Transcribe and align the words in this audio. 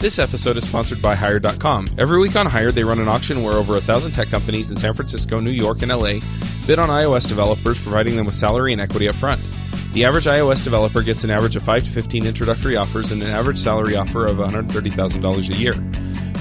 This 0.00 0.18
episode 0.18 0.56
is 0.56 0.66
sponsored 0.66 1.02
by 1.02 1.14
Hired.com. 1.14 1.88
Every 1.98 2.18
week 2.18 2.34
on 2.34 2.46
Hired, 2.46 2.74
they 2.74 2.84
run 2.84 3.00
an 3.00 3.08
auction 3.10 3.42
where 3.42 3.52
over 3.52 3.76
a 3.76 3.82
thousand 3.82 4.12
tech 4.12 4.30
companies 4.30 4.70
in 4.70 4.78
San 4.78 4.94
Francisco, 4.94 5.38
New 5.38 5.50
York, 5.50 5.82
and 5.82 5.92
LA 5.92 6.20
bid 6.66 6.78
on 6.78 6.88
iOS 6.88 7.28
developers, 7.28 7.78
providing 7.78 8.16
them 8.16 8.24
with 8.24 8.34
salary 8.34 8.72
and 8.72 8.80
equity 8.80 9.10
up 9.10 9.14
front. 9.16 9.42
The 9.92 10.06
average 10.06 10.24
iOS 10.24 10.64
developer 10.64 11.02
gets 11.02 11.22
an 11.22 11.28
average 11.28 11.54
of 11.54 11.64
5 11.64 11.84
to 11.84 11.90
15 11.90 12.24
introductory 12.24 12.76
offers 12.76 13.12
and 13.12 13.22
an 13.22 13.28
average 13.28 13.58
salary 13.58 13.94
offer 13.94 14.24
of 14.24 14.38
$130,000 14.38 15.50
a 15.50 15.56
year. 15.58 15.74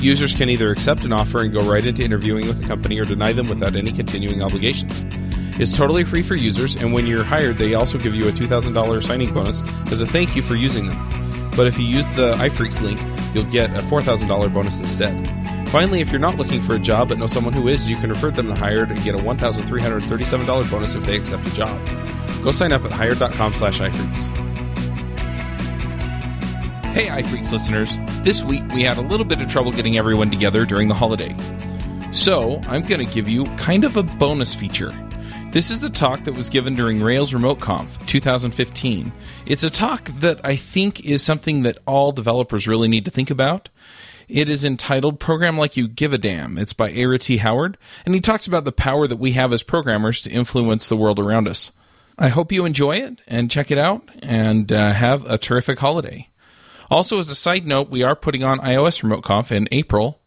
Users 0.01 0.33
can 0.33 0.49
either 0.49 0.71
accept 0.71 1.03
an 1.03 1.11
offer 1.11 1.43
and 1.43 1.51
go 1.51 1.59
right 1.69 1.85
into 1.85 2.01
interviewing 2.01 2.47
with 2.47 2.61
the 2.61 2.67
company 2.67 2.97
or 2.97 3.03
deny 3.03 3.33
them 3.33 3.49
without 3.49 3.75
any 3.75 3.91
continuing 3.91 4.41
obligations. 4.41 5.03
It's 5.59 5.75
totally 5.75 6.05
free 6.05 6.23
for 6.23 6.35
users, 6.35 6.77
and 6.77 6.93
when 6.93 7.05
you're 7.05 7.25
hired, 7.25 7.57
they 7.57 7.73
also 7.73 7.97
give 7.97 8.15
you 8.15 8.29
a 8.29 8.31
$2,000 8.31 9.03
signing 9.03 9.33
bonus 9.33 9.61
as 9.91 9.99
a 9.99 10.07
thank 10.07 10.33
you 10.33 10.43
for 10.43 10.55
using 10.55 10.87
them. 10.87 11.51
But 11.57 11.67
if 11.67 11.77
you 11.77 11.83
use 11.83 12.07
the 12.09 12.35
iPhreaks 12.35 12.81
link, 12.81 12.97
you'll 13.33 13.45
get 13.45 13.71
a 13.71 13.79
$4,000 13.79 14.53
bonus 14.53 14.79
instead. 14.79 15.27
Finally, 15.69 16.01
if 16.01 16.11
you're 16.11 16.19
not 16.19 16.35
looking 16.37 16.61
for 16.61 16.75
a 16.75 16.79
job 16.79 17.09
but 17.09 17.17
know 17.17 17.27
someone 17.27 17.53
who 17.53 17.67
is, 17.67 17.89
you 17.89 17.95
can 17.95 18.09
refer 18.09 18.31
them 18.31 18.47
to 18.47 18.55
Hired 18.55 18.89
and 18.89 19.01
get 19.03 19.15
a 19.15 19.19
$1,337 19.19 20.71
bonus 20.71 20.95
if 20.95 21.05
they 21.05 21.15
accept 21.15 21.45
a 21.47 21.53
job. 21.53 21.87
Go 22.43 22.51
sign 22.51 22.71
up 22.71 22.83
at 22.85 22.91
hired.com 22.91 23.53
slash 23.53 23.79
iPhreaks. 23.79 24.49
Hey, 26.93 27.05
iPhreaks 27.05 27.51
listeners. 27.51 27.97
This 28.23 28.43
week 28.43 28.63
we 28.73 28.81
had 28.81 28.97
a 28.97 29.01
little 29.01 29.25
bit 29.25 29.39
of 29.41 29.47
trouble 29.47 29.71
getting 29.71 29.97
everyone 29.97 30.31
together 30.31 30.65
during 30.65 30.87
the 30.87 30.95
holiday. 30.95 31.35
So 32.11 32.59
I'm 32.67 32.81
going 32.81 33.05
to 33.05 33.13
give 33.13 33.29
you 33.29 33.45
kind 33.57 33.83
of 33.85 33.95
a 33.95 34.03
bonus 34.03 34.55
feature. 34.55 34.91
This 35.51 35.71
is 35.71 35.81
the 35.81 35.89
talk 35.89 36.25
that 36.25 36.35
was 36.37 36.47
given 36.47 36.75
during 36.75 37.01
Rails 37.01 37.33
Remote 37.33 37.59
Conf 37.59 38.05
2015. 38.05 39.11
It's 39.47 39.63
a 39.63 39.71
talk 39.71 40.05
that 40.19 40.39
I 40.43 40.55
think 40.55 41.03
is 41.03 41.23
something 41.23 41.63
that 41.63 41.79
all 41.87 42.11
developers 42.11 42.67
really 42.67 42.87
need 42.87 43.03
to 43.05 43.11
think 43.11 43.31
about. 43.31 43.67
It 44.27 44.47
is 44.47 44.63
entitled 44.63 45.19
Program 45.19 45.57
Like 45.57 45.75
You 45.75 45.87
Give 45.87 46.13
a 46.13 46.19
Damn. 46.19 46.59
It's 46.59 46.73
by 46.73 46.91
Ara 46.91 47.17
T. 47.17 47.37
Howard, 47.37 47.79
and 48.05 48.13
he 48.13 48.21
talks 48.21 48.45
about 48.45 48.63
the 48.63 48.71
power 48.71 49.07
that 49.07 49.17
we 49.17 49.31
have 49.31 49.51
as 49.51 49.63
programmers 49.63 50.21
to 50.21 50.29
influence 50.29 50.87
the 50.87 50.97
world 50.97 51.17
around 51.17 51.47
us. 51.47 51.71
I 52.19 52.27
hope 52.27 52.51
you 52.51 52.65
enjoy 52.65 52.97
it 52.97 53.19
and 53.27 53.49
check 53.49 53.71
it 53.71 53.79
out 53.79 54.07
and 54.21 54.71
uh, 54.71 54.93
have 54.93 55.25
a 55.25 55.39
terrific 55.39 55.79
holiday. 55.79 56.29
Also, 56.91 57.17
as 57.17 57.31
a 57.31 57.35
side 57.35 57.65
note, 57.65 57.89
we 57.89 58.03
are 58.03 58.15
putting 58.15 58.43
on 58.43 58.59
iOS 58.59 59.01
Remote 59.01 59.23
Conf 59.23 59.51
in 59.51 59.67
April, 59.71 60.18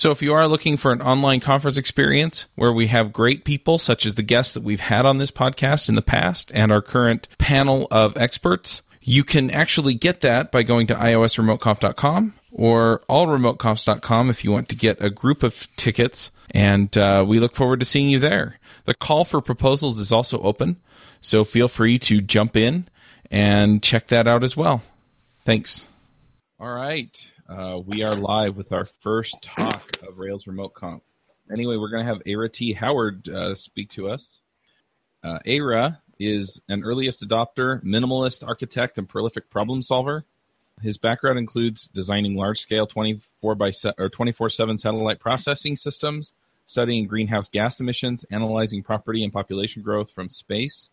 so 0.00 0.10
if 0.10 0.22
you 0.22 0.32
are 0.32 0.48
looking 0.48 0.78
for 0.78 0.92
an 0.92 1.02
online 1.02 1.40
conference 1.40 1.76
experience 1.76 2.46
where 2.54 2.72
we 2.72 2.86
have 2.86 3.12
great 3.12 3.44
people, 3.44 3.78
such 3.78 4.06
as 4.06 4.14
the 4.14 4.22
guests 4.22 4.54
that 4.54 4.62
we've 4.62 4.80
had 4.80 5.04
on 5.04 5.18
this 5.18 5.30
podcast 5.30 5.90
in 5.90 5.94
the 5.94 6.00
past 6.00 6.50
and 6.54 6.72
our 6.72 6.80
current 6.80 7.28
panel 7.36 7.86
of 7.90 8.16
experts, 8.16 8.80
you 9.02 9.22
can 9.24 9.50
actually 9.50 9.92
get 9.92 10.22
that 10.22 10.50
by 10.50 10.62
going 10.62 10.86
to 10.86 10.94
iosremoteconf.com 10.94 12.32
or 12.50 13.02
allremoteconfs.com 13.10 14.30
if 14.30 14.42
you 14.42 14.50
want 14.50 14.70
to 14.70 14.74
get 14.74 15.04
a 15.04 15.10
group 15.10 15.42
of 15.42 15.68
tickets. 15.76 16.30
And 16.52 16.96
uh, 16.96 17.22
we 17.28 17.38
look 17.38 17.54
forward 17.54 17.80
to 17.80 17.86
seeing 17.86 18.08
you 18.08 18.18
there. 18.18 18.58
The 18.86 18.94
call 18.94 19.26
for 19.26 19.42
proposals 19.42 19.98
is 19.98 20.10
also 20.10 20.40
open, 20.40 20.80
so 21.20 21.44
feel 21.44 21.68
free 21.68 21.98
to 21.98 22.22
jump 22.22 22.56
in 22.56 22.88
and 23.30 23.82
check 23.82 24.06
that 24.06 24.26
out 24.26 24.44
as 24.44 24.56
well. 24.56 24.82
Thanks. 25.44 25.88
All 26.58 26.72
right. 26.72 27.29
Uh, 27.50 27.80
we 27.84 28.04
are 28.04 28.14
live 28.14 28.56
with 28.56 28.70
our 28.70 28.84
first 29.00 29.42
talk 29.42 29.90
of 30.06 30.20
Rails 30.20 30.46
Remote 30.46 30.72
Conf. 30.72 31.02
Anyway, 31.52 31.76
we're 31.76 31.90
going 31.90 32.06
to 32.06 32.08
have 32.08 32.22
Ara 32.24 32.48
T. 32.48 32.72
Howard 32.72 33.28
uh, 33.28 33.56
speak 33.56 33.90
to 33.90 34.08
us. 34.08 34.38
Uh, 35.24 35.40
Ara 35.44 36.00
is 36.20 36.60
an 36.68 36.84
earliest 36.84 37.26
adopter, 37.26 37.82
minimalist 37.82 38.46
architect, 38.46 38.98
and 38.98 39.08
prolific 39.08 39.50
problem 39.50 39.82
solver. 39.82 40.24
His 40.80 40.96
background 40.96 41.40
includes 41.40 41.88
designing 41.88 42.36
large-scale 42.36 42.86
24 42.86 43.56
by 43.56 43.72
or 43.98 44.08
24/7 44.08 44.78
satellite 44.78 45.18
processing 45.18 45.74
systems, 45.74 46.34
studying 46.66 47.08
greenhouse 47.08 47.48
gas 47.48 47.80
emissions, 47.80 48.24
analyzing 48.30 48.84
property 48.84 49.24
and 49.24 49.32
population 49.32 49.82
growth 49.82 50.12
from 50.12 50.30
space, 50.30 50.90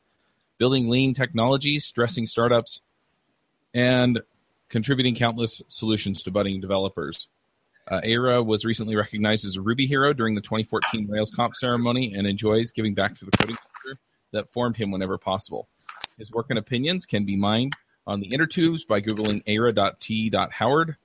building 0.57 0.89
lean 0.89 1.13
technologies, 1.13 1.85
stressing 1.85 2.25
startups, 2.25 2.81
and 3.75 4.21
contributing 4.69 5.15
countless 5.15 5.61
solutions 5.67 6.23
to 6.23 6.31
budding 6.31 6.61
developers. 6.61 7.27
Uh, 7.89 8.01
Ara 8.03 8.43
was 8.43 8.65
recently 8.65 8.95
recognized 8.95 9.45
as 9.45 9.55
a 9.55 9.61
Ruby 9.61 9.87
hero 9.87 10.11
during 10.11 10.35
the 10.35 10.41
2014 10.41 11.07
Rails 11.09 11.31
Conf 11.31 11.55
ceremony 11.55 12.13
and 12.15 12.27
enjoys 12.27 12.71
giving 12.71 12.93
back 12.93 13.15
to 13.15 13.25
the 13.25 13.31
coding 13.31 13.55
culture 13.55 13.99
that 14.33 14.51
formed 14.51 14.75
him 14.75 14.91
whenever 14.91 15.17
possible. 15.17 15.69
His 16.17 16.31
work 16.31 16.47
and 16.49 16.59
opinions 16.59 17.05
can 17.05 17.25
be 17.25 17.37
mined 17.37 17.73
on 18.05 18.19
the 18.19 18.29
intertubes 18.29 18.85
by 18.85 18.99
googling 18.99 19.41
ara.t.howard, 19.47 20.97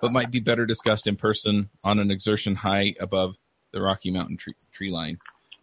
but 0.00 0.12
might 0.12 0.30
be 0.30 0.40
better 0.40 0.64
discussed 0.64 1.06
in 1.06 1.16
person 1.16 1.68
on 1.84 1.98
an 1.98 2.10
exertion 2.10 2.54
high 2.54 2.94
above 3.00 3.36
the 3.72 3.82
Rocky 3.82 4.10
Mountain 4.10 4.38
tree, 4.38 4.54
tree 4.72 4.90
line, 4.90 5.18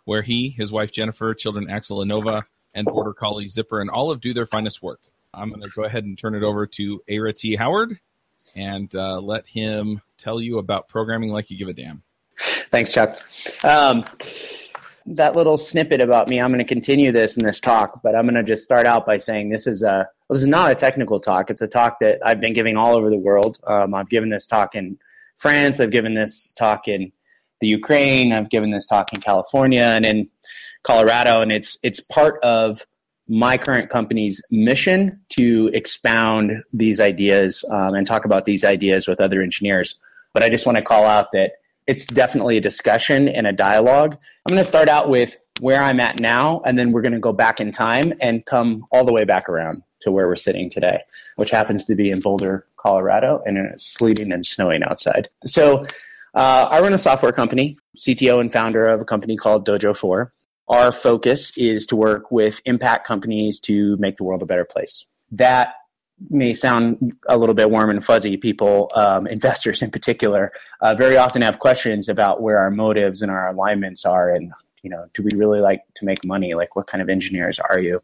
where 0.05 0.21
he, 0.21 0.49
his 0.49 0.71
wife 0.71 0.91
Jennifer, 0.91 1.33
children 1.33 1.69
Axel 1.69 2.01
and 2.01 2.09
Nova, 2.09 2.43
and 2.75 2.85
border 2.85 3.13
collie 3.13 3.47
Zipper 3.47 3.81
and 3.81 3.89
Olive 3.89 4.21
do 4.21 4.33
their 4.33 4.45
finest 4.45 4.81
work. 4.81 4.99
I'm 5.33 5.49
going 5.49 5.61
to 5.61 5.69
go 5.69 5.83
ahead 5.83 6.03
and 6.03 6.17
turn 6.17 6.35
it 6.35 6.43
over 6.43 6.67
to 6.67 7.01
Ara 7.07 7.33
T. 7.33 7.55
Howard 7.55 7.99
and 8.55 8.93
uh, 8.95 9.19
let 9.19 9.47
him 9.47 10.01
tell 10.17 10.41
you 10.41 10.57
about 10.57 10.89
programming 10.89 11.31
like 11.31 11.49
you 11.49 11.57
give 11.57 11.67
a 11.67 11.73
damn. 11.73 12.03
Thanks, 12.37 12.91
Chuck. 12.91 13.15
Um, 13.63 14.03
that 15.05 15.35
little 15.35 15.57
snippet 15.57 16.01
about 16.01 16.29
me, 16.29 16.39
I'm 16.39 16.49
going 16.49 16.59
to 16.59 16.65
continue 16.65 17.11
this 17.11 17.37
in 17.37 17.43
this 17.43 17.59
talk, 17.59 18.01
but 18.03 18.15
I'm 18.15 18.25
going 18.25 18.35
to 18.35 18.43
just 18.43 18.63
start 18.63 18.85
out 18.85 19.05
by 19.05 19.17
saying 19.17 19.49
this 19.49 19.67
is 19.67 19.83
a 19.83 20.07
this 20.29 20.41
is 20.41 20.47
not 20.47 20.71
a 20.71 20.75
technical 20.75 21.19
talk. 21.19 21.49
It's 21.49 21.61
a 21.61 21.67
talk 21.67 21.99
that 21.99 22.19
I've 22.25 22.39
been 22.39 22.53
giving 22.53 22.77
all 22.77 22.95
over 22.95 23.09
the 23.09 23.17
world. 23.17 23.57
Um, 23.67 23.93
I've 23.93 24.09
given 24.09 24.29
this 24.29 24.47
talk 24.47 24.75
in 24.75 24.97
France. 25.37 25.79
I've 25.79 25.91
given 25.91 26.13
this 26.13 26.53
talk 26.53 26.87
in 26.87 27.11
the 27.59 27.67
Ukraine. 27.67 28.31
I've 28.31 28.49
given 28.49 28.71
this 28.71 28.85
talk 28.85 29.13
in 29.13 29.21
California 29.21 29.81
and 29.81 30.05
in 30.05 30.29
Colorado, 30.83 31.41
and 31.41 31.51
it's 31.51 31.77
it's 31.83 31.99
part 31.99 32.39
of 32.43 32.85
my 33.31 33.57
current 33.57 33.89
company's 33.89 34.43
mission 34.51 35.17
to 35.29 35.69
expound 35.73 36.51
these 36.73 36.99
ideas 36.99 37.63
um, 37.71 37.95
and 37.95 38.05
talk 38.05 38.25
about 38.25 38.43
these 38.43 38.65
ideas 38.65 39.07
with 39.07 39.21
other 39.21 39.41
engineers. 39.41 39.97
But 40.33 40.43
I 40.43 40.49
just 40.49 40.65
want 40.65 40.77
to 40.77 40.81
call 40.81 41.05
out 41.05 41.31
that 41.31 41.53
it's 41.87 42.05
definitely 42.05 42.57
a 42.57 42.61
discussion 42.61 43.29
and 43.29 43.47
a 43.47 43.53
dialogue. 43.53 44.17
I'm 44.19 44.53
going 44.53 44.57
to 44.57 44.65
start 44.65 44.89
out 44.89 45.07
with 45.07 45.37
where 45.61 45.81
I'm 45.81 46.01
at 46.01 46.19
now, 46.19 46.61
and 46.65 46.77
then 46.77 46.91
we're 46.91 47.01
going 47.01 47.13
to 47.13 47.19
go 47.19 47.31
back 47.31 47.61
in 47.61 47.71
time 47.71 48.11
and 48.19 48.45
come 48.45 48.83
all 48.91 49.05
the 49.05 49.13
way 49.13 49.23
back 49.23 49.47
around 49.47 49.81
to 50.01 50.11
where 50.11 50.27
we're 50.27 50.35
sitting 50.35 50.69
today, 50.69 50.99
which 51.37 51.51
happens 51.51 51.85
to 51.85 51.95
be 51.95 52.11
in 52.11 52.19
Boulder, 52.19 52.67
Colorado, 52.75 53.41
and 53.45 53.57
it's 53.57 53.85
sleeting 53.85 54.33
and 54.33 54.45
snowing 54.45 54.83
outside. 54.83 55.29
So 55.45 55.85
uh, 56.33 56.67
I 56.69 56.81
run 56.81 56.93
a 56.93 56.97
software 56.97 57.31
company, 57.31 57.77
CTO 57.95 58.41
and 58.41 58.51
founder 58.51 58.87
of 58.87 58.99
a 58.99 59.05
company 59.05 59.37
called 59.37 59.65
Dojo 59.65 59.95
4 59.95 60.33
our 60.67 60.91
focus 60.91 61.57
is 61.57 61.85
to 61.87 61.95
work 61.95 62.31
with 62.31 62.61
impact 62.65 63.05
companies 63.05 63.59
to 63.61 63.97
make 63.97 64.17
the 64.17 64.23
world 64.23 64.41
a 64.41 64.45
better 64.45 64.65
place. 64.65 65.09
That 65.31 65.73
may 66.29 66.53
sound 66.53 67.13
a 67.27 67.37
little 67.37 67.55
bit 67.55 67.71
warm 67.71 67.89
and 67.89 68.03
fuzzy. 68.03 68.37
People, 68.37 68.89
um, 68.95 69.27
investors 69.37 69.81
in 69.81 69.91
particular, 69.91 70.51
uh, 70.81 70.95
very 70.95 71.17
often 71.17 71.41
have 71.41 71.59
questions 71.59 72.07
about 72.07 72.41
where 72.41 72.59
our 72.59 72.71
motives 72.71 73.21
and 73.21 73.31
our 73.31 73.49
alignments 73.49 74.05
are, 74.05 74.29
and 74.29 74.53
you 74.83 74.89
know, 74.89 75.05
do 75.13 75.23
we 75.23 75.37
really 75.37 75.59
like 75.59 75.81
to 75.95 76.05
make 76.05 76.25
money? 76.25 76.53
Like, 76.53 76.75
what 76.75 76.87
kind 76.87 77.01
of 77.01 77.09
engineers 77.09 77.59
are 77.59 77.79
you? 77.79 78.01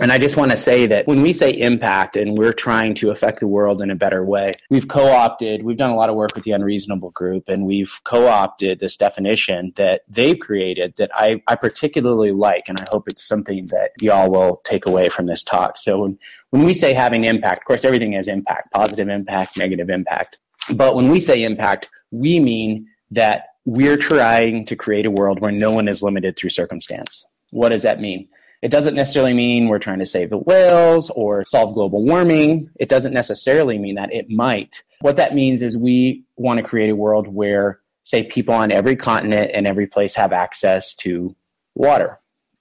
And 0.00 0.10
I 0.10 0.18
just 0.18 0.36
want 0.36 0.50
to 0.50 0.56
say 0.56 0.88
that 0.88 1.06
when 1.06 1.22
we 1.22 1.32
say 1.32 1.50
impact 1.50 2.16
and 2.16 2.36
we're 2.36 2.52
trying 2.52 2.94
to 2.96 3.10
affect 3.10 3.38
the 3.38 3.46
world 3.46 3.80
in 3.80 3.92
a 3.92 3.94
better 3.94 4.24
way, 4.24 4.52
we've 4.68 4.88
co 4.88 5.06
opted, 5.06 5.62
we've 5.62 5.76
done 5.76 5.90
a 5.90 5.96
lot 5.96 6.10
of 6.10 6.16
work 6.16 6.34
with 6.34 6.42
the 6.42 6.50
Unreasonable 6.50 7.10
Group, 7.10 7.48
and 7.48 7.64
we've 7.64 8.00
co 8.02 8.26
opted 8.26 8.80
this 8.80 8.96
definition 8.96 9.72
that 9.76 10.02
they've 10.08 10.38
created 10.38 10.94
that 10.96 11.10
I, 11.14 11.42
I 11.46 11.54
particularly 11.54 12.32
like. 12.32 12.64
And 12.68 12.80
I 12.80 12.84
hope 12.90 13.08
it's 13.08 13.26
something 13.26 13.66
that 13.66 13.90
y'all 14.00 14.32
will 14.32 14.60
take 14.64 14.84
away 14.84 15.10
from 15.10 15.26
this 15.26 15.44
talk. 15.44 15.78
So 15.78 16.00
when, 16.00 16.18
when 16.50 16.64
we 16.64 16.74
say 16.74 16.92
having 16.92 17.24
impact, 17.24 17.62
of 17.62 17.66
course, 17.66 17.84
everything 17.84 18.12
has 18.14 18.26
impact 18.26 18.72
positive 18.72 19.08
impact, 19.08 19.56
negative 19.56 19.90
impact. 19.90 20.38
But 20.74 20.96
when 20.96 21.08
we 21.08 21.20
say 21.20 21.44
impact, 21.44 21.88
we 22.10 22.40
mean 22.40 22.88
that 23.12 23.46
we're 23.64 23.96
trying 23.96 24.64
to 24.66 24.74
create 24.76 25.06
a 25.06 25.10
world 25.10 25.40
where 25.40 25.52
no 25.52 25.70
one 25.70 25.86
is 25.86 26.02
limited 26.02 26.36
through 26.36 26.50
circumstance. 26.50 27.24
What 27.50 27.68
does 27.68 27.82
that 27.82 28.00
mean? 28.00 28.28
It 28.64 28.70
doesn't 28.70 28.94
necessarily 28.94 29.34
mean 29.34 29.68
we're 29.68 29.78
trying 29.78 29.98
to 29.98 30.06
save 30.06 30.30
the 30.30 30.38
whales 30.38 31.10
or 31.10 31.44
solve 31.44 31.74
global 31.74 32.02
warming. 32.02 32.70
It 32.80 32.88
doesn't 32.88 33.12
necessarily 33.12 33.76
mean 33.76 33.96
that. 33.96 34.10
It 34.10 34.30
might. 34.30 34.82
What 35.02 35.16
that 35.16 35.34
means 35.34 35.60
is 35.60 35.76
we 35.76 36.24
want 36.36 36.56
to 36.56 36.64
create 36.64 36.88
a 36.88 36.96
world 36.96 37.28
where, 37.28 37.80
say, 38.00 38.24
people 38.24 38.54
on 38.54 38.72
every 38.72 38.96
continent 38.96 39.50
and 39.52 39.66
every 39.66 39.86
place 39.86 40.14
have 40.14 40.32
access 40.32 40.94
to 40.94 41.36
water, 41.74 42.18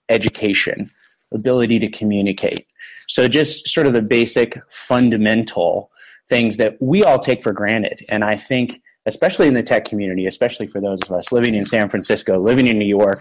education, 0.09 0.87
ability 1.31 1.79
to 1.79 1.87
communicate. 1.87 2.67
So, 3.07 3.29
just 3.29 3.69
sort 3.69 3.87
of 3.87 3.93
the 3.93 4.01
basic 4.01 4.59
fundamental 4.69 5.89
things 6.27 6.57
that 6.57 6.75
we 6.81 7.05
all 7.05 7.19
take 7.19 7.41
for 7.41 7.53
granted. 7.53 8.01
And 8.09 8.25
I 8.25 8.35
think 8.35 8.81
especially 9.05 9.47
in 9.47 9.53
the 9.53 9.63
tech 9.63 9.85
community, 9.85 10.25
especially 10.25 10.67
for 10.67 10.79
those 10.79 10.99
of 11.03 11.11
us 11.11 11.31
living 11.31 11.53
in 11.53 11.65
San 11.65 11.89
Francisco, 11.89 12.39
living 12.39 12.67
in 12.67 12.77
New 12.77 12.85
York, 12.85 13.19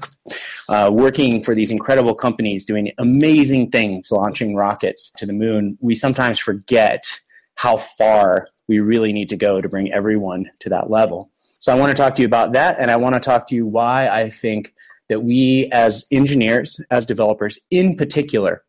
uh, 0.69 0.91
working 0.93 1.43
for 1.43 1.55
these 1.55 1.71
incredible 1.71 2.15
companies 2.15 2.65
doing 2.65 2.93
amazing 2.99 3.71
things, 3.71 4.11
launching 4.13 4.55
rockets 4.55 5.11
to 5.17 5.27
the 5.27 5.33
moon, 5.33 5.77
we 5.81 5.95
sometimes 5.95 6.39
forget 6.39 7.19
how 7.57 7.77
far 7.77 8.47
we 8.69 8.79
really 8.79 9.13
need 9.13 9.29
to 9.29 9.37
go 9.37 9.61
to 9.61 9.69
bring 9.69 9.93
everyone 9.93 10.51
to 10.61 10.69
that 10.69 10.91
level. 10.91 11.31
So 11.59 11.73
I 11.73 11.77
want 11.77 11.91
to 11.91 11.95
talk 11.95 12.17
to 12.17 12.23
you 12.23 12.27
about 12.27 12.53
that, 12.55 12.79
and 12.81 12.91
I 12.91 12.97
want 12.97 13.15
to 13.15 13.21
talk 13.21 13.47
to 13.49 13.55
you 13.55 13.67
why 13.67 14.09
I 14.09 14.31
think 14.31 14.75
that 15.09 15.21
we 15.21 15.69
as 15.73 16.07
engineers, 16.11 16.81
as 16.91 17.07
developers 17.07 17.59
in 17.71 17.97
particular, 17.97 18.65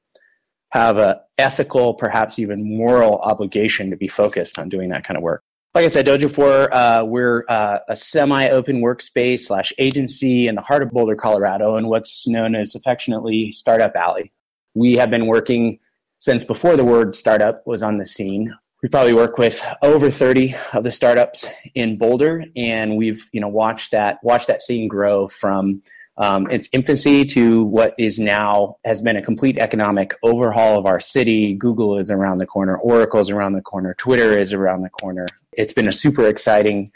have 0.70 0.98
a 0.98 1.22
ethical, 1.38 1.94
perhaps 1.94 2.40
even 2.40 2.78
moral 2.78 3.20
obligation 3.20 3.92
to 3.92 3.96
be 3.96 4.08
focused 4.08 4.60
on 4.60 4.70
doing 4.70 4.90
that 4.90 5.04
kind 5.04 5.18
of 5.18 5.24
work. 5.24 5.44
Like 5.76 5.86
I 5.86 5.88
said, 5.88 6.06
Dojo 6.06 6.30
4, 6.32 6.74
uh, 6.74 7.04
we're 7.04 7.46
uh, 7.50 7.80
a 7.88 7.96
semi-open 7.96 8.82
workspace 8.82 9.42
slash 9.42 9.74
agency 9.80 10.48
in 10.48 10.54
the 10.54 10.62
heart 10.62 10.84
of 10.84 10.92
Boulder, 10.92 11.16
Colorado, 11.16 11.78
and 11.78 11.90
what's 11.90 12.28
known 12.28 12.54
as 12.54 12.76
affectionately 12.76 13.52
Startup 13.52 13.96
Alley. 13.96 14.32
We 14.76 14.94
have 14.98 15.10
been 15.10 15.26
working 15.26 15.80
since 16.20 16.46
before 16.46 16.78
the 16.78 16.86
word 16.86 17.16
startup 17.16 17.66
was 17.66 17.82
on 17.82 17.98
the 17.98 18.06
scene 18.06 18.54
we 18.84 18.90
probably 18.90 19.14
work 19.14 19.38
with 19.38 19.66
over 19.82 20.12
30 20.12 20.56
of 20.74 20.84
the 20.84 20.92
startups 20.92 21.48
in 21.74 21.98
Boulder, 21.98 22.44
and 22.56 22.98
we've 22.98 23.30
you 23.32 23.40
know 23.40 23.48
watched 23.48 23.92
that 23.92 24.20
watched 24.24 24.48
that 24.48 24.62
scene 24.62 24.90
grow 24.90 25.30
from 25.30 25.82
um, 26.18 26.52
its 26.52 26.68
infancy 26.74 27.24
to 27.26 27.64
what 27.64 27.96
is 27.98 28.20
now 28.20 28.76
has 28.84 29.02
been 29.02 29.16
a 29.16 29.22
complete 29.22 29.58
economic 29.58 30.14
overhaul 30.22 30.78
of 30.78 30.86
our 30.86 31.00
city. 31.00 31.56
Google 31.56 31.98
is 31.98 32.12
around 32.12 32.40
the 32.40 32.46
corner, 32.46 32.78
Oracle 32.78 33.22
is 33.22 33.30
around 33.30 33.54
the 33.54 33.62
corner, 33.62 33.94
Twitter 33.94 34.38
is 34.38 34.52
around 34.52 34.82
the 34.82 34.90
corner. 34.90 35.26
It's 35.58 35.74
been 35.74 35.88
a 35.88 35.94
super 35.94 36.28
exciting, 36.28 36.92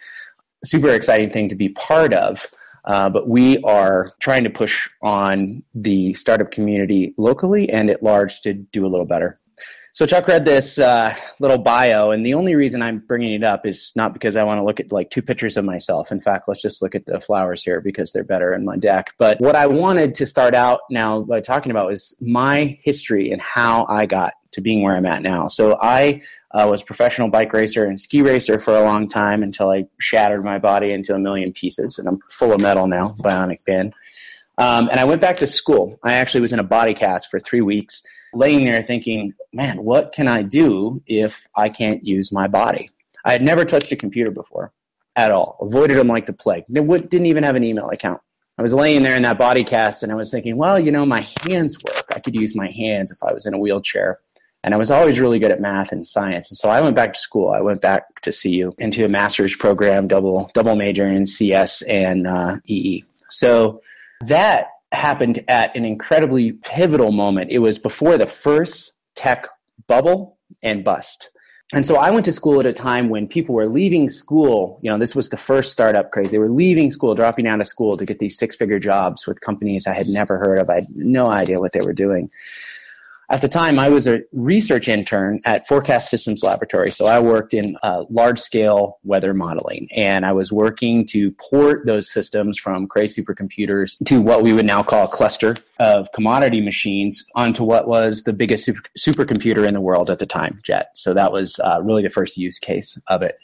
super 0.63 0.89
exciting 0.89 1.31
thing 1.31 1.49
to 1.49 1.55
be 1.55 1.69
part 1.69 2.13
of. 2.13 2.47
Uh, 2.85 3.09
but 3.09 3.27
we 3.27 3.57
are 3.63 4.11
trying 4.19 4.45
to 4.45 4.49
push 4.49 4.89
on 5.01 5.61
the 5.75 6.13
startup 6.13 6.51
community 6.51 7.13
locally 7.17 7.69
and 7.69 7.89
at 7.89 8.01
large 8.01 8.39
to 8.41 8.53
do 8.53 8.85
a 8.85 8.87
little 8.87 9.05
better. 9.05 9.37
So 9.97 10.05
Chuck 10.05 10.27
read 10.27 10.45
this 10.45 10.77
uh, 10.77 11.15
little 11.39 11.57
bio, 11.57 12.11
and 12.11 12.23
the 12.23 12.35
only 12.35 12.53
reason 12.53 12.83
I'm 12.83 12.99
bringing 12.99 13.33
it 13.33 13.43
up 13.43 13.65
is 13.65 13.91
not 13.95 14.13
because 14.13 14.35
I 14.35 14.43
want 14.43 14.59
to 14.59 14.63
look 14.63 14.79
at 14.79 14.91
like 14.91 15.09
two 15.09 15.23
pictures 15.23 15.57
of 15.57 15.65
myself. 15.65 16.11
In 16.11 16.21
fact, 16.21 16.47
let's 16.47 16.61
just 16.61 16.83
look 16.83 16.93
at 16.93 17.07
the 17.07 17.19
flowers 17.19 17.63
here 17.63 17.81
because 17.81 18.11
they're 18.11 18.23
better 18.23 18.53
in 18.53 18.63
my 18.63 18.77
deck. 18.77 19.15
But 19.17 19.41
what 19.41 19.55
I 19.55 19.65
wanted 19.65 20.13
to 20.13 20.27
start 20.27 20.53
out 20.53 20.81
now 20.91 21.21
by 21.21 21.41
talking 21.41 21.71
about 21.71 21.91
is 21.93 22.15
my 22.21 22.77
history 22.83 23.31
and 23.31 23.41
how 23.41 23.87
I 23.89 24.05
got 24.05 24.35
to 24.51 24.61
being 24.61 24.83
where 24.83 24.95
I'm 24.95 25.07
at 25.07 25.23
now. 25.23 25.47
So 25.47 25.79
I 25.81 26.21
uh, 26.51 26.67
was 26.69 26.83
professional 26.83 27.29
bike 27.29 27.51
racer 27.51 27.83
and 27.83 27.99
ski 27.99 28.21
racer 28.21 28.59
for 28.59 28.77
a 28.77 28.83
long 28.83 29.09
time 29.09 29.41
until 29.41 29.71
I 29.71 29.87
shattered 29.97 30.45
my 30.45 30.59
body 30.59 30.91
into 30.91 31.15
a 31.15 31.19
million 31.19 31.53
pieces, 31.53 31.97
and 31.97 32.07
I'm 32.07 32.19
full 32.29 32.53
of 32.53 32.61
metal 32.61 32.85
now, 32.85 33.15
bionic 33.17 33.65
band. 33.65 33.95
Um, 34.59 34.89
and 34.89 34.99
I 34.99 35.05
went 35.05 35.21
back 35.21 35.37
to 35.37 35.47
school. 35.47 35.97
I 36.03 36.13
actually 36.13 36.41
was 36.41 36.53
in 36.53 36.59
a 36.59 36.63
body 36.63 36.93
cast 36.93 37.31
for 37.31 37.39
three 37.39 37.61
weeks 37.61 38.03
laying 38.37 38.65
there 38.65 38.83
thinking, 38.83 39.33
man, 39.53 39.83
what 39.83 40.13
can 40.13 40.27
I 40.27 40.43
do 40.43 41.01
if 41.07 41.47
I 41.55 41.69
can't 41.69 42.05
use 42.05 42.31
my 42.31 42.47
body? 42.47 42.89
I 43.25 43.31
had 43.31 43.41
never 43.41 43.65
touched 43.65 43.91
a 43.91 43.95
computer 43.95 44.31
before 44.31 44.71
at 45.15 45.31
all, 45.31 45.57
avoided 45.61 45.97
them 45.97 46.07
like 46.07 46.27
the 46.27 46.33
plague. 46.33 46.63
Didn't 46.71 47.25
even 47.25 47.43
have 47.43 47.55
an 47.55 47.63
email 47.63 47.89
account. 47.89 48.21
I 48.57 48.61
was 48.61 48.73
laying 48.73 49.03
there 49.03 49.15
in 49.15 49.23
that 49.23 49.37
body 49.37 49.63
cast 49.63 50.01
and 50.01 50.11
I 50.11 50.15
was 50.15 50.31
thinking, 50.31 50.57
well, 50.57 50.79
you 50.79 50.91
know, 50.91 51.05
my 51.05 51.27
hands 51.41 51.77
work. 51.77 52.05
I 52.15 52.19
could 52.19 52.35
use 52.35 52.55
my 52.55 52.69
hands 52.71 53.11
if 53.11 53.21
I 53.21 53.33
was 53.33 53.45
in 53.45 53.53
a 53.53 53.59
wheelchair. 53.59 54.19
And 54.63 54.73
I 54.73 54.77
was 54.77 54.89
always 54.89 55.19
really 55.19 55.39
good 55.39 55.51
at 55.51 55.61
math 55.61 55.91
and 55.91 56.05
science. 56.05 56.49
And 56.49 56.57
so 56.57 56.69
I 56.69 56.81
went 56.81 56.95
back 56.95 57.13
to 57.13 57.19
school. 57.19 57.49
I 57.49 57.61
went 57.61 57.81
back 57.81 58.21
to 58.21 58.31
CU 58.31 58.73
into 58.79 59.05
a 59.05 59.07
master's 59.09 59.55
program, 59.55 60.07
double 60.07 60.49
double 60.53 60.75
major 60.75 61.05
in 61.05 61.27
CS 61.27 61.83
and 61.83 62.27
uh, 62.27 62.57
EE. 62.65 63.03
So 63.29 63.81
that 64.21 64.69
happened 64.91 65.43
at 65.47 65.75
an 65.75 65.85
incredibly 65.85 66.53
pivotal 66.53 67.11
moment. 67.11 67.51
It 67.51 67.59
was 67.59 67.79
before 67.79 68.17
the 68.17 68.27
first 68.27 68.97
tech 69.15 69.47
bubble 69.87 70.37
and 70.61 70.83
bust. 70.83 71.29
And 71.73 71.85
so 71.85 71.97
I 71.97 72.11
went 72.11 72.23
to 72.25 72.31
school 72.31 72.61
at 72.61 72.65
a 72.65 72.71
time 72.71 73.09
when 73.09 73.27
people 73.27 73.53
were 73.53 73.67
leaving 73.67 74.07
school. 74.07 74.79
You 74.81 74.89
know, 74.89 74.97
this 74.97 75.13
was 75.13 75.29
the 75.29 75.37
first 75.37 75.73
startup 75.73 76.11
craze. 76.11 76.31
They 76.31 76.39
were 76.39 76.49
leaving 76.49 76.91
school, 76.91 77.13
dropping 77.13 77.45
out 77.45 77.59
of 77.59 77.67
school 77.67 77.97
to 77.97 78.05
get 78.05 78.19
these 78.19 78.37
six 78.37 78.55
figure 78.55 78.79
jobs 78.79 79.27
with 79.27 79.41
companies 79.41 79.85
I 79.85 79.93
had 79.93 80.07
never 80.07 80.37
heard 80.37 80.59
of. 80.59 80.69
I 80.69 80.75
had 80.75 80.85
no 80.95 81.29
idea 81.29 81.59
what 81.59 81.73
they 81.73 81.81
were 81.81 81.93
doing 81.93 82.29
at 83.29 83.41
the 83.41 83.49
time, 83.49 83.77
I 83.77 83.89
was 83.89 84.07
a 84.07 84.21
research 84.31 84.87
intern 84.87 85.39
at 85.43 85.67
Forecast 85.67 86.09
Systems 86.09 86.43
Laboratory. 86.43 86.89
So 86.89 87.07
I 87.07 87.19
worked 87.19 87.53
in 87.53 87.77
uh, 87.83 88.05
large 88.09 88.39
scale 88.39 88.99
weather 89.03 89.33
modeling, 89.33 89.89
and 89.95 90.25
I 90.25 90.31
was 90.31 90.51
working 90.51 91.05
to 91.07 91.31
port 91.31 91.85
those 91.85 92.09
systems 92.09 92.57
from 92.57 92.87
Cray 92.87 93.05
supercomputers 93.05 93.97
to 94.05 94.21
what 94.21 94.43
we 94.43 94.53
would 94.53 94.65
now 94.65 94.81
call 94.81 95.03
a 95.03 95.09
cluster 95.09 95.57
of 95.77 96.09
commodity 96.13 96.61
machines 96.61 97.25
onto 97.35 97.65
what 97.65 97.85
was 97.85 98.23
the 98.23 98.31
biggest 98.31 98.63
super, 98.63 98.81
supercomputer 98.97 99.67
in 99.67 99.73
the 99.73 99.81
world 99.81 100.09
at 100.09 100.19
the 100.19 100.25
time, 100.25 100.59
JET. 100.63 100.91
So 100.93 101.13
that 101.13 101.33
was 101.33 101.59
uh, 101.59 101.81
really 101.83 102.03
the 102.03 102.09
first 102.09 102.37
use 102.37 102.59
case 102.59 102.97
of 103.07 103.21
it. 103.21 103.37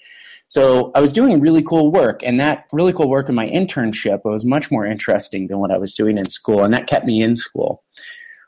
So 0.47 0.91
I 0.95 1.01
was 1.01 1.11
doing 1.11 1.41
really 1.41 1.61
cool 1.61 1.91
work, 1.91 2.23
and 2.23 2.39
that 2.39 2.67
really 2.71 2.93
cool 2.93 3.09
work 3.09 3.27
in 3.27 3.35
my 3.35 3.49
internship 3.49 4.23
was 4.23 4.45
much 4.45 4.71
more 4.71 4.85
interesting 4.85 5.47
than 5.47 5.59
what 5.59 5.71
I 5.71 5.77
was 5.77 5.93
doing 5.93 6.17
in 6.17 6.29
school, 6.29 6.63
and 6.63 6.73
that 6.73 6.87
kept 6.87 7.05
me 7.05 7.21
in 7.21 7.35
school. 7.35 7.83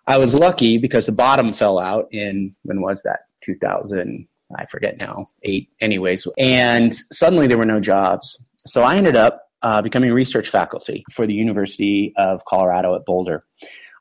I 0.07 0.17
was 0.17 0.35
lucky 0.35 0.77
because 0.77 1.05
the 1.05 1.11
bottom 1.11 1.53
fell 1.53 1.79
out 1.79 2.07
in 2.11 2.55
when 2.63 2.81
was 2.81 3.01
that? 3.03 3.21
2000, 3.43 4.27
I 4.57 4.65
forget 4.65 4.99
now, 4.99 5.25
eight, 5.43 5.69
anyways. 5.79 6.27
And 6.37 6.93
suddenly 7.11 7.47
there 7.47 7.57
were 7.57 7.65
no 7.65 7.79
jobs. 7.79 8.43
So 8.67 8.83
I 8.83 8.95
ended 8.95 9.15
up 9.15 9.41
uh, 9.61 9.81
becoming 9.81 10.13
research 10.13 10.49
faculty 10.49 11.03
for 11.11 11.25
the 11.25 11.33
University 11.33 12.13
of 12.17 12.45
Colorado 12.45 12.95
at 12.95 13.05
Boulder. 13.05 13.43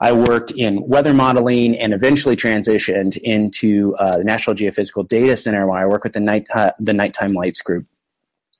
I 0.00 0.12
worked 0.12 0.50
in 0.50 0.86
weather 0.86 1.14
modeling 1.14 1.78
and 1.78 1.94
eventually 1.94 2.36
transitioned 2.36 3.16
into 3.18 3.94
uh, 3.98 4.18
the 4.18 4.24
National 4.24 4.54
Geophysical 4.56 5.08
Data 5.08 5.36
Center 5.36 5.66
where 5.66 5.78
I 5.78 5.86
work 5.86 6.04
with 6.04 6.12
the 6.12 6.20
night 6.20 6.46
uh, 6.54 6.72
the 6.78 6.92
nighttime 6.92 7.32
lights 7.32 7.62
group. 7.62 7.84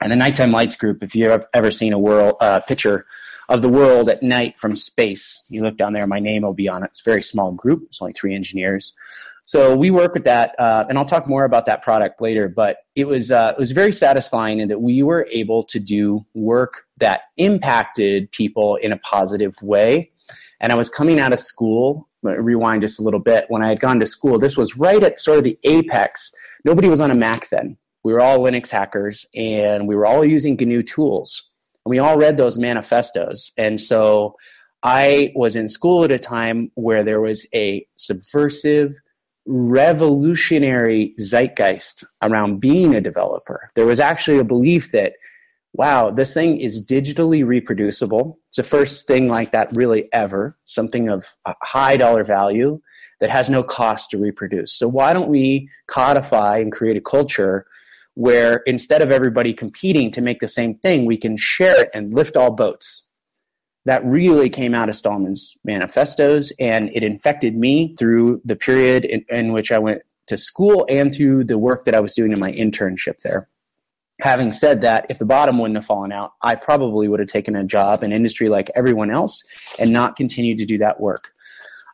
And 0.01 0.11
the 0.11 0.17
nighttime 0.17 0.53
lights 0.53 0.77
group, 0.77 1.03
if 1.03 1.15
you've 1.15 1.45
ever 1.53 1.71
seen 1.71 1.93
a 1.93 1.99
world 1.99 2.37
uh, 2.41 2.61
picture 2.61 3.07
of 3.49 3.63
the 3.63 3.69
world 3.69 4.09
at 4.09 4.23
night 4.23 4.59
from 4.59 4.77
space. 4.77 5.43
You 5.51 5.63
look 5.63 5.77
down 5.77 5.93
there, 5.93 6.07
my 6.07 6.21
name 6.21 6.43
will 6.43 6.55
be 6.55 6.69
on 6.69 6.83
it. 6.83 6.91
It's 6.91 7.01
a 7.07 7.11
very 7.11 7.23
small 7.23 7.53
group, 7.53 7.81
it's 7.83 8.01
only 8.01 8.13
three 8.13 8.35
engineers. 8.35 8.95
So 9.47 9.77
we 9.77 9.91
work 9.91 10.15
with 10.15 10.25
that, 10.25 10.55
uh, 10.59 10.87
and 10.89 10.97
I'll 10.97 11.05
talk 11.05 11.27
more 11.27 11.45
about 11.45 11.67
that 11.67 11.83
product 11.83 12.23
later. 12.23 12.49
But 12.49 12.79
it 12.95 13.07
was 13.07 13.31
uh, 13.31 13.53
it 13.57 13.61
was 13.61 13.73
very 13.73 13.93
satisfying 13.93 14.61
in 14.61 14.69
that 14.69 14.81
we 14.81 15.03
were 15.03 15.27
able 15.31 15.65
to 15.65 15.79
do 15.79 16.25
work 16.33 16.87
that 16.97 17.23
impacted 17.37 18.31
people 18.33 18.77
in 18.77 18.91
a 18.91 18.97
positive 18.99 19.55
way. 19.61 20.11
And 20.61 20.73
I 20.73 20.77
was 20.77 20.89
coming 20.89 21.21
out 21.21 21.33
of 21.33 21.41
school. 21.41 22.09
Rewind 22.23 22.81
just 22.81 22.99
a 22.99 23.03
little 23.03 23.21
bit. 23.21 23.45
When 23.49 23.63
I 23.63 23.69
had 23.69 23.81
gone 23.81 24.01
to 24.01 24.07
school, 24.07 24.39
this 24.39 24.57
was 24.57 24.79
right 24.79 25.03
at 25.03 25.21
sort 25.21 25.37
of 25.37 25.45
the 25.45 25.59
apex. 25.63 26.33
Nobody 26.65 26.89
was 26.89 27.01
on 27.01 27.11
a 27.11 27.15
Mac 27.15 27.51
then. 27.51 27.77
We 28.03 28.15
were 28.15 28.21
all 28.21 28.39
Linux 28.39 28.71
hackers, 28.71 29.27
and 29.35 29.87
we 29.87 29.95
were 29.95 30.07
all 30.07 30.25
using 30.25 30.57
GNU 30.57 30.83
tools. 30.85 31.43
We 31.87 31.99
all 31.99 32.17
read 32.17 32.37
those 32.37 32.59
manifestos. 32.59 33.53
And 33.59 33.81
so 33.81 34.37
I 34.83 35.33
was 35.35 35.57
in 35.57 35.69
school 35.69 36.05
at 36.05 36.13
a 36.13 36.19
time 36.19 36.71
where 36.75 37.03
there 37.03 37.21
was 37.21 37.47
a 37.55 37.87
subversive, 37.97 38.93
revolutionary 39.47 41.15
zeitgeist 41.19 42.05
around 42.23 42.61
being 42.61 42.95
a 42.95 43.01
developer. 43.01 43.61
There 43.75 43.87
was 43.87 44.01
actually 44.01 44.39
a 44.39 44.45
belief 44.45 44.93
that, 44.93 45.15
wow, 45.75 46.11
this 46.11 46.33
thing 46.33 46.59
is 46.59 46.87
digitally 46.87 47.45
reproducible. 47.45 48.39
It's 48.49 48.57
the 48.57 48.63
first 48.63 49.07
thing 49.07 49.29
like 49.29 49.51
that 49.51 49.75
really 49.75 50.09
ever, 50.13 50.57
something 50.65 51.09
of 51.09 51.27
high 51.63 51.97
dollar 51.97 52.25
value 52.25 52.81
that 53.21 53.31
has 53.31 53.49
no 53.49 53.63
cost 53.63 54.11
to 54.11 54.19
reproduce. 54.19 54.73
So 54.73 54.89
why 54.89 55.13
don't 55.13 55.29
we 55.29 55.69
codify 55.87 56.59
and 56.59 56.73
create 56.73 56.97
a 56.97 57.01
culture 57.01 57.67
where 58.15 58.57
instead 58.67 59.03
of 59.03 59.11
everybody 59.11 59.53
competing 59.53 60.11
to 60.13 60.21
make 60.21 60.41
the 60.41 60.49
same 60.49 60.75
thing, 60.77 61.05
we 61.05 61.17
can 61.17 61.37
share 61.37 61.83
it 61.83 61.91
and 61.95 62.15
lift 62.15 62.37
all 62.37 62.51
boats. 62.51 63.09
That 63.87 64.05
really 64.05 64.49
came 64.49 64.75
out 64.75 64.89
of 64.89 64.97
Stallman's 64.97 65.57
manifestos, 65.65 66.53
and 66.59 66.91
it 66.95 67.03
infected 67.03 67.57
me 67.57 67.95
through 67.99 68.41
the 68.45 68.57
period 68.57 69.05
in, 69.05 69.25
in 69.29 69.53
which 69.53 69.71
I 69.71 69.79
went 69.79 70.03
to 70.29 70.39
school 70.39 70.87
and 70.89 71.15
through 71.15 71.45
the 71.45 71.59
work 71.59 71.85
that 71.85 71.95
I 71.95 72.01
was 72.01 72.15
doing 72.15 72.33
in 72.33 72.41
my 72.41 72.53
internship 72.53 73.19
there. 73.23 73.49
Having 74.21 74.53
said 74.53 74.81
that, 74.83 75.07
if 75.11 75.19
the 75.19 75.27
bottom 75.27 75.59
wouldn't 75.59 75.77
have 75.77 75.85
fallen 75.85 76.13
out, 76.13 76.33
I 76.41 76.55
probably 76.55 77.09
would 77.09 77.21
have 77.21 77.29
taken 77.29 77.57
a 77.57 77.65
job 77.65 78.03
in 78.03 78.13
industry 78.13 78.49
like 78.49 78.71
everyone 78.75 79.11
else 79.11 79.43
and 79.79 79.93
not 79.93 80.17
continued 80.17 80.59
to 80.59 80.65
do 80.65 80.79
that 80.79 81.01
work. 81.01 81.33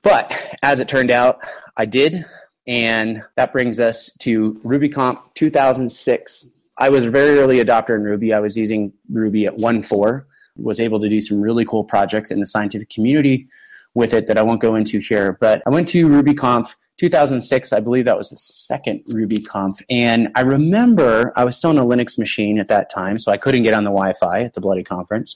But 0.02 0.32
as 0.62 0.80
it 0.80 0.88
turned 0.88 1.10
out, 1.10 1.38
I 1.76 1.86
did. 1.86 2.24
And 2.66 3.22
that 3.36 3.52
brings 3.52 3.80
us 3.80 4.10
to 4.20 4.54
RubyConf 4.64 5.34
2006. 5.34 6.48
I 6.78 6.88
was 6.88 7.06
a 7.06 7.10
very 7.10 7.38
early 7.38 7.58
adopter 7.58 7.96
in 7.96 8.04
Ruby. 8.04 8.32
I 8.32 8.40
was 8.40 8.56
using 8.56 8.92
Ruby 9.10 9.46
at 9.46 9.54
1.4, 9.54 10.24
was 10.56 10.80
able 10.80 11.00
to 11.00 11.08
do 11.08 11.20
some 11.20 11.40
really 11.40 11.64
cool 11.64 11.84
projects 11.84 12.30
in 12.30 12.40
the 12.40 12.46
scientific 12.46 12.90
community 12.90 13.48
with 13.94 14.14
it 14.14 14.26
that 14.26 14.38
I 14.38 14.42
won't 14.42 14.60
go 14.60 14.76
into 14.76 15.00
here. 15.00 15.36
But 15.40 15.62
I 15.66 15.70
went 15.70 15.88
to 15.88 16.08
RubyConf 16.08 16.74
2006, 17.00 17.72
I 17.72 17.80
believe 17.80 18.04
that 18.04 18.18
was 18.18 18.28
the 18.28 18.36
second 18.36 19.02
RubyConf. 19.06 19.82
And 19.88 20.28
I 20.34 20.42
remember 20.42 21.32
I 21.34 21.44
was 21.44 21.56
still 21.56 21.70
on 21.70 21.78
a 21.78 21.84
Linux 21.84 22.18
machine 22.18 22.58
at 22.58 22.68
that 22.68 22.90
time, 22.90 23.18
so 23.18 23.32
I 23.32 23.38
couldn't 23.38 23.62
get 23.62 23.72
on 23.72 23.84
the 23.84 23.90
Wi 23.90 24.12
Fi 24.20 24.42
at 24.42 24.52
the 24.52 24.60
bloody 24.60 24.84
conference. 24.84 25.34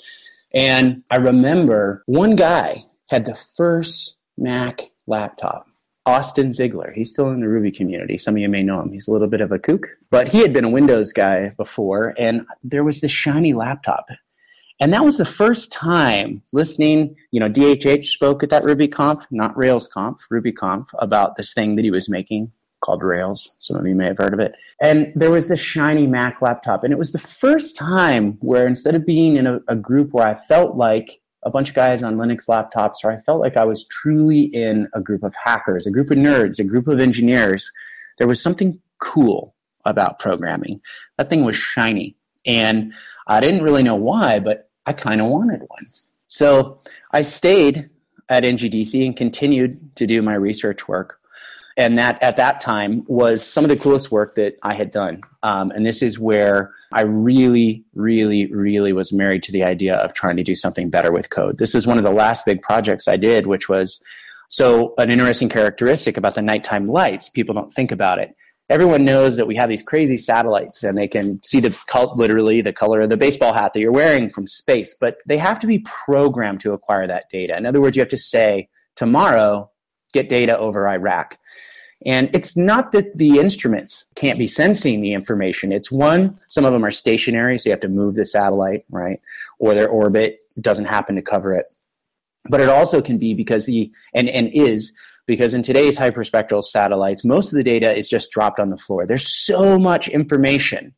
And 0.52 1.02
I 1.10 1.16
remember 1.16 2.02
one 2.04 2.36
guy 2.36 2.84
had 3.08 3.24
the 3.24 3.34
first 3.34 4.18
Mac 4.36 4.90
laptop 5.06 5.66
Austin 6.06 6.52
Ziegler. 6.52 6.92
He's 6.92 7.10
still 7.10 7.30
in 7.30 7.40
the 7.40 7.48
Ruby 7.48 7.70
community. 7.70 8.18
Some 8.18 8.34
of 8.34 8.40
you 8.40 8.48
may 8.48 8.62
know 8.62 8.80
him. 8.80 8.92
He's 8.92 9.08
a 9.08 9.12
little 9.12 9.28
bit 9.28 9.40
of 9.40 9.52
a 9.52 9.58
kook, 9.58 9.88
but 10.10 10.28
he 10.28 10.38
had 10.38 10.52
been 10.52 10.64
a 10.64 10.70
Windows 10.70 11.12
guy 11.12 11.50
before, 11.56 12.14
and 12.18 12.46
there 12.62 12.84
was 12.84 13.00
this 13.00 13.10
shiny 13.10 13.54
laptop. 13.54 14.08
And 14.80 14.92
that 14.92 15.04
was 15.04 15.18
the 15.18 15.24
first 15.24 15.72
time 15.72 16.42
listening, 16.52 17.16
you 17.30 17.40
know, 17.40 17.48
DHH 17.48 18.06
spoke 18.06 18.42
at 18.42 18.50
that 18.50 18.64
RubyConf, 18.64 19.24
not 19.30 19.54
RailsConf, 19.54 20.18
RubyConf, 20.30 20.88
about 20.98 21.36
this 21.36 21.54
thing 21.54 21.76
that 21.76 21.84
he 21.84 21.90
was 21.90 22.08
making 22.08 22.52
called 22.84 23.02
Rails. 23.02 23.56
Some 23.60 23.76
of 23.76 23.86
you 23.86 23.94
may 23.94 24.06
have 24.06 24.18
heard 24.18 24.34
of 24.34 24.40
it. 24.40 24.54
And 24.80 25.12
there 25.14 25.30
was 25.30 25.48
this 25.48 25.60
shiny 25.60 26.06
Mac 26.06 26.42
laptop. 26.42 26.84
And 26.84 26.92
it 26.92 26.98
was 26.98 27.12
the 27.12 27.18
first 27.18 27.76
time 27.76 28.36
where 28.40 28.66
instead 28.66 28.94
of 28.94 29.06
being 29.06 29.36
in 29.36 29.46
a, 29.46 29.60
a 29.68 29.76
group 29.76 30.12
where 30.12 30.26
I 30.26 30.34
felt 30.34 30.76
like 30.76 31.20
a 31.44 31.50
bunch 31.50 31.68
of 31.68 31.74
guys 31.74 32.02
on 32.02 32.16
Linux 32.16 32.48
laptops, 32.48 32.96
or 33.04 33.10
I 33.10 33.20
felt 33.20 33.40
like 33.40 33.56
I 33.56 33.64
was 33.64 33.86
truly 33.88 34.42
in 34.42 34.88
a 34.94 35.00
group 35.00 35.22
of 35.22 35.34
hackers, 35.42 35.86
a 35.86 35.90
group 35.90 36.10
of 36.10 36.18
nerds, 36.18 36.58
a 36.58 36.64
group 36.64 36.88
of 36.88 37.00
engineers, 37.00 37.70
there 38.18 38.28
was 38.28 38.40
something 38.40 38.80
cool 39.00 39.54
about 39.84 40.18
programming. 40.18 40.80
That 41.18 41.28
thing 41.28 41.44
was 41.44 41.56
shiny. 41.56 42.16
And 42.46 42.92
I 43.26 43.40
didn't 43.40 43.62
really 43.62 43.82
know 43.82 43.96
why, 43.96 44.40
but 44.40 44.70
I 44.86 44.92
kind 44.92 45.20
of 45.20 45.28
wanted 45.28 45.60
one. 45.60 45.86
So 46.28 46.80
I 47.12 47.22
stayed 47.22 47.90
at 48.28 48.44
NGDC 48.44 49.04
and 49.04 49.16
continued 49.16 49.96
to 49.96 50.06
do 50.06 50.22
my 50.22 50.34
research 50.34 50.88
work 50.88 51.18
and 51.76 51.98
that 51.98 52.22
at 52.22 52.36
that 52.36 52.60
time 52.60 53.04
was 53.06 53.44
some 53.44 53.64
of 53.64 53.68
the 53.68 53.76
coolest 53.76 54.10
work 54.10 54.36
that 54.36 54.56
I 54.62 54.74
had 54.74 54.90
done. 54.90 55.22
Um, 55.42 55.70
and 55.70 55.84
this 55.84 56.02
is 56.02 56.18
where 56.18 56.72
I 56.94 57.02
really, 57.02 57.84
really, 57.94 58.46
really 58.52 58.92
was 58.92 59.12
married 59.12 59.42
to 59.44 59.52
the 59.52 59.64
idea 59.64 59.96
of 59.96 60.14
trying 60.14 60.36
to 60.36 60.44
do 60.44 60.54
something 60.54 60.90
better 60.90 61.10
with 61.10 61.28
code. 61.28 61.58
This 61.58 61.74
is 61.74 61.88
one 61.88 61.98
of 61.98 62.04
the 62.04 62.10
last 62.10 62.46
big 62.46 62.62
projects 62.62 63.08
I 63.08 63.16
did, 63.16 63.48
which 63.48 63.68
was 63.68 64.00
so 64.48 64.94
an 64.96 65.10
interesting 65.10 65.48
characteristic 65.48 66.16
about 66.16 66.36
the 66.36 66.42
nighttime 66.42 66.86
lights. 66.86 67.28
People 67.28 67.52
don't 67.52 67.72
think 67.72 67.90
about 67.90 68.20
it. 68.20 68.36
Everyone 68.70 69.04
knows 69.04 69.36
that 69.36 69.48
we 69.48 69.56
have 69.56 69.68
these 69.68 69.82
crazy 69.82 70.16
satellites 70.16 70.84
and 70.84 70.96
they 70.96 71.08
can 71.08 71.42
see 71.42 71.58
the 71.58 71.76
literally 72.14 72.62
the 72.62 72.72
color 72.72 73.00
of 73.00 73.10
the 73.10 73.16
baseball 73.16 73.52
hat 73.52 73.72
that 73.74 73.80
you're 73.80 73.92
wearing 73.92 74.30
from 74.30 74.46
space, 74.46 74.94
but 74.98 75.16
they 75.26 75.36
have 75.36 75.58
to 75.60 75.66
be 75.66 75.80
programmed 75.80 76.60
to 76.60 76.72
acquire 76.72 77.08
that 77.08 77.28
data. 77.28 77.56
In 77.56 77.66
other 77.66 77.80
words, 77.80 77.96
you 77.96 78.00
have 78.00 78.08
to 78.10 78.16
say, 78.16 78.68
tomorrow, 78.94 79.68
get 80.12 80.28
data 80.28 80.56
over 80.56 80.88
Iraq 80.88 81.38
and 82.06 82.28
it's 82.34 82.56
not 82.56 82.92
that 82.92 83.16
the 83.16 83.38
instruments 83.38 84.06
can't 84.14 84.38
be 84.38 84.46
sensing 84.46 85.00
the 85.00 85.12
information. 85.12 85.72
It's 85.72 85.90
one, 85.90 86.38
some 86.48 86.64
of 86.64 86.72
them 86.72 86.84
are 86.84 86.90
stationary, 86.90 87.58
so 87.58 87.68
you 87.68 87.72
have 87.72 87.80
to 87.80 87.88
move 87.88 88.14
the 88.14 88.26
satellite, 88.26 88.84
right? 88.90 89.20
Or 89.58 89.74
their 89.74 89.88
orbit 89.88 90.38
doesn't 90.60 90.84
happen 90.84 91.16
to 91.16 91.22
cover 91.22 91.54
it. 91.54 91.66
But 92.48 92.60
it 92.60 92.68
also 92.68 93.00
can 93.00 93.16
be 93.16 93.32
because 93.32 93.64
the, 93.64 93.90
and, 94.14 94.28
and 94.28 94.50
is, 94.52 94.94
because 95.26 95.54
in 95.54 95.62
today's 95.62 95.98
hyperspectral 95.98 96.62
satellites, 96.62 97.24
most 97.24 97.52
of 97.52 97.56
the 97.56 97.64
data 97.64 97.96
is 97.96 98.10
just 98.10 98.30
dropped 98.30 98.60
on 98.60 98.68
the 98.68 98.76
floor. 98.76 99.06
There's 99.06 99.26
so 99.26 99.78
much 99.78 100.08
information 100.08 100.94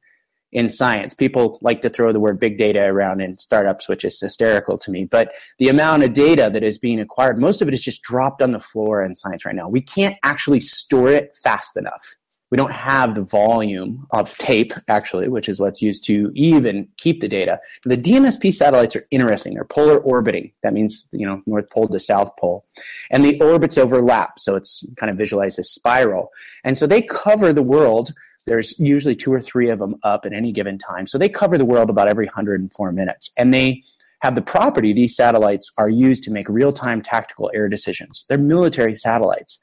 in 0.53 0.69
science. 0.69 1.15
People 1.15 1.59
like 1.61 1.83
to 1.83 1.91
throw 1.91 2.13
the 2.13 2.21
word 2.21 2.41
big 2.41 2.59
data 2.59 2.85
around 2.85 3.21
in 3.21 3.37
startups, 3.39 3.89
which 3.89 4.05
is 4.05 4.19
hysterical 4.19 4.79
to 4.79 4.91
me. 4.91 5.05
But 5.05 5.33
the 5.59 5.69
amount 5.69 6.05
of 6.05 6.13
data 6.13 6.51
that 6.53 6.63
is 6.63 6.79
being 6.79 7.01
acquired, 7.01 7.39
most 7.39 7.61
of 7.61 7.69
it 7.69 7.75
is 7.75 7.83
just 7.83 8.03
dropped 8.03 8.43
on 8.43 8.53
the 8.53 8.61
floor 8.61 9.05
in 9.05 9.17
science 9.17 9.45
right 9.45 9.55
now. 9.55 9.69
We 9.69 9.81
can't 9.81 10.17
actually 10.23 10.61
store 10.61 11.11
it 11.11 11.37
fast 11.37 11.77
enough. 11.77 12.17
We 12.51 12.57
don't 12.57 12.73
have 12.73 13.17
the 13.17 13.23
volume 13.23 14.07
of 14.13 14.37
tape, 14.39 14.73
actually, 14.89 15.29
which 15.29 15.49
is 15.49 15.59
what's 15.59 15.83
used 15.83 16.05
to 16.05 16.31
even 16.35 16.87
keep 16.97 17.21
the 17.21 17.29
data. 17.29 17.59
The 17.85 17.97
DMSP 17.97 18.55
satellites 18.55 18.95
are 18.95 19.07
interesting. 19.11 19.55
They're 19.55 19.65
polar 19.65 19.99
orbiting. 19.99 20.53
That 20.63 20.73
means, 20.73 21.09
you 21.11 21.27
know, 21.27 21.41
North 21.47 21.69
Pole 21.71 21.89
to 21.89 21.99
South 21.99 22.37
Pole. 22.37 22.65
And 23.11 23.25
the 23.25 23.41
orbits 23.43 23.77
overlap, 23.77 24.39
so 24.39 24.55
it's 24.55 24.85
kind 24.97 25.11
of 25.11 25.19
visualized 25.19 25.59
as 25.59 25.71
spiral. 25.71 26.31
And 26.63 26.79
so 26.79 26.87
they 26.87 27.03
cover 27.03 27.53
the 27.53 27.65
world 27.65 28.15
there's 28.47 28.79
usually 28.79 29.17
two 29.17 29.33
or 29.33 29.43
three 29.43 29.71
of 29.71 29.79
them 29.79 29.97
up 30.03 30.25
at 30.25 30.33
any 30.33 30.53
given 30.53 30.79
time. 30.79 31.07
So 31.07 31.19
they 31.19 31.29
cover 31.29 31.59
the 31.59 31.65
world 31.65 31.91
about 31.91 32.09
every 32.09 32.27
104 32.27 32.93
minutes. 32.93 33.31
And 33.37 33.53
they 33.53 33.83
have 34.23 34.35
the 34.35 34.43
property, 34.43 34.93
these 34.93 35.15
satellites 35.15 35.71
are 35.79 35.91
used 35.91 36.23
to 36.25 36.31
make 36.31 36.49
real 36.49 36.73
time 36.73 37.03
tactical 37.03 37.51
air 37.55 37.69
decisions. 37.69 38.25
They're 38.29 38.39
military 38.39 38.95
satellites. 38.95 39.61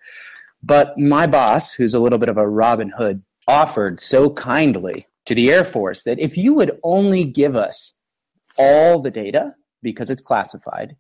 But 0.62 0.98
my 0.98 1.28
boss, 1.28 1.74
who's 1.74 1.94
a 1.94 2.00
little 2.00 2.20
bit 2.20 2.30
of 2.30 2.38
a 2.38 2.48
Robin 2.48 2.90
Hood, 2.90 3.24
offered 3.48 4.00
so 4.00 4.30
kindly 4.30 5.08
to 5.26 5.36
the 5.36 5.52
Air 5.52 5.64
Force 5.64 6.04
that 6.04 6.20
if 6.20 6.38
you 6.38 6.54
would 6.54 6.80
only 6.84 7.26
give 7.26 7.56
us 7.56 8.00
all 8.58 9.02
the 9.02 9.12
data, 9.12 9.56
because 9.82 10.10
it's 10.10 10.22
classified, 10.22 10.96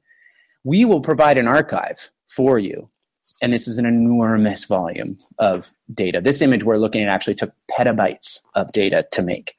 we 0.64 0.84
will 0.84 1.02
provide 1.02 1.38
an 1.38 1.48
archive 1.48 2.12
for 2.28 2.58
you 2.60 2.90
and 3.44 3.52
this 3.52 3.68
is 3.68 3.78
an 3.78 3.86
enormous 3.86 4.64
volume 4.64 5.18
of 5.38 5.70
data. 5.94 6.22
This 6.22 6.42
image 6.42 6.64
we're 6.64 6.78
looking 6.78 7.04
at 7.04 7.10
actually 7.10 7.36
took 7.36 7.52
petabytes 7.70 8.40
of 8.56 8.72
data 8.72 9.06
to 9.12 9.22
make. 9.22 9.56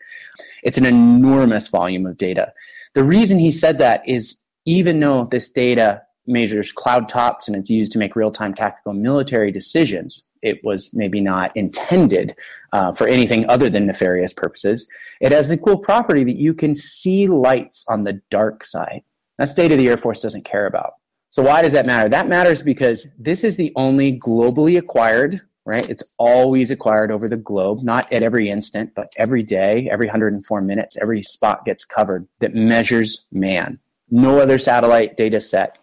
It's 0.63 0.79
an 0.79 0.87
enormous 0.87 1.69
volume 1.69 2.07
of 2.07 2.17
data. 2.17 2.55
The 2.95 3.05
reason 3.05 3.39
he 3.39 3.53
said 3.53 3.77
that 3.79 4.01
is 4.09 4.43
even 4.65 5.01
though 5.01 5.27
this 5.27 5.51
data 5.51 6.01
measures 6.27 6.73
cloud 6.73 7.11
tops 7.11 7.47
and 7.47 7.55
it's 7.55 7.69
used 7.69 7.93
to 7.93 7.99
make 7.99 8.17
real 8.17 8.31
time 8.31 8.55
tactical 8.55 8.95
military 8.95 9.53
decisions, 9.53 10.27
it 10.41 10.65
was 10.65 10.89
maybe 10.95 11.21
not 11.21 11.55
intended 11.55 12.35
uh, 12.73 12.91
for 12.93 13.07
anything 13.07 13.47
other 13.51 13.69
than 13.69 13.85
nefarious 13.85 14.33
purposes. 14.33 14.91
It 15.21 15.31
has 15.31 15.51
the 15.51 15.59
cool 15.59 15.77
property 15.77 16.25
that 16.25 16.37
you 16.37 16.55
can 16.55 16.75
see 16.75 17.29
lights 17.29 17.85
on 17.91 18.05
the 18.05 18.15
dark 18.31 18.65
side. 18.65 19.03
That's 19.37 19.53
data 19.53 19.77
the 19.77 19.89
Air 19.89 19.99
Force 19.99 20.23
doesn't 20.23 20.47
care 20.47 20.67
about. 20.67 20.95
So 21.35 21.43
why 21.43 21.63
does 21.63 21.73
that 21.73 21.85
matter? 21.85 22.09
That 22.09 22.29
matters 22.29 22.63
because 22.63 23.09
this 23.19 23.43
is 23.43 23.57
the 23.57 23.73
only 23.75 24.17
globally 24.17 24.79
acquired, 24.79 25.41
right? 25.67 25.91
It's 25.91 26.15
always 26.17 26.71
acquired 26.71 27.11
over 27.11 27.29
the 27.29 27.37
globe, 27.37 27.83
not 27.83 28.13
at 28.13 28.23
every 28.23 28.49
instant, 28.49 28.93
but 28.95 29.13
every 29.17 29.43
day, 29.43 29.89
every 29.91 30.07
104 30.07 30.61
minutes, 30.61 30.97
every 30.97 31.25
spot 31.25 31.65
gets 31.65 31.85
covered 31.85 32.29
that 32.39 32.55
measures 32.55 33.27
man. 33.33 33.81
No 34.13 34.39
other 34.39 34.61
satellite 34.61 35.17
data 35.17 35.41
set, 35.41 35.77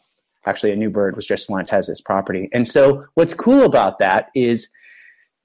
actually 0.46 0.72
a 0.72 0.78
new 0.78 0.90
bird 0.90 1.18
was 1.18 1.28
just 1.28 1.50
launched, 1.50 1.72
has 1.72 1.88
this 1.88 2.00
property. 2.00 2.48
And 2.54 2.66
so 2.66 3.08
what's 3.16 3.34
cool 3.34 3.66
about 3.66 4.00
that 4.00 4.30
is 4.34 4.70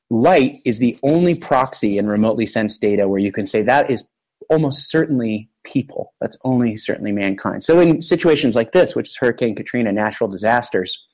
light 0.09 0.61
is 0.65 0.79
the 0.79 0.97
only 1.03 1.35
proxy 1.35 1.99
in 1.99 2.07
remotely 2.07 2.47
sensed 2.47 2.81
data 2.81 3.09
where 3.09 3.19
you 3.19 3.33
can 3.33 3.49
say 3.49 3.63
that 3.63 3.91
is 3.91 4.07
almost 4.51 4.91
certainly 4.91 5.49
people. 5.65 6.15
That's 6.21 6.39
only 6.45 6.77
certainly 6.77 7.13
mankind. 7.13 7.65
So 7.65 7.81
in 7.81 8.01
situations 8.01 8.55
like 8.55 8.73
this, 8.73 8.95
which 8.95 9.09
is 9.09 9.17
Hurricane 9.17 9.55
Katrina, 9.55 9.93
natural 9.93 10.29
disasters, 10.29 11.07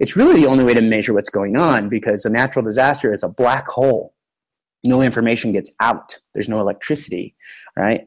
it's 0.00 0.16
really 0.16 0.40
the 0.40 0.48
only 0.48 0.64
way 0.64 0.74
to 0.74 0.80
measure 0.80 1.12
what's 1.12 1.30
going 1.30 1.56
on 1.56 1.88
because 1.88 2.24
a 2.24 2.30
natural 2.30 2.64
disaster 2.64 3.12
is 3.12 3.22
a 3.22 3.28
black 3.28 3.68
hole. 3.68 4.14
No 4.84 5.02
information 5.02 5.52
gets 5.52 5.70
out. 5.80 6.16
There's 6.34 6.48
no 6.48 6.60
electricity, 6.60 7.34
right? 7.76 8.02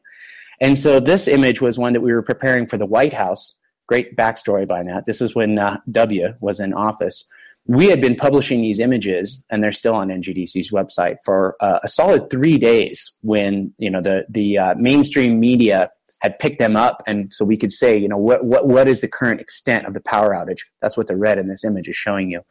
And 0.60 0.78
so 0.78 1.00
this 1.00 1.28
image 1.28 1.60
was 1.60 1.78
one 1.78 1.92
that 1.92 2.00
we 2.00 2.12
were 2.12 2.22
preparing 2.22 2.66
for 2.66 2.78
the 2.78 2.86
White 2.86 3.12
House. 3.12 3.58
Great 3.88 4.16
backstory 4.16 4.66
by 4.66 4.82
that. 4.84 5.04
This 5.06 5.20
is 5.20 5.34
when 5.34 5.58
uh, 5.58 5.78
W 5.90 6.34
was 6.40 6.60
in 6.60 6.72
office 6.72 7.28
we 7.66 7.86
had 7.86 8.00
been 8.00 8.16
publishing 8.16 8.60
these 8.60 8.80
images 8.80 9.42
and 9.50 9.62
they're 9.62 9.72
still 9.72 9.94
on 9.94 10.08
ngdc's 10.08 10.70
website 10.70 11.16
for 11.24 11.56
uh, 11.60 11.78
a 11.82 11.88
solid 11.88 12.28
three 12.30 12.58
days 12.58 13.16
when 13.22 13.72
you 13.78 13.90
know 13.90 14.00
the 14.00 14.24
the 14.28 14.58
uh, 14.58 14.74
mainstream 14.76 15.38
media 15.38 15.88
had 16.22 16.38
picked 16.38 16.60
them 16.60 16.76
up 16.76 17.02
and 17.06 17.34
so 17.34 17.44
we 17.44 17.56
could 17.56 17.72
say 17.72 17.96
you 17.96 18.08
know 18.08 18.16
what, 18.16 18.44
what 18.44 18.66
what 18.68 18.86
is 18.86 19.00
the 19.00 19.08
current 19.08 19.40
extent 19.40 19.86
of 19.86 19.92
the 19.92 20.00
power 20.00 20.30
outage? 20.30 20.60
That's 20.80 20.96
what 20.96 21.08
the 21.08 21.16
red 21.16 21.36
in 21.36 21.48
this 21.48 21.64
image 21.64 21.88
is 21.88 21.96
showing 21.96 22.30
you. 22.30 22.42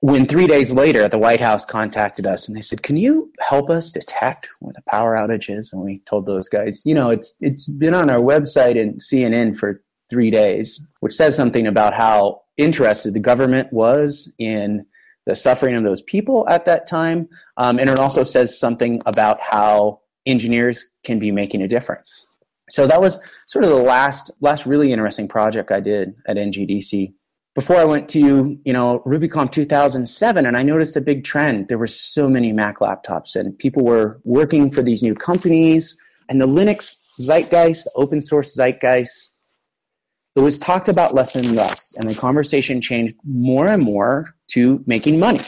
When 0.00 0.26
three 0.26 0.46
days 0.46 0.70
later 0.72 1.08
the 1.08 1.18
white 1.18 1.40
house 1.40 1.64
contacted 1.64 2.26
us 2.26 2.46
and 2.46 2.56
they 2.56 2.60
said 2.60 2.82
can 2.82 2.98
you 2.98 3.32
help 3.40 3.70
us 3.70 3.90
detect 3.90 4.48
where 4.60 4.74
the 4.74 4.82
power 4.82 5.16
outage 5.16 5.48
is? 5.48 5.72
And 5.72 5.80
we 5.82 6.00
told 6.00 6.26
those 6.26 6.50
guys 6.50 6.82
you 6.84 6.94
know 6.94 7.08
it's 7.10 7.34
it's 7.40 7.66
been 7.66 7.94
on 7.94 8.10
our 8.10 8.20
website 8.20 8.80
and 8.80 9.00
cnn 9.00 9.56
for 9.56 9.82
three 10.10 10.30
days 10.30 10.90
which 11.00 11.14
says 11.14 11.34
something 11.34 11.66
about 11.66 11.94
how 11.94 12.42
interested 12.56 13.14
the 13.14 13.20
government 13.20 13.72
was 13.72 14.30
in 14.38 14.86
the 15.26 15.34
suffering 15.34 15.74
of 15.74 15.84
those 15.84 16.02
people 16.02 16.46
at 16.48 16.64
that 16.66 16.86
time. 16.86 17.28
Um, 17.56 17.78
and 17.78 17.88
it 17.88 17.98
also 17.98 18.22
says 18.22 18.58
something 18.58 19.00
about 19.06 19.40
how 19.40 20.00
engineers 20.26 20.84
can 21.04 21.18
be 21.18 21.30
making 21.30 21.62
a 21.62 21.68
difference. 21.68 22.38
So 22.70 22.86
that 22.86 23.00
was 23.00 23.20
sort 23.46 23.64
of 23.64 23.70
the 23.70 23.76
last 23.76 24.30
last 24.40 24.66
really 24.66 24.92
interesting 24.92 25.28
project 25.28 25.70
I 25.70 25.80
did 25.80 26.14
at 26.26 26.36
NGDC. 26.36 27.12
Before 27.54 27.76
I 27.76 27.84
went 27.84 28.08
to 28.10 28.58
you 28.64 28.72
know 28.72 29.02
RubyConf 29.06 29.52
2007, 29.52 30.46
and 30.46 30.56
I 30.56 30.62
noticed 30.62 30.96
a 30.96 31.00
big 31.00 31.24
trend. 31.24 31.68
There 31.68 31.78
were 31.78 31.86
so 31.86 32.28
many 32.28 32.52
Mac 32.52 32.78
laptops, 32.78 33.36
and 33.36 33.56
people 33.58 33.84
were 33.84 34.20
working 34.24 34.70
for 34.70 34.82
these 34.82 35.02
new 35.02 35.14
companies. 35.14 35.96
And 36.30 36.40
the 36.40 36.46
Linux 36.46 36.96
zeitgeist, 37.20 37.84
the 37.84 37.92
open 37.96 38.22
source 38.22 38.56
zeitgeist, 38.56 39.33
it 40.36 40.40
was 40.40 40.58
talked 40.58 40.88
about 40.88 41.14
less 41.14 41.36
and 41.36 41.54
less, 41.54 41.94
and 41.96 42.08
the 42.08 42.14
conversation 42.14 42.80
changed 42.80 43.16
more 43.24 43.66
and 43.66 43.82
more 43.82 44.34
to 44.48 44.82
making 44.86 45.18
money, 45.18 45.40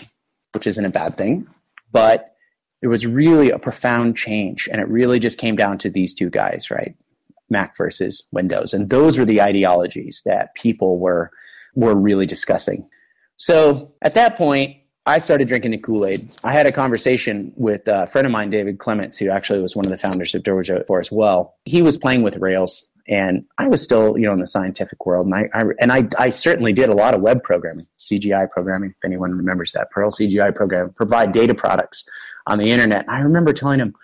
which 0.53 0.67
isn't 0.67 0.85
a 0.85 0.91
bad 0.91 1.17
thing, 1.17 1.47
but 1.93 2.35
it 2.83 2.89
was 2.89 3.07
really 3.07 3.51
a 3.51 3.59
profound 3.59 4.17
change, 4.17 4.69
and 4.71 4.81
it 4.81 4.89
really 4.89 5.19
just 5.19 5.39
came 5.39 5.57
down 5.57 5.79
to 5.79 5.91
these 5.91 6.15
two 6.15 6.31
guys, 6.31 6.71
right? 6.71 6.95
Mac 7.51 7.77
versus 7.77 8.27
Windows, 8.33 8.75
and 8.75 8.91
those 8.91 9.19
were 9.19 9.25
the 9.25 9.43
ideologies 9.43 10.23
that 10.25 10.55
people 10.55 10.99
were 10.99 11.31
were 11.75 11.95
really 11.95 12.27
discussing. 12.27 12.89
So 13.37 13.93
at 14.03 14.15
that 14.15 14.37
point, 14.37 14.77
I 15.05 15.19
started 15.19 15.47
drinking 15.47 15.71
the 15.71 15.79
Kool 15.79 16.07
Aid. 16.07 16.21
I 16.43 16.53
had 16.53 16.67
a 16.67 16.73
conversation 16.73 17.53
with 17.55 17.83
a 17.87 18.09
friend 18.09 18.27
of 18.27 18.33
mine, 18.33 18.51
David 18.51 18.79
Clements, 18.79 19.19
who 19.19 19.31
actually 19.31 19.61
was 19.61 19.77
one 19.77 19.85
of 19.85 19.93
the 19.93 19.99
founders 19.99 20.35
of 20.35 20.43
Dojo 20.43 20.85
4 20.87 21.01
as 21.01 21.13
well. 21.13 21.55
He 21.65 21.83
was 21.83 21.97
playing 21.97 22.23
with 22.23 22.37
Rails, 22.39 22.91
and 23.09 23.45
I 23.59 23.69
was 23.69 23.83
still, 23.83 24.19
you 24.19 24.27
know, 24.27 24.33
in 24.33 24.41
the 24.41 24.47
scientific 24.47 25.07
world, 25.07 25.27
and 25.27 25.35
I, 25.35 25.49
I 25.55 25.63
and 25.79 25.93
I, 25.93 26.07
I 26.19 26.31
certainly 26.31 26.73
did 26.73 26.89
a 26.89 26.95
lot 26.95 27.15
of 27.15 27.23
web 27.23 27.43
programming, 27.45 27.87
CGI 27.99 28.51
programming. 28.51 28.91
If 28.91 29.05
anyone 29.05 29.33
remembers 29.33 29.73
that, 29.73 29.91
Perl 29.91 30.11
CGI 30.11 30.55
program, 30.55 30.93
provide 30.93 31.33
data 31.33 31.55
products 31.55 32.05
on 32.47 32.59
the 32.59 32.71
internet. 32.71 33.03
And 33.03 33.11
I 33.11 33.21
remember 33.21 33.53
telling 33.53 33.79
him, 33.79 33.95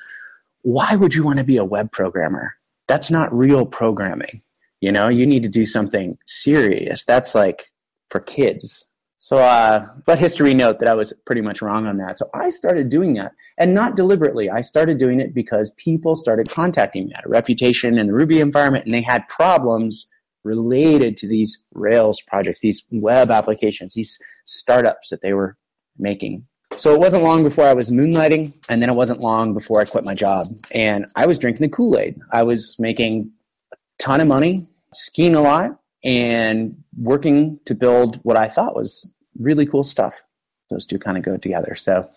"Why 0.62 0.94
would 0.94 1.14
you 1.14 1.24
want 1.24 1.38
to 1.38 1.44
be 1.44 1.56
a 1.56 1.64
web 1.64 1.90
programmer? 1.90 2.54
That's 2.86 3.10
not 3.10 3.36
real 3.36 3.66
programming. 3.66 4.40
You 4.80 4.92
know, 4.92 5.08
you 5.08 5.26
need 5.26 5.42
to 5.42 5.48
do 5.48 5.66
something 5.66 6.18
serious. 6.26 7.04
That's 7.04 7.34
like 7.34 7.72
for 8.10 8.20
kids." 8.20 8.84
So, 9.22 9.36
uh, 9.36 9.86
but 10.04 10.18
history 10.18 10.52
note 10.52 10.80
that 10.80 10.88
I 10.88 10.94
was 10.94 11.12
pretty 11.26 11.42
much 11.42 11.62
wrong 11.62 11.86
on 11.86 11.96
that. 11.98 12.18
So 12.18 12.28
I 12.34 12.50
started 12.50 12.88
doing 12.88 13.14
that 13.14 13.30
and 13.56 13.72
not 13.72 13.94
deliberately. 13.94 14.50
I 14.50 14.62
started 14.62 14.98
doing 14.98 15.20
it 15.20 15.32
because 15.32 15.70
people 15.76 16.16
started 16.16 16.50
contacting 16.50 17.04
me, 17.04 17.12
had 17.14 17.24
a 17.24 17.28
reputation 17.28 17.98
in 17.98 18.08
the 18.08 18.14
Ruby 18.14 18.40
environment, 18.40 18.84
and 18.84 18.92
they 18.92 19.00
had 19.00 19.28
problems 19.28 20.10
related 20.42 21.16
to 21.18 21.28
these 21.28 21.62
Rails 21.72 22.20
projects, 22.20 22.58
these 22.58 22.82
web 22.90 23.30
applications, 23.30 23.94
these 23.94 24.18
startups 24.44 25.10
that 25.10 25.22
they 25.22 25.34
were 25.34 25.56
making. 25.96 26.44
So 26.74 26.92
it 26.92 26.98
wasn't 26.98 27.22
long 27.22 27.44
before 27.44 27.66
I 27.66 27.74
was 27.74 27.92
moonlighting, 27.92 28.52
and 28.68 28.82
then 28.82 28.90
it 28.90 28.94
wasn't 28.94 29.20
long 29.20 29.54
before 29.54 29.80
I 29.80 29.84
quit 29.84 30.04
my 30.04 30.14
job. 30.14 30.46
And 30.74 31.06
I 31.14 31.26
was 31.26 31.38
drinking 31.38 31.64
the 31.64 31.72
Kool 31.72 31.96
Aid. 31.96 32.18
I 32.32 32.42
was 32.42 32.76
making 32.80 33.30
a 33.72 33.76
ton 34.00 34.20
of 34.20 34.26
money, 34.26 34.64
skiing 34.92 35.36
a 35.36 35.42
lot, 35.42 35.78
and 36.02 36.82
working 36.98 37.60
to 37.66 37.74
build 37.74 38.16
what 38.24 38.36
I 38.36 38.48
thought 38.48 38.74
was 38.74 39.11
really 39.38 39.66
cool 39.66 39.84
stuff. 39.84 40.22
Those 40.70 40.86
two 40.86 40.98
kind 40.98 41.16
of 41.16 41.22
go 41.22 41.36
together. 41.36 41.74
So 41.74 42.08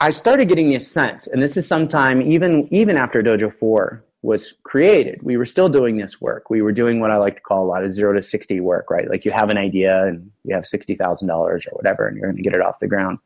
I 0.00 0.10
started 0.10 0.48
getting 0.48 0.70
this 0.70 0.90
sense, 0.90 1.26
and 1.26 1.42
this 1.42 1.56
is 1.56 1.66
sometime 1.68 2.22
even 2.22 2.68
even 2.72 2.96
after 2.96 3.22
Dojo 3.22 3.52
4 3.52 4.04
was 4.22 4.54
created, 4.62 5.20
we 5.22 5.36
were 5.36 5.46
still 5.46 5.68
doing 5.68 5.96
this 5.96 6.20
work. 6.20 6.48
We 6.48 6.62
were 6.62 6.72
doing 6.72 7.00
what 7.00 7.10
I 7.10 7.16
like 7.16 7.36
to 7.36 7.42
call 7.42 7.64
a 7.64 7.66
lot 7.66 7.84
of 7.84 7.90
zero 7.90 8.12
to 8.12 8.22
60 8.22 8.60
work, 8.60 8.88
right? 8.88 9.08
Like 9.08 9.24
you 9.24 9.32
have 9.32 9.50
an 9.50 9.58
idea 9.58 10.04
and 10.04 10.30
you 10.44 10.54
have 10.54 10.64
$60,000 10.64 11.28
or 11.28 11.58
whatever, 11.72 12.06
and 12.06 12.16
you're 12.16 12.28
going 12.28 12.36
to 12.36 12.42
get 12.42 12.54
it 12.54 12.60
off 12.62 12.78
the 12.78 12.86
ground. 12.86 13.18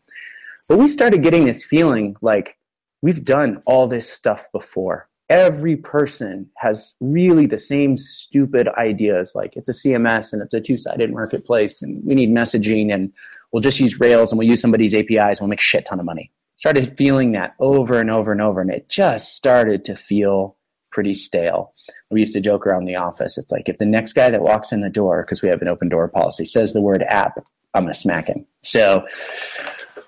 But 0.68 0.78
we 0.78 0.88
started 0.88 1.22
getting 1.22 1.44
this 1.44 1.62
feeling 1.62 2.16
like 2.22 2.58
we've 3.02 3.24
done 3.24 3.62
all 3.66 3.86
this 3.86 4.10
stuff 4.10 4.46
before 4.52 5.08
every 5.28 5.76
person 5.76 6.48
has 6.56 6.94
really 7.00 7.46
the 7.46 7.58
same 7.58 7.96
stupid 7.98 8.68
ideas. 8.76 9.32
Like 9.34 9.56
it's 9.56 9.68
a 9.68 9.72
cms 9.72 10.32
and 10.32 10.42
it's 10.42 10.54
a 10.54 10.60
two-sided 10.60 11.12
marketplace 11.12 11.82
and 11.82 12.00
we 12.06 12.14
need 12.14 12.30
messaging 12.30 12.92
and 12.92 13.12
we'll 13.52 13.62
just 13.62 13.80
use 13.80 13.98
rails 14.00 14.30
and 14.30 14.38
we'll 14.38 14.48
use 14.48 14.60
somebody's 14.60 14.94
apis 14.94 15.38
and 15.38 15.40
we'll 15.40 15.48
make 15.48 15.60
shit 15.60 15.86
ton 15.86 15.98
of 15.98 16.06
money. 16.06 16.30
Started 16.56 16.96
feeling 16.96 17.32
that 17.32 17.54
over 17.58 17.98
and 17.98 18.10
over 18.10 18.32
and 18.32 18.40
over 18.40 18.60
and 18.60 18.70
it 18.70 18.88
just 18.88 19.34
started 19.34 19.84
to 19.84 19.96
feel 19.96 20.56
pretty 20.90 21.14
stale. 21.14 21.74
We 22.10 22.20
used 22.20 22.32
to 22.34 22.40
joke 22.40 22.66
around 22.66 22.84
the 22.84 22.96
office. 22.96 23.36
It's 23.36 23.52
like 23.52 23.68
if 23.68 23.78
the 23.78 23.84
next 23.84 24.12
guy 24.12 24.30
that 24.30 24.42
walks 24.42 24.72
in 24.72 24.80
the 24.80 24.88
door 24.88 25.22
because 25.22 25.42
we 25.42 25.48
have 25.48 25.60
an 25.60 25.68
open 25.68 25.88
door 25.88 26.08
policy 26.08 26.44
says 26.44 26.72
the 26.72 26.80
word 26.80 27.02
app 27.02 27.38
i'm 27.74 27.82
going 27.82 27.92
to 27.92 27.98
smack 27.98 28.28
him. 28.28 28.46
So 28.62 29.06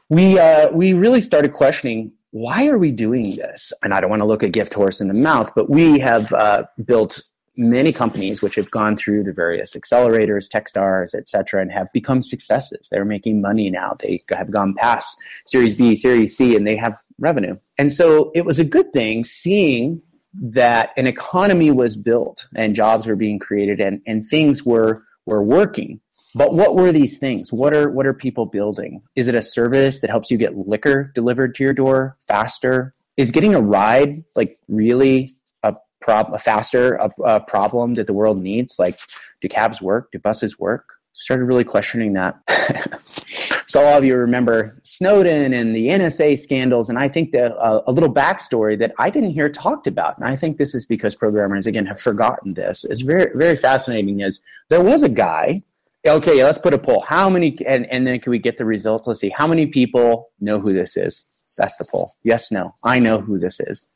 we 0.08 0.38
uh, 0.38 0.70
we 0.70 0.92
really 0.92 1.20
started 1.20 1.52
questioning 1.52 2.12
why 2.30 2.68
are 2.68 2.78
we 2.78 2.92
doing 2.92 3.36
this? 3.36 3.72
And 3.82 3.94
I 3.94 4.00
don't 4.00 4.10
want 4.10 4.20
to 4.20 4.26
look 4.26 4.42
a 4.42 4.48
gift 4.48 4.74
horse 4.74 5.00
in 5.00 5.08
the 5.08 5.14
mouth, 5.14 5.52
but 5.54 5.70
we 5.70 5.98
have 6.00 6.32
uh, 6.32 6.64
built 6.84 7.22
many 7.56 7.92
companies 7.92 8.40
which 8.40 8.54
have 8.54 8.70
gone 8.70 8.96
through 8.96 9.24
the 9.24 9.32
various 9.32 9.74
accelerators, 9.74 10.48
Techstars, 10.48 11.14
et 11.14 11.28
cetera, 11.28 11.60
and 11.60 11.72
have 11.72 11.88
become 11.92 12.22
successes. 12.22 12.88
They're 12.90 13.04
making 13.04 13.40
money 13.40 13.68
now. 13.68 13.96
They 13.98 14.22
have 14.30 14.50
gone 14.50 14.74
past 14.74 15.18
Series 15.46 15.74
B, 15.74 15.96
Series 15.96 16.36
C, 16.36 16.54
and 16.54 16.66
they 16.66 16.76
have 16.76 16.96
revenue. 17.18 17.56
And 17.78 17.92
so 17.92 18.30
it 18.34 18.44
was 18.44 18.58
a 18.58 18.64
good 18.64 18.92
thing 18.92 19.24
seeing 19.24 20.02
that 20.34 20.90
an 20.96 21.06
economy 21.06 21.70
was 21.70 21.96
built 21.96 22.46
and 22.54 22.74
jobs 22.74 23.06
were 23.06 23.16
being 23.16 23.38
created 23.38 23.80
and, 23.80 24.00
and 24.06 24.24
things 24.24 24.64
were, 24.64 25.02
were 25.26 25.42
working 25.42 26.00
but 26.38 26.52
what 26.52 26.76
were 26.76 26.92
these 26.92 27.18
things? 27.18 27.52
What 27.52 27.74
are 27.74 27.90
what 27.90 28.06
are 28.06 28.14
people 28.14 28.46
building? 28.46 29.02
Is 29.16 29.26
it 29.26 29.34
a 29.34 29.42
service 29.42 29.98
that 30.00 30.08
helps 30.08 30.30
you 30.30 30.38
get 30.38 30.56
liquor 30.56 31.10
delivered 31.14 31.56
to 31.56 31.64
your 31.64 31.72
door 31.72 32.16
faster? 32.28 32.94
Is 33.16 33.32
getting 33.32 33.56
a 33.56 33.60
ride 33.60 34.22
like 34.36 34.54
really 34.68 35.32
a 35.64 35.74
prob 36.00 36.32
a 36.32 36.38
faster 36.38 36.94
a, 36.94 37.10
a 37.24 37.44
problem 37.44 37.94
that 37.94 38.06
the 38.06 38.12
world 38.12 38.40
needs? 38.40 38.78
Like, 38.78 39.00
do 39.40 39.48
cabs 39.48 39.82
work? 39.82 40.12
Do 40.12 40.20
buses 40.20 40.60
work? 40.60 40.84
Started 41.12 41.44
really 41.44 41.64
questioning 41.64 42.12
that. 42.12 42.36
so 43.66 43.84
all 43.84 43.98
of 43.98 44.04
you 44.04 44.14
remember 44.14 44.78
Snowden 44.84 45.52
and 45.52 45.74
the 45.74 45.88
NSA 45.88 46.38
scandals, 46.38 46.88
and 46.88 46.96
I 46.96 47.08
think 47.08 47.32
that 47.32 47.56
uh, 47.56 47.82
a 47.88 47.90
little 47.90 48.14
backstory 48.14 48.78
that 48.78 48.92
I 49.00 49.10
didn't 49.10 49.30
hear 49.30 49.48
talked 49.48 49.88
about, 49.88 50.16
and 50.16 50.24
I 50.28 50.36
think 50.36 50.58
this 50.58 50.76
is 50.76 50.86
because 50.86 51.16
programmers 51.16 51.66
again 51.66 51.86
have 51.86 52.00
forgotten 52.00 52.54
this. 52.54 52.84
Is 52.84 53.00
very 53.00 53.32
very 53.34 53.56
fascinating. 53.56 54.20
Is 54.20 54.40
there 54.68 54.80
was 54.80 55.02
a 55.02 55.08
guy 55.08 55.62
Okay, 56.08 56.42
let's 56.42 56.58
put 56.58 56.74
a 56.74 56.78
poll. 56.78 57.04
How 57.06 57.28
many, 57.28 57.56
and, 57.66 57.86
and 57.86 58.06
then 58.06 58.20
can 58.20 58.30
we 58.30 58.38
get 58.38 58.56
the 58.56 58.64
results? 58.64 59.06
Let's 59.06 59.20
see. 59.20 59.30
How 59.30 59.46
many 59.46 59.66
people 59.66 60.30
know 60.40 60.58
who 60.58 60.72
this 60.72 60.96
is? 60.96 61.28
That's 61.56 61.76
the 61.76 61.86
poll. 61.90 62.14
Yes, 62.22 62.50
no. 62.50 62.74
I 62.84 62.98
know 62.98 63.20
who 63.20 63.38
this 63.38 63.60
is. 63.60 63.90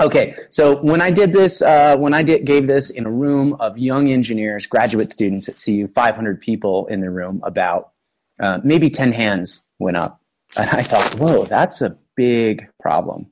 Okay, 0.00 0.34
so 0.50 0.82
when 0.82 1.00
I 1.00 1.10
did 1.10 1.32
this, 1.32 1.62
uh, 1.62 1.96
when 1.96 2.14
I 2.14 2.22
did, 2.24 2.44
gave 2.44 2.66
this 2.66 2.90
in 2.90 3.06
a 3.06 3.10
room 3.10 3.54
of 3.54 3.78
young 3.78 4.10
engineers, 4.10 4.66
graduate 4.66 5.12
students 5.12 5.48
at 5.48 5.60
CU, 5.62 5.86
500 5.86 6.40
people 6.40 6.86
in 6.88 7.00
the 7.00 7.10
room, 7.10 7.40
about 7.44 7.92
uh, 8.40 8.58
maybe 8.64 8.90
10 8.90 9.12
hands 9.12 9.64
went 9.78 9.96
up. 9.96 10.20
And 10.56 10.68
I 10.70 10.82
thought, 10.82 11.14
whoa, 11.18 11.44
that's 11.44 11.80
a 11.80 11.96
big 12.16 12.68
problem. 12.80 13.30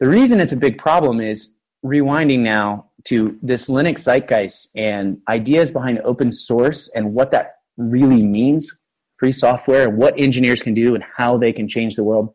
The 0.00 0.08
reason 0.08 0.38
it's 0.38 0.52
a 0.52 0.56
big 0.56 0.78
problem 0.78 1.20
is 1.20 1.56
rewinding 1.84 2.40
now 2.40 2.89
to 3.04 3.38
this 3.42 3.68
Linux 3.68 4.00
zeitgeist 4.00 4.68
and 4.76 5.18
ideas 5.28 5.70
behind 5.70 6.00
open 6.00 6.32
source 6.32 6.90
and 6.94 7.14
what 7.14 7.30
that 7.30 7.56
really 7.76 8.26
means, 8.26 8.76
free 9.18 9.32
software, 9.32 9.88
and 9.88 9.98
what 9.98 10.18
engineers 10.18 10.62
can 10.62 10.74
do 10.74 10.94
and 10.94 11.04
how 11.16 11.36
they 11.36 11.52
can 11.52 11.68
change 11.68 11.96
the 11.96 12.04
world. 12.04 12.30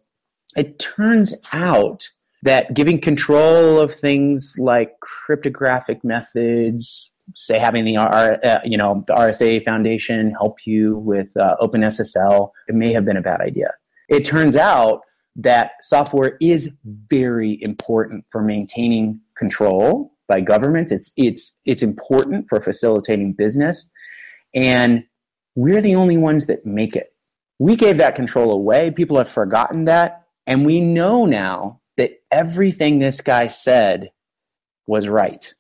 It 0.56 0.80
turns 0.80 1.34
out 1.54 2.08
that 2.44 2.74
giving 2.74 3.02
control 3.02 3.80
of 3.80 3.94
things 3.96 4.56
like 4.58 5.00
cryptographic 5.00 6.04
methods, 6.04 7.12
say 7.34 7.58
having 7.60 7.86
the 7.86 7.98
R, 7.98 8.40
uh, 8.44 8.60
you 8.64 8.78
know 8.78 9.04
the 9.08 9.14
RSA 9.14 9.66
Foundation 9.66 10.32
help 10.32 10.58
you 10.66 10.98
with 10.98 11.36
uh, 11.38 11.56
OpenSSL, 11.62 12.52
it 12.68 12.76
may 12.76 12.94
have 12.94 13.06
been 13.06 13.18
a 13.18 13.22
bad 13.22 13.42
idea. 13.42 13.74
It 14.10 14.26
turns 14.26 14.56
out 14.56 15.02
that 15.36 15.72
software 15.82 16.38
is 16.40 16.78
very 16.86 17.62
important 17.62 18.26
for 18.30 18.42
maintaining 18.42 19.20
control 19.36 20.15
by 20.28 20.42
government. 20.42 20.92
It's 20.92 21.12
it's 21.18 21.56
it's 21.66 21.84
important 21.84 22.48
for 22.50 22.62
facilitating 22.62 23.34
business, 23.34 23.92
and 24.54 25.04
we're 25.56 25.82
the 25.82 25.96
only 25.96 26.18
ones 26.18 26.48
that 26.48 26.66
make 26.66 26.96
it. 26.96 27.14
We 27.60 27.76
gave 27.76 27.98
that 27.98 28.16
control 28.16 28.52
away. 28.52 28.92
People 28.92 29.18
have 29.18 29.30
forgotten 29.30 29.86
that, 29.86 30.26
and 30.46 30.66
we 30.66 30.82
know 30.82 31.26
now 31.26 31.80
that 31.98 32.22
everything 32.32 33.00
this 33.00 33.22
guy 33.22 33.48
said 33.48 34.12
was 34.88 35.08
right. 35.08 35.54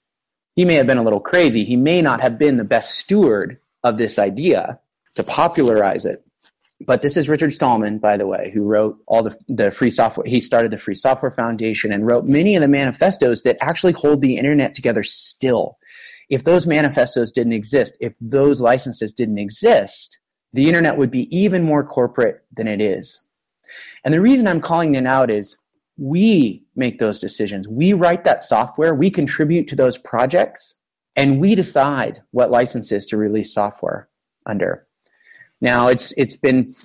He 0.55 0.65
may 0.65 0.75
have 0.75 0.87
been 0.87 0.97
a 0.97 1.03
little 1.03 1.19
crazy. 1.19 1.63
He 1.63 1.75
may 1.75 2.01
not 2.01 2.21
have 2.21 2.37
been 2.37 2.57
the 2.57 2.63
best 2.63 2.97
steward 2.97 3.59
of 3.83 3.97
this 3.97 4.17
idea 4.19 4.79
to 5.15 5.23
popularize 5.23 6.05
it. 6.05 6.24
But 6.85 7.01
this 7.01 7.17
is 7.17 7.27
Richard 7.27 7.53
Stallman, 7.53 7.99
by 7.99 8.15
the 8.17 8.27
way, 8.27 8.51
who 8.53 8.61
wrote 8.61 8.97
all 9.07 9.23
the, 9.23 9.35
the 9.47 9.71
free 9.71 9.89
software. 9.89 10.27
He 10.27 10.39
started 10.39 10.71
the 10.71 10.77
Free 10.77 10.95
Software 10.95 11.31
Foundation 11.31 11.91
and 11.91 12.05
wrote 12.05 12.25
many 12.25 12.55
of 12.55 12.61
the 12.61 12.67
manifestos 12.67 13.41
that 13.41 13.57
actually 13.61 13.93
hold 13.93 14.21
the 14.21 14.37
internet 14.37 14.75
together 14.75 15.01
still. 15.01 15.77
If 16.29 16.43
those 16.43 16.67
manifestos 16.67 17.31
didn't 17.31 17.53
exist, 17.53 17.97
if 18.01 18.15
those 18.21 18.61
licenses 18.61 19.13
didn't 19.13 19.39
exist, 19.39 20.19
the 20.53 20.67
internet 20.67 20.97
would 20.97 21.11
be 21.11 21.35
even 21.35 21.63
more 21.63 21.83
corporate 21.83 22.43
than 22.55 22.67
it 22.67 22.81
is. 22.81 23.21
And 24.03 24.13
the 24.13 24.21
reason 24.21 24.47
I'm 24.47 24.61
calling 24.61 24.95
it 24.95 25.07
out 25.07 25.29
is 25.31 25.57
we 25.97 26.65
make 26.75 26.99
those 26.99 27.19
decisions. 27.19 27.67
We 27.67 27.93
write 27.93 28.25
that 28.25 28.43
software, 28.43 28.93
we 28.93 29.09
contribute 29.09 29.67
to 29.69 29.75
those 29.75 29.97
projects, 29.97 30.79
and 31.15 31.39
we 31.39 31.55
decide 31.55 32.21
what 32.31 32.51
licenses 32.51 33.05
to 33.07 33.17
release 33.17 33.53
software 33.53 34.09
under. 34.45 34.87
Now 35.65 35.87
it's 35.87 36.11
it's 36.15 36.37
been 36.37 36.75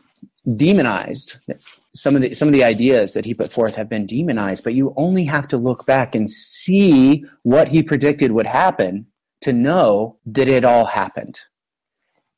demonized. 0.56 1.52
Some 1.94 2.16
of 2.16 2.22
the 2.22 2.32
some 2.32 2.48
of 2.48 2.54
the 2.54 2.64
ideas 2.64 3.12
that 3.12 3.26
he 3.26 3.34
put 3.34 3.52
forth 3.52 3.74
have 3.74 3.90
been 3.90 4.06
demonized, 4.06 4.64
but 4.64 4.72
you 4.72 4.94
only 4.96 5.24
have 5.26 5.46
to 5.48 5.58
look 5.58 5.84
back 5.84 6.14
and 6.14 6.30
see 6.30 7.26
what 7.42 7.68
he 7.68 7.82
predicted 7.82 8.32
would 8.32 8.46
happen 8.46 9.06
to 9.42 9.52
know 9.52 10.16
that 10.24 10.48
it 10.48 10.64
all 10.64 10.86
happened. 10.86 11.40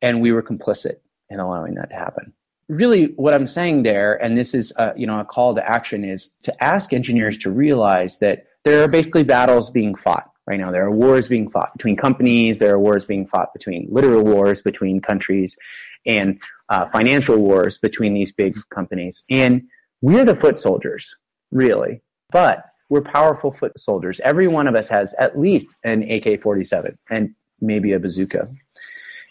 And 0.00 0.20
we 0.20 0.32
were 0.32 0.42
complicit 0.42 0.96
in 1.30 1.38
allowing 1.38 1.74
that 1.76 1.90
to 1.90 1.96
happen. 1.96 2.32
Really, 2.68 3.12
what 3.14 3.34
I'm 3.34 3.46
saying 3.46 3.84
there, 3.84 4.20
and 4.20 4.36
this 4.36 4.52
is 4.52 4.72
a, 4.78 4.92
you 4.96 5.06
know 5.06 5.20
a 5.20 5.24
call 5.24 5.54
to 5.54 5.64
action, 5.64 6.02
is 6.02 6.34
to 6.42 6.64
ask 6.64 6.92
engineers 6.92 7.38
to 7.38 7.52
realize 7.52 8.18
that 8.18 8.46
there 8.64 8.82
are 8.82 8.88
basically 8.88 9.22
battles 9.22 9.70
being 9.70 9.94
fought 9.94 10.28
right 10.48 10.58
now. 10.58 10.72
There 10.72 10.84
are 10.84 10.90
wars 10.90 11.28
being 11.28 11.48
fought 11.52 11.72
between 11.72 11.96
companies. 11.96 12.58
There 12.58 12.74
are 12.74 12.80
wars 12.80 13.04
being 13.04 13.28
fought 13.28 13.52
between 13.52 13.86
literal 13.88 14.24
wars 14.24 14.60
between 14.60 15.00
countries 15.00 15.56
and 16.06 16.40
uh, 16.68 16.86
financial 16.86 17.38
wars 17.38 17.78
between 17.78 18.14
these 18.14 18.32
big 18.32 18.56
companies. 18.70 19.22
And 19.30 19.62
we're 20.00 20.24
the 20.24 20.36
foot 20.36 20.58
soldiers, 20.58 21.14
really. 21.50 22.02
But 22.30 22.64
we're 22.88 23.02
powerful 23.02 23.52
foot 23.52 23.78
soldiers. 23.78 24.20
Every 24.20 24.48
one 24.48 24.66
of 24.66 24.74
us 24.74 24.88
has 24.88 25.14
at 25.14 25.38
least 25.38 25.76
an 25.84 26.02
AK 26.10 26.40
47 26.40 26.98
and 27.10 27.34
maybe 27.60 27.92
a 27.92 28.00
bazooka. 28.00 28.48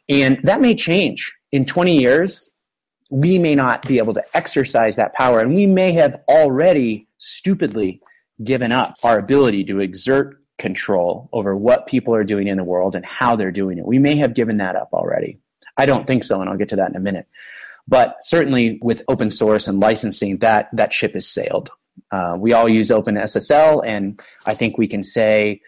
And 0.08 0.40
that 0.44 0.62
may 0.62 0.76
change. 0.76 1.36
In 1.52 1.66
20 1.66 2.00
years, 2.00 2.50
we 3.12 3.38
may 3.38 3.56
not 3.56 3.88
be 3.88 3.98
able 3.98 4.14
to 4.14 4.24
exercise 4.34 4.96
that 4.96 5.14
power. 5.14 5.40
And 5.40 5.56
we 5.56 5.68
may 5.68 5.92
have 5.94 6.22
already 6.28 7.08
stupidly 7.18 8.02
given 8.44 8.72
up 8.72 8.96
our 9.04 9.20
ability 9.20 9.64
to 9.66 9.80
exert 9.80 10.38
control 10.58 11.30
over 11.34 11.56
what 11.56 11.88
people 11.88 12.14
are 12.14 12.24
doing 12.24 12.48
in 12.48 12.58
the 12.58 12.64
world 12.64 12.96
and 12.96 13.06
how 13.06 13.36
they're 13.36 13.52
doing 13.52 13.78
it. 13.78 13.86
We 13.86 14.00
may 14.00 14.16
have 14.18 14.34
given 14.34 14.58
that 14.58 14.76
up 14.76 14.90
already. 14.94 15.40
I 15.78 15.86
don't 15.86 16.08
think 16.08 16.24
so, 16.24 16.42
and 16.42 16.50
I'll 16.50 16.58
get 16.58 16.70
to 16.70 16.76
that 16.78 16.90
in 16.90 16.96
a 16.96 17.02
minute. 17.02 17.28
But 17.88 18.18
certainly 18.22 18.80
with 18.82 19.04
open 19.08 19.32
source 19.32 19.68
and 19.68 19.80
licensing, 19.80 20.38
that, 20.40 20.70
that 20.74 20.94
ship 20.94 21.14
has 21.14 21.28
sailed. 21.28 21.72
Uh, 22.12 22.36
we 22.38 22.54
all 22.54 22.70
use 22.70 22.90
OpenSSL, 22.90 23.84
and 23.86 24.20
I 24.46 24.54
think 24.54 24.78
we 24.78 24.88
can 24.88 25.04
say 25.04 25.62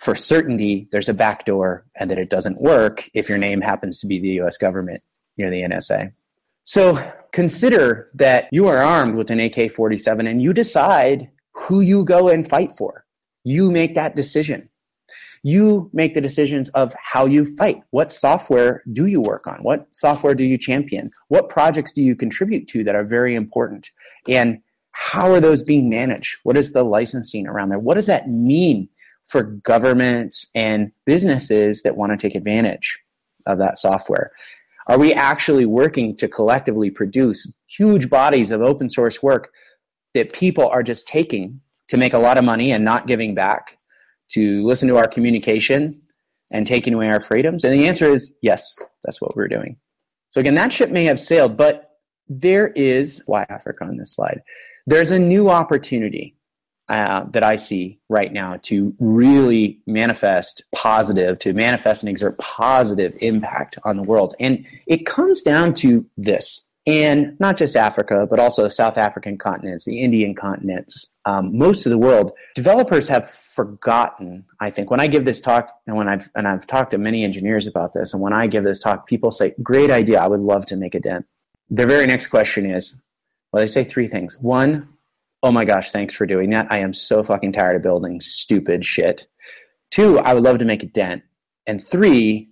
for 0.00 0.14
certainty 0.14 0.88
there's 0.92 1.10
a 1.10 1.14
backdoor 1.14 1.84
and 1.98 2.10
that 2.10 2.18
it 2.18 2.30
doesn't 2.30 2.60
work 2.60 3.08
if 3.12 3.28
your 3.28 3.36
name 3.36 3.60
happens 3.60 4.00
to 4.00 4.06
be 4.06 4.18
the 4.18 4.40
US 4.40 4.56
government 4.56 5.02
near 5.36 5.50
the 5.50 5.60
NSA. 5.60 6.12
So 6.64 7.12
consider 7.32 8.10
that 8.14 8.48
you 8.50 8.66
are 8.66 8.78
armed 8.78 9.14
with 9.14 9.30
an 9.30 9.40
AK 9.40 9.70
47 9.70 10.26
and 10.26 10.42
you 10.42 10.54
decide 10.54 11.30
who 11.52 11.80
you 11.80 12.04
go 12.04 12.28
and 12.30 12.48
fight 12.48 12.72
for. 12.72 13.04
You 13.44 13.70
make 13.70 13.94
that 13.94 14.16
decision. 14.16 14.69
You 15.42 15.90
make 15.92 16.14
the 16.14 16.20
decisions 16.20 16.68
of 16.70 16.94
how 17.02 17.26
you 17.26 17.56
fight. 17.56 17.82
What 17.90 18.12
software 18.12 18.82
do 18.92 19.06
you 19.06 19.20
work 19.20 19.46
on? 19.46 19.60
What 19.62 19.86
software 19.94 20.34
do 20.34 20.44
you 20.44 20.58
champion? 20.58 21.10
What 21.28 21.48
projects 21.48 21.92
do 21.92 22.02
you 22.02 22.14
contribute 22.14 22.68
to 22.68 22.84
that 22.84 22.94
are 22.94 23.04
very 23.04 23.34
important? 23.34 23.90
And 24.28 24.60
how 24.92 25.30
are 25.30 25.40
those 25.40 25.62
being 25.62 25.88
managed? 25.88 26.36
What 26.42 26.56
is 26.56 26.72
the 26.72 26.82
licensing 26.82 27.46
around 27.46 27.70
there? 27.70 27.78
What 27.78 27.94
does 27.94 28.06
that 28.06 28.28
mean 28.28 28.88
for 29.26 29.42
governments 29.42 30.50
and 30.54 30.92
businesses 31.06 31.82
that 31.82 31.96
want 31.96 32.12
to 32.12 32.18
take 32.18 32.34
advantage 32.34 32.98
of 33.46 33.58
that 33.58 33.78
software? 33.78 34.30
Are 34.88 34.98
we 34.98 35.14
actually 35.14 35.66
working 35.66 36.16
to 36.16 36.28
collectively 36.28 36.90
produce 36.90 37.52
huge 37.66 38.10
bodies 38.10 38.50
of 38.50 38.60
open 38.60 38.90
source 38.90 39.22
work 39.22 39.50
that 40.14 40.32
people 40.32 40.68
are 40.68 40.82
just 40.82 41.06
taking 41.06 41.60
to 41.88 41.96
make 41.96 42.12
a 42.12 42.18
lot 42.18 42.38
of 42.38 42.44
money 42.44 42.72
and 42.72 42.84
not 42.84 43.06
giving 43.06 43.34
back, 43.34 43.78
to 44.30 44.64
listen 44.64 44.88
to 44.88 44.96
our 44.96 45.08
communication 45.08 46.00
and 46.52 46.66
taking 46.66 46.94
away 46.94 47.08
our 47.08 47.20
freedoms? 47.20 47.64
And 47.64 47.72
the 47.72 47.88
answer 47.88 48.12
is 48.12 48.34
yes, 48.42 48.76
that's 49.04 49.20
what 49.20 49.36
we're 49.36 49.48
doing. 49.48 49.76
So 50.30 50.40
again, 50.40 50.54
that 50.54 50.72
ship 50.72 50.90
may 50.90 51.04
have 51.04 51.18
sailed, 51.18 51.56
but 51.56 51.90
there 52.28 52.68
is, 52.68 53.22
why 53.26 53.44
Africa 53.48 53.84
on 53.84 53.96
this 53.96 54.14
slide? 54.14 54.42
There's 54.86 55.10
a 55.10 55.18
new 55.18 55.50
opportunity 55.50 56.36
uh, 56.88 57.24
that 57.30 57.44
I 57.44 57.56
see 57.56 58.00
right 58.08 58.32
now 58.32 58.56
to 58.62 58.94
really 58.98 59.80
manifest 59.86 60.64
positive, 60.74 61.38
to 61.40 61.52
manifest 61.52 62.02
and 62.02 62.10
exert 62.10 62.38
positive 62.38 63.16
impact 63.20 63.78
on 63.84 63.96
the 63.96 64.02
world. 64.02 64.34
And 64.40 64.66
it 64.86 65.06
comes 65.06 65.42
down 65.42 65.74
to 65.74 66.04
this 66.16 66.66
and 66.86 67.38
not 67.38 67.56
just 67.56 67.76
Africa, 67.76 68.26
but 68.28 68.40
also 68.40 68.64
the 68.64 68.70
South 68.70 68.98
African 68.98 69.38
continents, 69.38 69.84
the 69.84 70.00
Indian 70.00 70.34
continents, 70.34 71.09
um, 71.24 71.56
most 71.56 71.86
of 71.86 71.90
the 71.90 71.98
world. 71.98 72.32
Developers 72.54 73.08
have 73.08 73.28
forgotten. 73.28 74.44
I 74.58 74.70
think 74.70 74.90
when 74.90 75.00
I 75.00 75.06
give 75.06 75.24
this 75.24 75.40
talk, 75.40 75.70
and 75.86 75.96
when 75.96 76.08
I've 76.08 76.30
and 76.34 76.48
I've 76.48 76.66
talked 76.66 76.92
to 76.92 76.98
many 76.98 77.24
engineers 77.24 77.66
about 77.66 77.92
this, 77.92 78.12
and 78.12 78.22
when 78.22 78.32
I 78.32 78.46
give 78.46 78.64
this 78.64 78.80
talk, 78.80 79.06
people 79.06 79.30
say, 79.30 79.54
"Great 79.62 79.90
idea! 79.90 80.20
I 80.20 80.26
would 80.26 80.40
love 80.40 80.66
to 80.66 80.76
make 80.76 80.94
a 80.94 81.00
dent." 81.00 81.26
The 81.68 81.86
very 81.86 82.06
next 82.06 82.28
question 82.28 82.66
is, 82.66 83.00
well, 83.52 83.60
they 83.60 83.68
say 83.68 83.84
three 83.84 84.08
things. 84.08 84.36
One, 84.40 84.88
oh 85.42 85.52
my 85.52 85.64
gosh, 85.64 85.90
thanks 85.90 86.14
for 86.14 86.26
doing 86.26 86.50
that. 86.50 86.66
I 86.70 86.78
am 86.78 86.92
so 86.92 87.22
fucking 87.22 87.52
tired 87.52 87.76
of 87.76 87.82
building 87.82 88.20
stupid 88.20 88.84
shit. 88.84 89.26
Two, 89.90 90.18
I 90.18 90.34
would 90.34 90.42
love 90.42 90.58
to 90.58 90.64
make 90.64 90.82
a 90.82 90.86
dent. 90.86 91.22
And 91.66 91.84
three, 91.84 92.48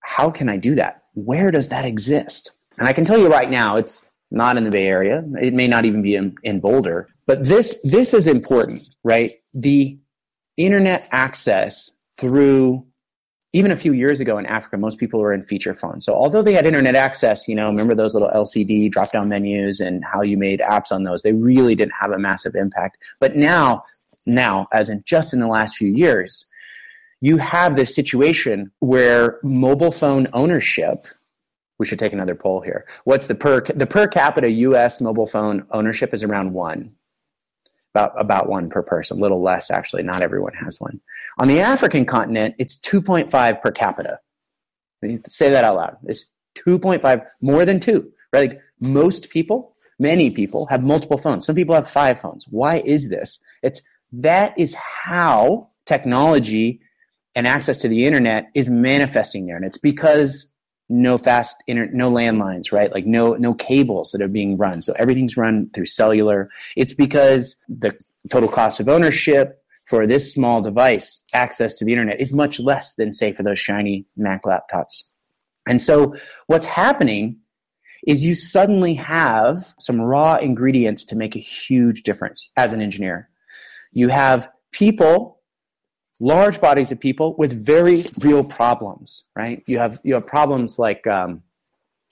how 0.00 0.30
can 0.30 0.48
I 0.48 0.56
do 0.56 0.74
that? 0.76 1.02
Where 1.14 1.50
does 1.50 1.68
that 1.68 1.84
exist? 1.84 2.52
And 2.78 2.88
I 2.88 2.92
can 2.92 3.04
tell 3.04 3.18
you 3.18 3.28
right 3.28 3.50
now, 3.50 3.76
it's 3.76 4.10
not 4.30 4.56
in 4.56 4.64
the 4.64 4.70
Bay 4.70 4.86
Area. 4.86 5.24
It 5.40 5.54
may 5.54 5.66
not 5.66 5.84
even 5.84 6.02
be 6.02 6.14
in, 6.14 6.36
in 6.42 6.60
Boulder. 6.60 7.08
But 7.26 7.44
this 7.44 7.80
this 7.82 8.14
is 8.14 8.26
important, 8.26 8.94
right? 9.02 9.34
The 9.52 9.98
internet 10.56 11.08
access 11.10 11.90
through 12.18 12.86
even 13.52 13.70
a 13.70 13.76
few 13.76 13.92
years 13.92 14.20
ago 14.20 14.36
in 14.36 14.44
Africa, 14.44 14.76
most 14.76 14.98
people 14.98 15.18
were 15.18 15.32
in 15.32 15.42
feature 15.42 15.74
phones. 15.74 16.04
So 16.04 16.14
although 16.14 16.42
they 16.42 16.52
had 16.52 16.66
internet 16.66 16.94
access, 16.94 17.48
you 17.48 17.54
know, 17.54 17.68
remember 17.70 17.94
those 17.94 18.12
little 18.12 18.28
LCD 18.28 18.90
drop 18.90 19.12
down 19.12 19.30
menus 19.30 19.80
and 19.80 20.04
how 20.04 20.20
you 20.20 20.36
made 20.36 20.60
apps 20.60 20.92
on 20.92 21.04
those, 21.04 21.22
they 21.22 21.32
really 21.32 21.74
didn't 21.74 21.94
have 21.98 22.10
a 22.10 22.18
massive 22.18 22.54
impact. 22.54 22.98
But 23.18 23.34
now, 23.34 23.82
now, 24.26 24.68
as 24.72 24.90
in 24.90 25.02
just 25.06 25.32
in 25.32 25.40
the 25.40 25.46
last 25.46 25.76
few 25.76 25.88
years, 25.88 26.44
you 27.22 27.38
have 27.38 27.76
this 27.76 27.94
situation 27.94 28.70
where 28.80 29.38
mobile 29.42 29.92
phone 29.92 30.26
ownership 30.34 31.06
we 31.78 31.86
should 31.86 31.98
take 31.98 32.12
another 32.12 32.34
poll 32.34 32.60
here. 32.60 32.86
What's 33.04 33.26
the 33.26 33.34
per 33.34 33.60
the 33.60 33.86
per 33.86 34.08
capita 34.08 34.48
U.S. 34.50 35.00
mobile 35.00 35.26
phone 35.26 35.66
ownership 35.70 36.14
is 36.14 36.22
around 36.22 36.52
one, 36.52 36.94
about 37.96 38.20
about 38.20 38.48
one 38.48 38.68
per 38.68 38.82
person, 38.82 39.16
a 39.16 39.20
little 39.20 39.42
less 39.42 39.70
actually. 39.70 40.02
Not 40.02 40.22
everyone 40.22 40.52
has 40.54 40.80
one. 40.80 41.00
On 41.38 41.48
the 41.48 41.60
African 41.60 42.04
continent, 42.04 42.54
it's 42.58 42.76
2.5 42.76 43.62
per 43.62 43.70
capita. 43.70 44.18
Say 45.28 45.50
that 45.50 45.64
out 45.64 45.76
loud. 45.76 45.96
It's 46.04 46.26
2.5 46.66 47.26
more 47.40 47.64
than 47.64 47.80
two. 47.80 48.12
Right? 48.32 48.50
Like 48.50 48.60
most 48.80 49.30
people, 49.30 49.74
many 49.98 50.30
people 50.30 50.66
have 50.66 50.82
multiple 50.82 51.18
phones. 51.18 51.46
Some 51.46 51.56
people 51.56 51.74
have 51.74 51.88
five 51.88 52.20
phones. 52.20 52.46
Why 52.48 52.82
is 52.84 53.08
this? 53.08 53.38
It's 53.62 53.80
that 54.12 54.58
is 54.58 54.74
how 54.74 55.68
technology 55.86 56.80
and 57.34 57.46
access 57.46 57.78
to 57.78 57.88
the 57.88 58.04
internet 58.04 58.48
is 58.54 58.68
manifesting 58.68 59.46
there, 59.46 59.56
and 59.56 59.64
it's 59.64 59.78
because 59.78 60.52
no 60.88 61.18
fast 61.18 61.62
internet, 61.66 61.94
no 61.94 62.10
landlines, 62.10 62.72
right? 62.72 62.92
Like 62.92 63.06
no 63.06 63.34
no 63.34 63.54
cables 63.54 64.12
that 64.12 64.22
are 64.22 64.28
being 64.28 64.56
run. 64.56 64.82
So 64.82 64.94
everything's 64.98 65.36
run 65.36 65.70
through 65.74 65.86
cellular. 65.86 66.48
It's 66.76 66.94
because 66.94 67.56
the 67.68 67.92
total 68.30 68.48
cost 68.48 68.80
of 68.80 68.88
ownership 68.88 69.58
for 69.88 70.06
this 70.06 70.32
small 70.32 70.60
device, 70.60 71.22
access 71.32 71.76
to 71.76 71.84
the 71.84 71.92
internet, 71.92 72.20
is 72.20 72.32
much 72.32 72.58
less 72.58 72.94
than 72.94 73.14
say 73.14 73.32
for 73.32 73.42
those 73.42 73.58
shiny 73.58 74.06
Mac 74.16 74.42
laptops. 74.44 75.02
And 75.68 75.80
so 75.80 76.14
what's 76.46 76.66
happening 76.66 77.38
is 78.06 78.24
you 78.24 78.34
suddenly 78.34 78.94
have 78.94 79.74
some 79.80 80.00
raw 80.00 80.36
ingredients 80.36 81.04
to 81.04 81.16
make 81.16 81.34
a 81.34 81.40
huge 81.40 82.02
difference 82.02 82.50
as 82.56 82.72
an 82.72 82.80
engineer. 82.80 83.28
You 83.92 84.08
have 84.08 84.48
people 84.70 85.35
large 86.20 86.60
bodies 86.60 86.90
of 86.92 87.00
people 87.00 87.34
with 87.36 87.52
very 87.64 88.02
real 88.20 88.44
problems, 88.44 89.24
right? 89.34 89.62
You 89.66 89.78
have 89.78 89.98
you 90.02 90.14
have 90.14 90.26
problems 90.26 90.78
like 90.78 91.06
um, 91.06 91.42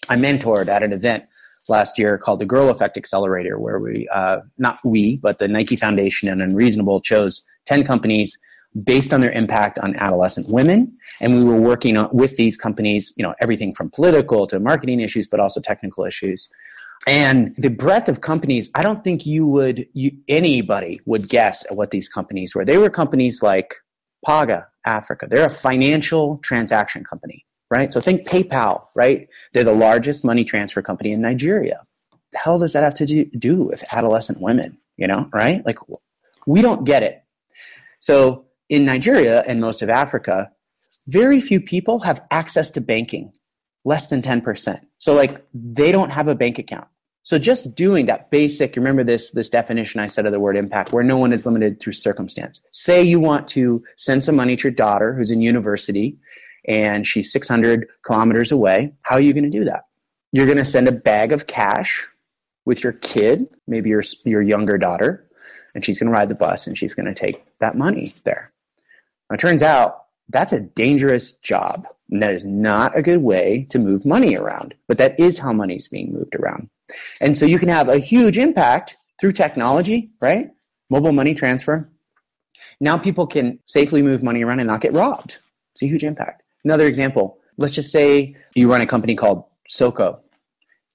I 0.08 0.16
mentored 0.16 0.68
at 0.68 0.82
an 0.82 0.92
event 0.92 1.24
last 1.68 1.98
year 1.98 2.18
called 2.18 2.40
the 2.40 2.46
Girl 2.46 2.68
Effect 2.68 2.96
Accelerator, 2.96 3.58
where 3.58 3.78
we 3.78 4.08
uh, 4.12 4.40
not 4.58 4.78
we 4.84 5.16
but 5.16 5.38
the 5.38 5.48
Nike 5.48 5.76
Foundation 5.76 6.28
and 6.28 6.42
Unreasonable 6.42 7.00
chose 7.00 7.44
ten 7.66 7.84
companies 7.84 8.38
based 8.82 9.12
on 9.12 9.20
their 9.20 9.30
impact 9.30 9.78
on 9.78 9.94
adolescent 9.96 10.48
women, 10.50 10.96
and 11.20 11.36
we 11.36 11.44
were 11.44 11.60
working 11.60 11.96
on, 11.96 12.08
with 12.12 12.36
these 12.36 12.56
companies, 12.56 13.12
you 13.16 13.22
know, 13.22 13.32
everything 13.40 13.72
from 13.72 13.88
political 13.88 14.48
to 14.48 14.58
marketing 14.58 15.00
issues, 15.00 15.28
but 15.28 15.38
also 15.38 15.60
technical 15.60 16.04
issues. 16.04 16.48
And 17.06 17.54
the 17.56 17.68
breadth 17.68 18.08
of 18.08 18.20
companies, 18.20 18.70
I 18.74 18.82
don't 18.82 19.04
think 19.04 19.26
you 19.26 19.46
would, 19.46 19.86
you, 19.92 20.10
anybody 20.26 21.00
would 21.06 21.28
guess 21.28 21.64
at 21.70 21.76
what 21.76 21.90
these 21.90 22.08
companies 22.08 22.54
were. 22.54 22.64
They 22.64 22.78
were 22.78 22.90
companies 22.90 23.42
like 23.42 23.76
Paga, 24.24 24.68
Africa. 24.84 25.26
They're 25.28 25.46
a 25.46 25.50
financial 25.50 26.38
transaction 26.38 27.04
company, 27.04 27.44
right? 27.70 27.92
So 27.92 28.00
think 28.00 28.28
PayPal, 28.28 28.86
right? 28.94 29.28
They're 29.52 29.64
the 29.64 29.72
largest 29.72 30.24
money 30.24 30.44
transfer 30.44 30.82
company 30.82 31.12
in 31.12 31.20
Nigeria. 31.20 31.82
The 32.32 32.38
hell 32.38 32.58
does 32.58 32.72
that 32.72 32.82
have 32.82 32.94
to 32.96 33.06
do, 33.06 33.24
do 33.26 33.56
with 33.62 33.84
adolescent 33.92 34.40
women, 34.40 34.78
you 34.96 35.06
know, 35.06 35.28
right? 35.32 35.64
Like, 35.64 35.78
we 36.46 36.62
don't 36.62 36.84
get 36.84 37.02
it. 37.02 37.22
So 38.00 38.46
in 38.68 38.84
Nigeria 38.84 39.42
and 39.46 39.60
most 39.60 39.82
of 39.82 39.88
Africa, 39.88 40.50
very 41.06 41.40
few 41.40 41.60
people 41.60 42.00
have 42.00 42.22
access 42.30 42.70
to 42.70 42.80
banking, 42.80 43.32
less 43.84 44.08
than 44.08 44.22
10%. 44.22 44.80
So, 44.98 45.14
like, 45.14 45.44
they 45.52 45.92
don't 45.92 46.10
have 46.10 46.28
a 46.28 46.34
bank 46.34 46.58
account. 46.58 46.88
So 47.24 47.38
just 47.38 47.74
doing 47.74 48.04
that 48.06 48.30
basic, 48.30 48.76
remember 48.76 49.02
this, 49.02 49.30
this 49.30 49.48
definition 49.48 49.98
I 49.98 50.08
said 50.08 50.26
of 50.26 50.32
the 50.32 50.38
word 50.38 50.58
impact, 50.58 50.92
where 50.92 51.02
no 51.02 51.16
one 51.16 51.32
is 51.32 51.46
limited 51.46 51.80
through 51.80 51.94
circumstance. 51.94 52.62
Say 52.70 53.02
you 53.02 53.18
want 53.18 53.48
to 53.48 53.82
send 53.96 54.24
some 54.24 54.36
money 54.36 54.56
to 54.56 54.64
your 54.64 54.72
daughter 54.72 55.14
who's 55.14 55.30
in 55.30 55.40
university 55.40 56.18
and 56.68 57.06
she's 57.06 57.32
600 57.32 57.88
kilometers 58.04 58.52
away. 58.52 58.92
How 59.02 59.16
are 59.16 59.22
you 59.22 59.32
going 59.32 59.44
to 59.44 59.50
do 59.50 59.64
that? 59.64 59.84
You're 60.32 60.46
going 60.46 60.58
to 60.58 60.64
send 60.64 60.86
a 60.86 60.92
bag 60.92 61.32
of 61.32 61.46
cash 61.46 62.06
with 62.66 62.82
your 62.82 62.92
kid, 62.92 63.46
maybe 63.66 63.88
your, 63.88 64.02
your 64.24 64.42
younger 64.42 64.76
daughter, 64.76 65.26
and 65.74 65.82
she's 65.82 65.98
going 65.98 66.08
to 66.08 66.12
ride 66.12 66.28
the 66.28 66.34
bus 66.34 66.66
and 66.66 66.76
she's 66.76 66.94
going 66.94 67.06
to 67.06 67.14
take 67.14 67.42
that 67.58 67.74
money 67.74 68.12
there. 68.24 68.52
Now, 69.30 69.34
it 69.34 69.40
turns 69.40 69.62
out 69.62 70.04
that's 70.28 70.52
a 70.52 70.60
dangerous 70.60 71.32
job. 71.32 71.86
And 72.10 72.22
that 72.22 72.34
is 72.34 72.44
not 72.44 72.96
a 72.96 73.02
good 73.02 73.22
way 73.22 73.66
to 73.70 73.78
move 73.78 74.04
money 74.04 74.36
around. 74.36 74.74
But 74.88 74.98
that 74.98 75.18
is 75.18 75.38
how 75.38 75.52
money 75.52 75.76
is 75.76 75.88
being 75.88 76.12
moved 76.12 76.34
around. 76.34 76.68
And 77.20 77.36
so 77.36 77.46
you 77.46 77.58
can 77.58 77.68
have 77.68 77.88
a 77.88 77.98
huge 77.98 78.38
impact 78.38 78.96
through 79.20 79.32
technology, 79.32 80.10
right? 80.20 80.48
Mobile 80.90 81.12
money 81.12 81.34
transfer. 81.34 81.88
Now 82.80 82.98
people 82.98 83.26
can 83.26 83.58
safely 83.66 84.02
move 84.02 84.22
money 84.22 84.42
around 84.42 84.60
and 84.60 84.68
not 84.68 84.80
get 84.80 84.92
robbed. 84.92 85.38
It's 85.74 85.82
a 85.82 85.86
huge 85.86 86.04
impact. 86.04 86.42
Another 86.64 86.86
example, 86.86 87.38
let's 87.58 87.74
just 87.74 87.90
say 87.90 88.36
you 88.54 88.70
run 88.70 88.80
a 88.80 88.86
company 88.86 89.14
called 89.14 89.44
Soko. 89.68 90.20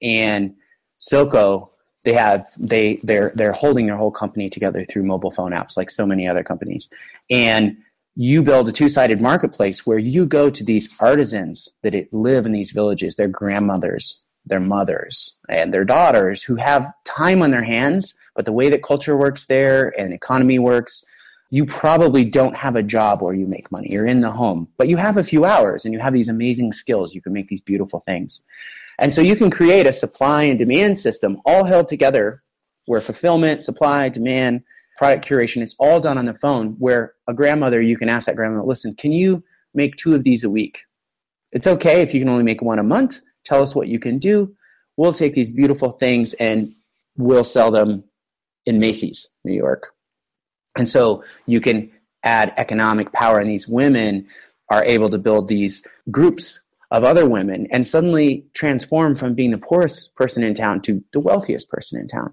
And 0.01 0.55
Soko, 0.97 1.69
they 2.03 2.13
have 2.13 2.45
they 2.57 2.99
they're 3.03 3.31
they're 3.35 3.51
holding 3.51 3.87
their 3.87 3.97
whole 3.97 4.11
company 4.11 4.49
together 4.49 4.85
through 4.85 5.03
mobile 5.03 5.31
phone 5.31 5.51
apps 5.51 5.75
like 5.77 5.89
so 5.89 6.05
many 6.05 6.27
other 6.27 6.43
companies. 6.43 6.89
And 7.29 7.77
you 8.15 8.43
build 8.43 8.67
a 8.67 8.71
two-sided 8.71 9.21
marketplace 9.21 9.85
where 9.85 9.97
you 9.97 10.25
go 10.25 10.49
to 10.49 10.63
these 10.63 10.93
artisans 10.99 11.69
that 11.83 11.95
live 12.11 12.45
in 12.45 12.51
these 12.51 12.71
villages, 12.71 13.15
their 13.15 13.27
grandmothers, 13.27 14.25
their 14.45 14.59
mothers, 14.59 15.39
and 15.49 15.73
their 15.73 15.85
daughters 15.85 16.41
who 16.43 16.55
have 16.55 16.91
time 17.05 17.41
on 17.41 17.51
their 17.51 17.63
hands, 17.63 18.15
but 18.35 18.45
the 18.45 18.53
way 18.53 18.69
that 18.69 18.83
culture 18.83 19.17
works 19.17 19.45
there 19.45 19.93
and 19.99 20.13
economy 20.13 20.59
works, 20.59 21.03
you 21.51 21.65
probably 21.65 22.23
don't 22.23 22.55
have 22.55 22.75
a 22.75 22.83
job 22.83 23.21
where 23.21 23.33
you 23.33 23.45
make 23.47 23.71
money. 23.71 23.91
You're 23.91 24.05
in 24.05 24.21
the 24.21 24.31
home, 24.31 24.67
but 24.77 24.87
you 24.87 24.97
have 24.97 25.17
a 25.17 25.23
few 25.23 25.45
hours 25.45 25.83
and 25.83 25.93
you 25.93 25.99
have 25.99 26.13
these 26.13 26.29
amazing 26.29 26.73
skills. 26.73 27.13
You 27.13 27.21
can 27.21 27.33
make 27.33 27.47
these 27.47 27.61
beautiful 27.61 28.01
things. 28.01 28.45
And 28.99 29.13
so 29.13 29.21
you 29.21 29.35
can 29.35 29.49
create 29.49 29.87
a 29.87 29.93
supply 29.93 30.43
and 30.43 30.59
demand 30.59 30.99
system 30.99 31.41
all 31.45 31.63
held 31.63 31.87
together 31.87 32.39
where 32.85 33.01
fulfillment, 33.01 33.63
supply, 33.63 34.09
demand, 34.09 34.61
product 34.97 35.27
curation, 35.27 35.61
it's 35.61 35.75
all 35.79 35.99
done 35.99 36.17
on 36.17 36.25
the 36.25 36.33
phone 36.33 36.75
where 36.79 37.13
a 37.27 37.33
grandmother, 37.33 37.81
you 37.81 37.97
can 37.97 38.09
ask 38.09 38.25
that 38.25 38.35
grandmother, 38.35 38.67
listen, 38.67 38.93
can 38.95 39.11
you 39.11 39.43
make 39.73 39.95
two 39.95 40.13
of 40.13 40.23
these 40.23 40.43
a 40.43 40.49
week? 40.49 40.83
It's 41.51 41.67
okay 41.67 42.01
if 42.01 42.13
you 42.13 42.19
can 42.19 42.29
only 42.29 42.43
make 42.43 42.61
one 42.61 42.79
a 42.79 42.83
month. 42.83 43.21
Tell 43.49 43.63
us 43.63 43.73
what 43.73 43.87
you 43.87 43.97
can 43.97 44.19
do. 44.19 44.55
We'll 44.95 45.11
take 45.11 45.33
these 45.33 45.49
beautiful 45.49 45.93
things 45.93 46.33
and 46.33 46.71
we'll 47.17 47.43
sell 47.43 47.71
them 47.71 48.03
in 48.67 48.79
Macy's, 48.79 49.27
New 49.43 49.55
York. 49.55 49.91
And 50.77 50.87
so 50.87 51.23
you 51.47 51.59
can 51.59 51.91
add 52.23 52.53
economic 52.57 53.11
power, 53.11 53.39
and 53.39 53.49
these 53.49 53.67
women 53.67 54.27
are 54.69 54.83
able 54.83 55.09
to 55.09 55.17
build 55.17 55.47
these 55.47 55.83
groups 56.11 56.63
of 56.91 57.03
other 57.03 57.27
women 57.27 57.65
and 57.71 57.87
suddenly 57.87 58.45
transform 58.53 59.15
from 59.15 59.33
being 59.33 59.49
the 59.49 59.57
poorest 59.57 60.13
person 60.15 60.43
in 60.43 60.53
town 60.53 60.81
to 60.81 61.03
the 61.11 61.19
wealthiest 61.19 61.69
person 61.69 61.99
in 61.99 62.07
town. 62.07 62.31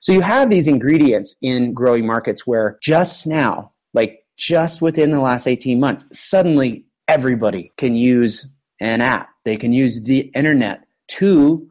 So 0.00 0.12
you 0.12 0.20
have 0.20 0.50
these 0.50 0.66
ingredients 0.66 1.36
in 1.40 1.72
growing 1.72 2.06
markets 2.06 2.46
where 2.46 2.78
just 2.82 3.26
now, 3.26 3.72
like 3.94 4.18
just 4.36 4.82
within 4.82 5.12
the 5.12 5.20
last 5.20 5.46
18 5.46 5.80
months, 5.80 6.04
suddenly 6.12 6.84
everybody 7.06 7.72
can 7.78 7.94
use 7.94 8.52
an 8.80 9.00
app. 9.00 9.30
They 9.48 9.56
can 9.56 9.72
use 9.72 10.02
the 10.02 10.30
internet 10.34 10.84
to 11.12 11.70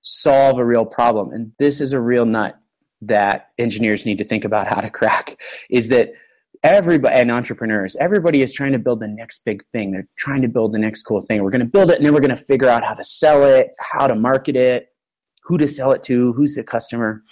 solve 0.00 0.58
a 0.58 0.64
real 0.64 0.84
problem. 0.84 1.30
And 1.30 1.52
this 1.56 1.80
is 1.80 1.92
a 1.92 2.00
real 2.00 2.26
nut 2.26 2.56
that 3.02 3.50
engineers 3.58 4.04
need 4.04 4.18
to 4.18 4.24
think 4.24 4.44
about 4.44 4.66
how 4.66 4.80
to 4.80 4.90
crack 4.90 5.40
is 5.70 5.86
that 5.90 6.14
everybody 6.64 7.14
and 7.14 7.30
entrepreneurs 7.30 7.94
everybody 8.00 8.42
is 8.42 8.52
trying 8.52 8.72
to 8.72 8.78
build 8.80 8.98
the 8.98 9.06
next 9.06 9.44
big 9.44 9.64
thing. 9.70 9.92
They're 9.92 10.08
trying 10.16 10.42
to 10.42 10.48
build 10.48 10.72
the 10.72 10.80
next 10.80 11.04
cool 11.04 11.22
thing. 11.22 11.44
We're 11.44 11.50
going 11.50 11.60
to 11.60 11.64
build 11.64 11.90
it 11.90 11.98
and 11.98 12.04
then 12.04 12.12
we're 12.12 12.18
going 12.18 12.30
to 12.30 12.36
figure 12.36 12.68
out 12.68 12.82
how 12.82 12.94
to 12.94 13.04
sell 13.04 13.44
it 13.44 13.70
how 13.78 14.08
to 14.08 14.16
market 14.16 14.56
it 14.56 14.88
who 15.44 15.58
to 15.58 15.68
sell 15.68 15.92
it 15.92 16.02
to 16.04 16.32
who's 16.32 16.54
the 16.54 16.64
customer. 16.64 17.22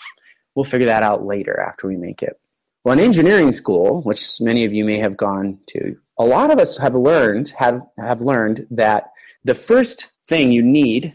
We'll 0.54 0.64
figure 0.64 0.86
that 0.86 1.02
out 1.02 1.24
later 1.24 1.58
after 1.58 1.88
we 1.88 1.96
make 1.96 2.22
it. 2.22 2.34
Well 2.84 2.96
in 2.96 3.04
engineering 3.04 3.50
school 3.50 4.02
which 4.02 4.40
many 4.40 4.64
of 4.64 4.72
you 4.72 4.84
may 4.84 4.98
have 4.98 5.16
gone 5.16 5.58
to 5.70 5.96
a 6.16 6.24
lot 6.24 6.52
of 6.52 6.60
us 6.60 6.76
have 6.78 6.94
learned 6.94 7.48
have, 7.56 7.80
have 7.98 8.20
learned 8.20 8.68
that 8.70 9.09
the 9.44 9.54
first 9.54 10.10
thing 10.26 10.52
you 10.52 10.62
need 10.62 11.14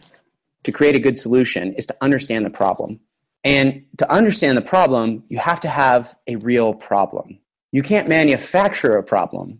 to 0.63 0.71
create 0.71 0.95
a 0.95 0.99
good 0.99 1.19
solution 1.19 1.73
is 1.73 1.85
to 1.85 1.95
understand 2.01 2.45
the 2.45 2.49
problem 2.49 2.99
and 3.43 3.85
to 3.97 4.11
understand 4.11 4.57
the 4.57 4.61
problem 4.61 5.23
you 5.29 5.37
have 5.37 5.59
to 5.59 5.69
have 5.69 6.15
a 6.27 6.35
real 6.37 6.73
problem 6.73 7.39
you 7.71 7.83
can't 7.83 8.07
manufacture 8.07 8.95
a 8.97 9.03
problem 9.03 9.59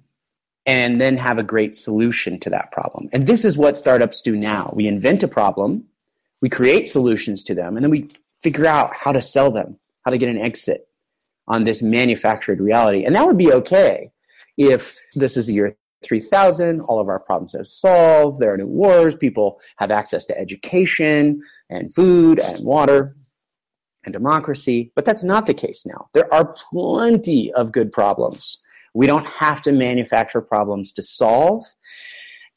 and 0.65 0.99
then 0.99 1.17
have 1.17 1.37
a 1.37 1.43
great 1.43 1.75
solution 1.75 2.39
to 2.39 2.49
that 2.49 2.71
problem. 2.71 3.09
And 3.11 3.27
this 3.27 3.45
is 3.45 3.57
what 3.57 3.77
startups 3.77 4.21
do 4.21 4.35
now. 4.35 4.71
We 4.73 4.87
invent 4.87 5.21
a 5.23 5.27
problem, 5.27 5.85
we 6.41 6.49
create 6.49 6.87
solutions 6.87 7.43
to 7.43 7.53
them, 7.55 7.75
and 7.75 7.83
then 7.83 7.91
we 7.91 8.07
figure 8.41 8.65
out 8.65 8.95
how 8.95 9.11
to 9.11 9.21
sell 9.21 9.51
them, 9.51 9.77
how 10.03 10.11
to 10.11 10.17
get 10.17 10.29
an 10.29 10.39
exit 10.39 10.87
on 11.47 11.65
this 11.65 11.81
manufactured 11.81 12.59
reality. 12.59 13.03
And 13.03 13.15
that 13.15 13.27
would 13.27 13.37
be 13.37 13.53
okay 13.53 14.11
if 14.57 14.97
this 15.13 15.37
is 15.37 15.47
the 15.47 15.53
year 15.53 15.75
3000, 16.05 16.81
all 16.81 16.99
of 16.99 17.07
our 17.07 17.19
problems 17.19 17.53
have 17.53 17.67
solved, 17.67 18.39
there 18.39 18.53
are 18.53 18.57
no 18.57 18.65
wars, 18.65 19.15
people 19.15 19.59
have 19.77 19.91
access 19.91 20.25
to 20.25 20.37
education 20.37 21.41
and 21.69 21.93
food 21.93 22.39
and 22.39 22.63
water 22.63 23.11
and 24.05 24.13
democracy, 24.13 24.91
but 24.95 25.05
that's 25.05 25.23
not 25.23 25.45
the 25.45 25.53
case 25.53 25.85
now. 25.85 26.07
There 26.13 26.31
are 26.33 26.55
plenty 26.71 27.51
of 27.53 27.71
good 27.71 27.91
problems. 27.91 28.61
We 28.93 29.07
don't 29.07 29.25
have 29.25 29.61
to 29.63 29.71
manufacture 29.71 30.41
problems 30.41 30.93
to 30.93 31.03
solve. 31.03 31.65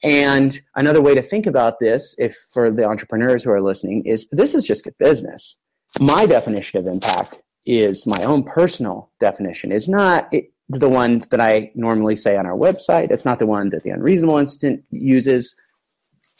And 0.04 0.56
another 0.76 1.00
way 1.00 1.14
to 1.14 1.22
think 1.22 1.46
about 1.46 1.80
this, 1.80 2.14
if 2.18 2.36
for 2.52 2.70
the 2.70 2.84
entrepreneurs 2.84 3.42
who 3.42 3.50
are 3.50 3.60
listening, 3.60 4.04
is 4.04 4.28
this 4.30 4.54
is 4.54 4.66
just 4.66 4.84
good 4.84 4.96
business. 4.98 5.58
My 6.00 6.26
definition 6.26 6.78
of 6.78 6.86
impact 6.86 7.42
is 7.66 8.06
my 8.06 8.22
own 8.22 8.44
personal 8.44 9.10
definition. 9.18 9.72
Is 9.72 9.88
not 9.88 10.32
it, 10.32 10.52
the 10.68 10.88
one 10.88 11.24
that 11.30 11.40
I 11.40 11.72
normally 11.74 12.16
say 12.16 12.36
on 12.36 12.46
our 12.46 12.56
website. 12.56 13.10
It's 13.10 13.24
not 13.24 13.38
the 13.38 13.46
one 13.46 13.70
that 13.70 13.82
the 13.82 13.90
Unreasonable 13.90 14.38
Institute 14.38 14.84
uses, 14.90 15.56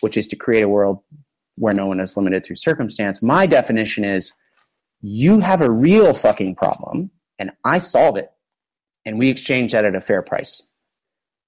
which 0.00 0.16
is 0.16 0.28
to 0.28 0.36
create 0.36 0.64
a 0.64 0.68
world 0.68 1.02
where 1.56 1.74
no 1.74 1.86
one 1.86 2.00
is 2.00 2.16
limited 2.16 2.44
through 2.44 2.56
circumstance. 2.56 3.22
My 3.22 3.46
definition 3.46 4.04
is 4.04 4.32
you 5.00 5.40
have 5.40 5.60
a 5.60 5.70
real 5.70 6.12
fucking 6.12 6.54
problem 6.54 7.10
and 7.38 7.52
I 7.64 7.78
solve 7.78 8.16
it 8.16 8.30
and 9.04 9.18
we 9.18 9.30
exchange 9.30 9.72
that 9.72 9.84
at 9.84 9.94
a 9.94 10.00
fair 10.00 10.22
price. 10.22 10.62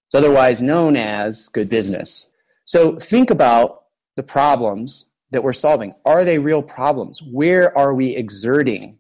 It's 0.07 0.15
otherwise 0.15 0.63
known 0.63 0.97
as 0.97 1.49
good 1.49 1.69
business. 1.69 2.31
So 2.65 2.97
think 2.97 3.31
about 3.31 3.85
the 4.17 4.23
problems 4.23 5.11
that 5.31 5.45
we're 5.45 5.53
solving. 5.53 5.95
Are 6.05 6.25
they 6.25 6.39
real 6.39 6.63
problems? 6.63 7.23
Where 7.23 7.77
are 7.77 7.95
we 7.95 8.17
exerting 8.17 8.99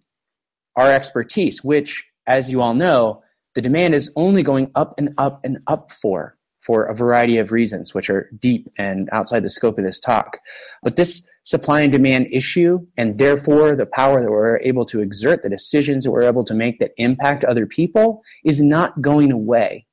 our 0.76 0.92
expertise, 0.92 1.64
which, 1.64 2.06
as 2.26 2.50
you 2.50 2.60
all 2.60 2.74
know, 2.74 3.22
the 3.54 3.62
demand 3.62 3.94
is 3.94 4.12
only 4.16 4.42
going 4.42 4.70
up 4.74 4.94
and 4.98 5.12
up 5.18 5.40
and 5.44 5.58
up 5.66 5.92
for, 5.92 6.36
for 6.60 6.84
a 6.84 6.94
variety 6.94 7.38
of 7.38 7.52
reasons, 7.52 7.94
which 7.94 8.10
are 8.10 8.30
deep 8.38 8.68
and 8.78 9.08
outside 9.12 9.42
the 9.42 9.50
scope 9.50 9.78
of 9.78 9.84
this 9.84 10.00
talk. 10.00 10.38
But 10.82 10.96
this 10.96 11.28
supply 11.42 11.80
and 11.80 11.92
demand 11.92 12.28
issue, 12.30 12.86
and 12.96 13.18
therefore 13.18 13.74
the 13.74 13.90
power 13.92 14.22
that 14.22 14.30
we're 14.30 14.58
able 14.58 14.86
to 14.86 15.00
exert, 15.00 15.42
the 15.42 15.48
decisions 15.48 16.04
that 16.04 16.10
we're 16.10 16.22
able 16.22 16.44
to 16.44 16.54
make 16.54 16.78
that 16.78 16.92
impact 16.96 17.44
other 17.44 17.66
people, 17.66 18.22
is 18.44 18.60
not 18.60 19.00
going 19.02 19.32
away. 19.32 19.86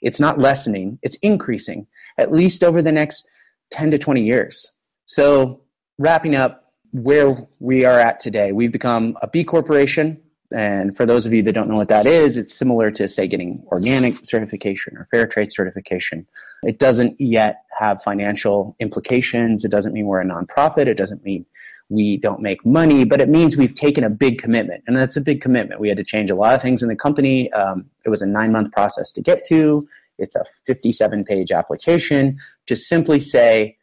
It's 0.00 0.20
not 0.20 0.38
lessening, 0.38 0.98
it's 1.02 1.16
increasing, 1.22 1.86
at 2.18 2.32
least 2.32 2.62
over 2.62 2.82
the 2.82 2.92
next 2.92 3.26
10 3.72 3.90
to 3.92 3.98
20 3.98 4.22
years. 4.22 4.78
So, 5.06 5.62
wrapping 5.98 6.34
up 6.34 6.72
where 6.92 7.48
we 7.58 7.84
are 7.84 7.98
at 7.98 8.20
today, 8.20 8.52
we've 8.52 8.72
become 8.72 9.16
a 9.22 9.28
B 9.28 9.44
corporation. 9.44 10.20
And 10.52 10.96
for 10.96 11.06
those 11.06 11.26
of 11.26 11.32
you 11.32 11.42
that 11.42 11.52
don't 11.52 11.68
know 11.68 11.76
what 11.76 11.88
that 11.88 12.06
is, 12.06 12.36
it's 12.36 12.54
similar 12.54 12.90
to, 12.92 13.08
say, 13.08 13.26
getting 13.26 13.64
organic 13.68 14.24
certification 14.24 14.96
or 14.96 15.06
fair 15.10 15.26
trade 15.26 15.52
certification. 15.52 16.26
It 16.62 16.78
doesn't 16.78 17.20
yet 17.20 17.64
have 17.78 18.02
financial 18.02 18.76
implications. 18.78 19.64
It 19.64 19.70
doesn't 19.70 19.92
mean 19.92 20.06
we're 20.06 20.20
a 20.20 20.26
nonprofit. 20.26 20.86
It 20.86 20.96
doesn't 20.96 21.24
mean 21.24 21.46
we 21.88 22.16
don't 22.16 22.40
make 22.40 22.64
money, 22.64 23.04
but 23.04 23.20
it 23.20 23.28
means 23.28 23.56
we've 23.56 23.74
taken 23.74 24.04
a 24.04 24.10
big 24.10 24.40
commitment. 24.40 24.84
And 24.86 24.96
that's 24.96 25.16
a 25.16 25.20
big 25.20 25.40
commitment. 25.40 25.80
We 25.80 25.88
had 25.88 25.98
to 25.98 26.04
change 26.04 26.30
a 26.30 26.34
lot 26.34 26.54
of 26.54 26.62
things 26.62 26.82
in 26.82 26.88
the 26.88 26.96
company. 26.96 27.52
Um, 27.52 27.86
it 28.04 28.08
was 28.08 28.22
a 28.22 28.26
nine 28.26 28.52
month 28.52 28.72
process 28.72 29.12
to 29.12 29.20
get 29.20 29.44
to. 29.46 29.86
It's 30.18 30.36
a 30.36 30.44
57 30.66 31.24
page 31.24 31.52
application 31.52 32.38
to 32.66 32.76
simply 32.76 33.20
say, 33.20 33.76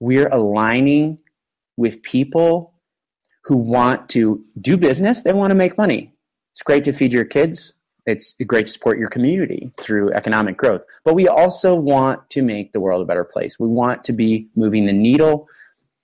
we're 0.00 0.28
aligning 0.28 1.18
with 1.76 2.02
people 2.02 2.74
who 3.44 3.56
want 3.56 4.08
to 4.10 4.44
do 4.60 4.76
business, 4.76 5.22
they 5.22 5.32
want 5.32 5.50
to 5.50 5.54
make 5.54 5.76
money. 5.76 6.13
It's 6.54 6.62
great 6.62 6.84
to 6.84 6.92
feed 6.92 7.12
your 7.12 7.24
kids. 7.24 7.72
It's 8.06 8.34
great 8.46 8.68
to 8.68 8.72
support 8.72 8.96
your 8.96 9.08
community 9.08 9.72
through 9.80 10.12
economic 10.12 10.56
growth. 10.56 10.82
But 11.04 11.16
we 11.16 11.26
also 11.26 11.74
want 11.74 12.30
to 12.30 12.42
make 12.42 12.72
the 12.72 12.78
world 12.78 13.02
a 13.02 13.04
better 13.04 13.24
place. 13.24 13.58
We 13.58 13.66
want 13.66 14.04
to 14.04 14.12
be 14.12 14.46
moving 14.54 14.86
the 14.86 14.92
needle 14.92 15.48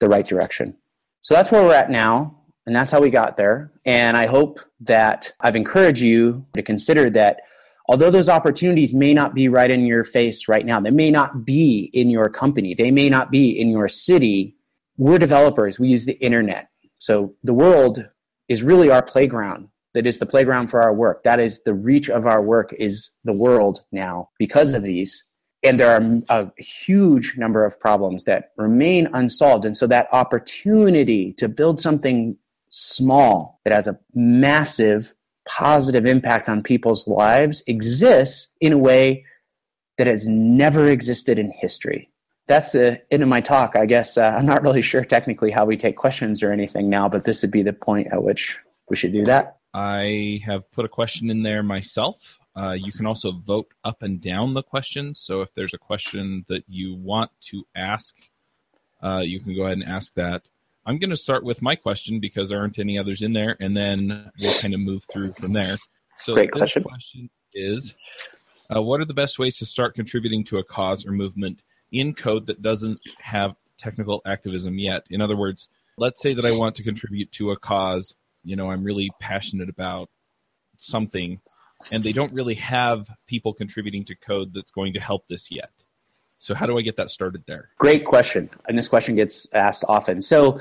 the 0.00 0.08
right 0.08 0.26
direction. 0.26 0.74
So 1.20 1.34
that's 1.34 1.52
where 1.52 1.62
we're 1.62 1.74
at 1.74 1.88
now. 1.88 2.36
And 2.66 2.74
that's 2.74 2.90
how 2.90 3.00
we 3.00 3.10
got 3.10 3.36
there. 3.36 3.70
And 3.86 4.16
I 4.16 4.26
hope 4.26 4.58
that 4.80 5.30
I've 5.40 5.54
encouraged 5.54 6.00
you 6.00 6.44
to 6.54 6.62
consider 6.62 7.10
that 7.10 7.42
although 7.86 8.10
those 8.10 8.28
opportunities 8.28 8.92
may 8.92 9.14
not 9.14 9.32
be 9.32 9.48
right 9.48 9.70
in 9.70 9.86
your 9.86 10.02
face 10.02 10.48
right 10.48 10.66
now, 10.66 10.80
they 10.80 10.90
may 10.90 11.12
not 11.12 11.44
be 11.44 11.90
in 11.92 12.10
your 12.10 12.28
company, 12.28 12.74
they 12.74 12.90
may 12.90 13.08
not 13.08 13.30
be 13.30 13.50
in 13.50 13.70
your 13.70 13.86
city, 13.86 14.56
we're 14.96 15.18
developers. 15.18 15.78
We 15.78 15.88
use 15.88 16.06
the 16.06 16.18
internet. 16.18 16.70
So 16.98 17.36
the 17.44 17.54
world 17.54 18.08
is 18.48 18.64
really 18.64 18.90
our 18.90 19.02
playground 19.02 19.68
that 19.94 20.06
is 20.06 20.18
the 20.18 20.26
playground 20.26 20.68
for 20.68 20.82
our 20.82 20.94
work. 20.94 21.22
That 21.24 21.40
is 21.40 21.62
the 21.62 21.74
reach 21.74 22.08
of 22.08 22.26
our 22.26 22.42
work 22.42 22.72
is 22.74 23.10
the 23.24 23.36
world 23.36 23.80
now 23.92 24.30
because 24.38 24.74
of 24.74 24.82
these. 24.82 25.24
And 25.62 25.78
there 25.78 25.90
are 25.90 26.22
a 26.30 26.62
huge 26.62 27.36
number 27.36 27.64
of 27.64 27.78
problems 27.78 28.24
that 28.24 28.52
remain 28.56 29.08
unsolved. 29.12 29.64
And 29.64 29.76
so 29.76 29.86
that 29.88 30.08
opportunity 30.10 31.34
to 31.34 31.48
build 31.48 31.80
something 31.80 32.36
small 32.70 33.60
that 33.64 33.74
has 33.74 33.86
a 33.86 33.98
massive 34.14 35.14
positive 35.46 36.06
impact 36.06 36.48
on 36.48 36.62
people's 36.62 37.06
lives 37.06 37.62
exists 37.66 38.52
in 38.60 38.72
a 38.72 38.78
way 38.78 39.24
that 39.98 40.06
has 40.06 40.26
never 40.26 40.88
existed 40.88 41.38
in 41.38 41.50
history. 41.50 42.10
That's 42.46 42.72
the 42.72 43.02
end 43.10 43.22
of 43.22 43.28
my 43.28 43.40
talk. 43.40 43.76
I 43.76 43.86
guess 43.86 44.16
uh, 44.16 44.34
I'm 44.36 44.46
not 44.46 44.62
really 44.62 44.82
sure 44.82 45.04
technically 45.04 45.50
how 45.50 45.66
we 45.66 45.76
take 45.76 45.96
questions 45.96 46.42
or 46.42 46.52
anything 46.52 46.88
now, 46.88 47.08
but 47.08 47.24
this 47.24 47.42
would 47.42 47.50
be 47.50 47.62
the 47.62 47.72
point 47.72 48.08
at 48.12 48.22
which 48.22 48.56
we 48.88 48.96
should 48.96 49.12
do 49.12 49.24
that. 49.26 49.59
I 49.72 50.40
have 50.44 50.70
put 50.72 50.84
a 50.84 50.88
question 50.88 51.30
in 51.30 51.42
there 51.42 51.62
myself. 51.62 52.38
Uh, 52.56 52.72
you 52.72 52.92
can 52.92 53.06
also 53.06 53.32
vote 53.32 53.72
up 53.84 54.02
and 54.02 54.20
down 54.20 54.54
the 54.54 54.62
question. 54.62 55.14
So 55.14 55.42
if 55.42 55.54
there's 55.54 55.74
a 55.74 55.78
question 55.78 56.44
that 56.48 56.64
you 56.68 56.96
want 56.96 57.30
to 57.42 57.64
ask, 57.76 58.16
uh, 59.02 59.18
you 59.18 59.40
can 59.40 59.54
go 59.54 59.64
ahead 59.64 59.78
and 59.78 59.88
ask 59.88 60.12
that. 60.14 60.42
I'm 60.86 60.98
going 60.98 61.10
to 61.10 61.16
start 61.16 61.44
with 61.44 61.62
my 61.62 61.76
question 61.76 62.20
because 62.20 62.48
there 62.48 62.58
aren't 62.58 62.78
any 62.78 62.98
others 62.98 63.22
in 63.22 63.32
there, 63.32 63.54
and 63.60 63.76
then 63.76 64.30
we'll 64.40 64.58
kind 64.60 64.74
of 64.74 64.80
move 64.80 65.04
through 65.04 65.34
from 65.34 65.52
there. 65.52 65.76
So 66.18 66.34
Great 66.34 66.50
this 66.52 66.58
question. 66.58 66.82
question 66.82 67.30
is 67.54 67.94
uh, 68.74 68.82
What 68.82 69.00
are 69.00 69.04
the 69.04 69.14
best 69.14 69.38
ways 69.38 69.58
to 69.58 69.66
start 69.66 69.94
contributing 69.94 70.42
to 70.44 70.58
a 70.58 70.64
cause 70.64 71.06
or 71.06 71.12
movement 71.12 71.60
in 71.92 72.14
code 72.14 72.46
that 72.46 72.62
doesn't 72.62 73.00
have 73.22 73.54
technical 73.78 74.20
activism 74.26 74.78
yet? 74.78 75.04
In 75.10 75.20
other 75.20 75.36
words, 75.36 75.68
let's 75.96 76.20
say 76.20 76.34
that 76.34 76.44
I 76.44 76.52
want 76.52 76.74
to 76.76 76.82
contribute 76.82 77.30
to 77.32 77.52
a 77.52 77.58
cause 77.58 78.16
you 78.44 78.56
know 78.56 78.70
i'm 78.70 78.84
really 78.84 79.10
passionate 79.20 79.68
about 79.68 80.08
something 80.76 81.40
and 81.92 82.02
they 82.04 82.12
don't 82.12 82.32
really 82.32 82.54
have 82.54 83.08
people 83.26 83.52
contributing 83.54 84.04
to 84.04 84.14
code 84.14 84.52
that's 84.54 84.70
going 84.70 84.92
to 84.92 85.00
help 85.00 85.26
this 85.26 85.50
yet 85.50 85.70
so 86.38 86.54
how 86.54 86.66
do 86.66 86.78
i 86.78 86.82
get 86.82 86.96
that 86.96 87.10
started 87.10 87.42
there 87.46 87.70
Great 87.80 88.04
question. 88.04 88.50
And 88.68 88.76
this 88.76 88.88
question 88.88 89.14
gets 89.14 89.50
asked 89.54 89.84
often. 89.88 90.20
So 90.20 90.60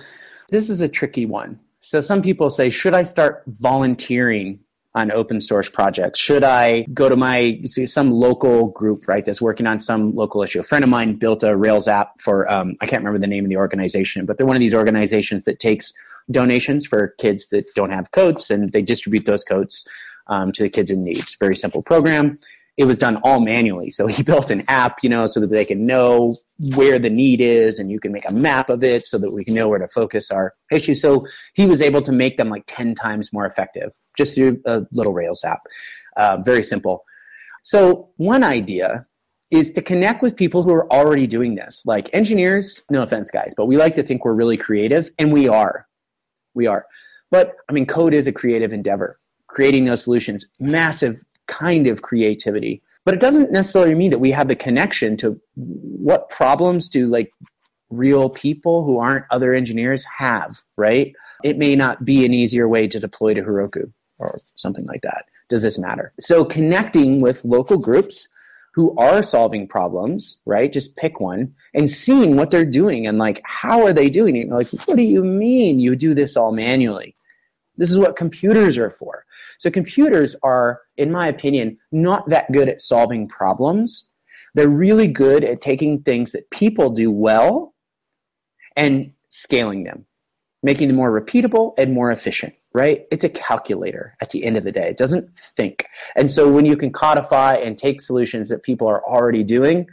this 0.49 0.69
is 0.69 0.79
a 0.79 0.87
tricky 0.87 1.25
one. 1.25 1.59
So 1.81 1.99
some 1.99 2.21
people 2.21 2.49
say, 2.49 2.69
should 2.69 2.93
I 2.93 3.03
start 3.03 3.43
volunteering 3.45 4.61
on 4.95 5.11
open 5.11 5.41
source 5.41 5.69
projects? 5.69 6.17
Should 6.17 6.45
I 6.45 6.83
go 6.93 7.09
to 7.09 7.17
my 7.17 7.61
some 7.65 8.11
local 8.11 8.69
group, 8.69 9.05
right, 9.07 9.25
that's 9.25 9.41
working 9.41 9.67
on 9.67 9.79
some 9.79 10.15
local 10.15 10.41
issue? 10.43 10.61
A 10.61 10.63
friend 10.63 10.81
of 10.81 10.89
mine 10.89 11.15
built 11.15 11.43
a 11.43 11.57
Rails 11.57 11.89
app 11.89 12.21
for 12.21 12.49
um, 12.49 12.71
I 12.81 12.85
can't 12.85 13.01
remember 13.01 13.19
the 13.19 13.27
name 13.27 13.43
of 13.43 13.49
the 13.49 13.57
organization, 13.57 14.25
but 14.25 14.37
they're 14.37 14.47
one 14.47 14.55
of 14.55 14.61
these 14.61 14.73
organizations 14.73 15.43
that 15.43 15.59
takes 15.59 15.93
donations 16.31 16.85
for 16.85 17.15
kids 17.19 17.47
that 17.49 17.65
don't 17.75 17.91
have 17.91 18.11
coats 18.11 18.49
and 18.49 18.69
they 18.69 18.81
distribute 18.81 19.25
those 19.25 19.43
coats 19.43 19.87
um, 20.27 20.51
to 20.51 20.63
the 20.63 20.69
kids 20.69 20.91
in 20.91 21.03
need. 21.03 21.17
It's 21.17 21.35
very 21.35 21.55
simple 21.55 21.81
program 21.81 22.39
it 22.79 22.85
was 22.85 22.97
done 22.97 23.17
all 23.25 23.41
manually. 23.41 23.89
So 23.91 24.07
he 24.07 24.23
built 24.31 24.49
an 24.49 24.63
app, 24.69 24.99
you 25.03 25.09
know, 25.09 25.27
so 25.27 25.41
that 25.41 25.47
they 25.47 25.65
can 25.65 25.85
know 25.85 26.35
where 26.75 26.97
the 26.97 27.09
need 27.09 27.41
is 27.41 27.77
and 27.77 27.91
you 27.91 27.99
can 27.99 28.13
make 28.13 28.27
a 28.27 28.33
map 28.33 28.69
of 28.69 28.83
it 28.83 29.05
so 29.05 29.17
that 29.17 29.33
we 29.33 29.43
can 29.43 29.53
know 29.53 29.67
where 29.67 29.79
to 29.79 29.87
focus 29.89 30.31
our 30.31 30.53
issue. 30.71 30.95
So 30.95 31.27
he 31.55 31.65
was 31.65 31.81
able 31.81 32.01
to 32.01 32.13
make 32.13 32.37
them 32.37 32.49
like 32.49 32.63
10 32.67 32.95
times 32.95 33.33
more 33.33 33.45
effective 33.45 33.91
just 34.17 34.33
through 34.33 34.61
a 34.65 34.83
little 34.93 35.13
Rails 35.13 35.43
app. 35.43 35.59
Uh, 36.15 36.37
very 36.41 36.63
simple. 36.63 37.03
So 37.63 38.11
one 38.15 38.45
idea 38.45 39.05
is 39.51 39.73
to 39.73 39.81
connect 39.81 40.21
with 40.21 40.37
people 40.37 40.63
who 40.63 40.71
are 40.71 40.89
already 40.91 41.27
doing 41.27 41.55
this. 41.55 41.85
Like 41.85 42.09
engineers, 42.13 42.81
no 42.89 43.01
offense, 43.01 43.29
guys, 43.29 43.53
but 43.57 43.65
we 43.65 43.75
like 43.75 43.95
to 43.95 44.03
think 44.03 44.23
we're 44.23 44.33
really 44.33 44.57
creative, 44.57 45.09
and 45.17 45.33
we 45.33 45.49
are. 45.49 45.88
We 46.55 46.67
are. 46.67 46.85
But 47.31 47.55
I 47.69 47.73
mean, 47.73 47.85
code 47.85 48.13
is 48.13 48.27
a 48.27 48.33
creative 48.33 48.73
endeavor. 48.73 49.19
Creating 49.47 49.85
those 49.85 50.03
solutions, 50.03 50.45
massive 50.59 51.23
kind 51.47 51.87
of 51.87 52.01
creativity. 52.01 52.81
But 53.05 53.15
it 53.15 53.19
doesn't 53.19 53.51
necessarily 53.51 53.95
mean 53.95 54.11
that 54.11 54.19
we 54.19 54.31
have 54.31 54.47
the 54.47 54.55
connection 54.55 55.17
to 55.17 55.39
what 55.55 56.29
problems 56.29 56.89
do 56.89 57.07
like 57.07 57.31
real 57.89 58.29
people 58.29 58.83
who 58.83 58.99
aren't 58.99 59.25
other 59.31 59.53
engineers 59.53 60.05
have, 60.17 60.61
right? 60.77 61.13
It 61.43 61.57
may 61.57 61.75
not 61.75 62.05
be 62.05 62.25
an 62.25 62.33
easier 62.33 62.67
way 62.67 62.87
to 62.87 62.99
deploy 62.99 63.33
to 63.33 63.41
Heroku 63.41 63.91
or 64.19 64.35
something 64.55 64.85
like 64.85 65.01
that. 65.01 65.25
Does 65.49 65.63
this 65.63 65.79
matter? 65.79 66.13
So 66.19 66.45
connecting 66.45 67.21
with 67.21 67.43
local 67.43 67.79
groups 67.79 68.27
who 68.73 68.95
are 68.97 69.23
solving 69.23 69.67
problems, 69.67 70.39
right? 70.45 70.71
Just 70.71 70.95
pick 70.95 71.19
one 71.19 71.53
and 71.73 71.89
seeing 71.89 72.35
what 72.35 72.51
they're 72.51 72.65
doing 72.65 73.07
and 73.07 73.17
like, 73.17 73.41
how 73.43 73.85
are 73.85 73.93
they 73.93 74.09
doing 74.09 74.35
it? 74.35 74.47
Like, 74.47 74.67
what 74.85 74.95
do 74.95 75.01
you 75.01 75.23
mean 75.23 75.79
you 75.79 75.95
do 75.95 76.13
this 76.13 76.37
all 76.37 76.51
manually? 76.51 77.15
This 77.77 77.91
is 77.91 77.97
what 77.97 78.15
computers 78.15 78.77
are 78.77 78.89
for. 78.89 79.25
So 79.57 79.71
computers 79.71 80.35
are, 80.43 80.81
in 80.97 81.11
my 81.11 81.27
opinion, 81.27 81.77
not 81.91 82.27
that 82.29 82.51
good 82.51 82.67
at 82.67 82.81
solving 82.81 83.27
problems. 83.27 84.11
They're 84.53 84.67
really 84.67 85.07
good 85.07 85.43
at 85.43 85.61
taking 85.61 86.01
things 86.01 86.33
that 86.33 86.49
people 86.51 86.89
do 86.89 87.09
well 87.09 87.73
and 88.75 89.13
scaling 89.29 89.83
them, 89.83 90.05
making 90.61 90.87
them 90.87 90.97
more 90.97 91.11
repeatable 91.11 91.73
and 91.77 91.93
more 91.93 92.11
efficient, 92.11 92.53
right? 92.73 93.05
It's 93.11 93.23
a 93.23 93.29
calculator 93.29 94.15
at 94.21 94.29
the 94.29 94.43
end 94.43 94.57
of 94.57 94.63
the 94.63 94.71
day. 94.71 94.89
It 94.89 94.97
doesn't 94.97 95.29
think. 95.57 95.85
And 96.15 96.31
so 96.31 96.51
when 96.51 96.65
you 96.65 96.77
can 96.77 96.91
codify 96.91 97.55
and 97.55 97.77
take 97.77 98.01
solutions 98.01 98.49
that 98.49 98.63
people 98.63 98.87
are 98.87 99.03
already 99.03 99.43
doing, 99.43 99.87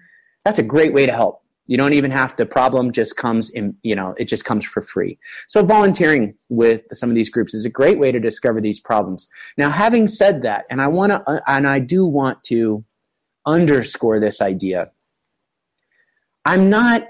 that's 0.45 0.59
a 0.59 0.63
great 0.63 0.93
way 0.93 1.07
to 1.07 1.13
help. 1.13 1.43
You 1.69 1.77
don't 1.77 1.95
even 1.95 2.13
have 2.13 2.37
the 2.37 2.47
problem 2.47 2.93
just 2.93 3.17
comes 3.17 3.51
in, 3.51 3.77
you 3.83 3.97
know, 3.97 4.15
it 4.19 4.27
just 4.27 4.45
comes 4.45 4.65
for 4.65 4.83
free. 4.83 5.19
So 5.49 5.65
volunteering 5.65 6.35
with 6.49 6.83
some 6.93 7.09
of 7.09 7.17
these 7.17 7.31
groups 7.31 7.55
is 7.55 7.65
a 7.65 7.71
great 7.71 7.99
way 7.99 8.13
to 8.13 8.21
discover 8.21 8.61
these 8.61 8.79
problems. 8.79 9.29
Now, 9.57 9.71
having 9.71 10.07
said 10.07 10.43
that, 10.43 10.65
and 10.71 10.81
I 10.81 10.87
want 10.87 11.11
to, 11.11 11.29
uh, 11.29 11.41
and 11.47 11.67
I 11.67 11.81
do 11.81 12.07
want 12.07 12.45
to 12.45 12.85
underscore 13.47 14.21
this 14.21 14.41
idea. 14.41 14.91
I'm 16.45 16.71
not, 16.71 17.09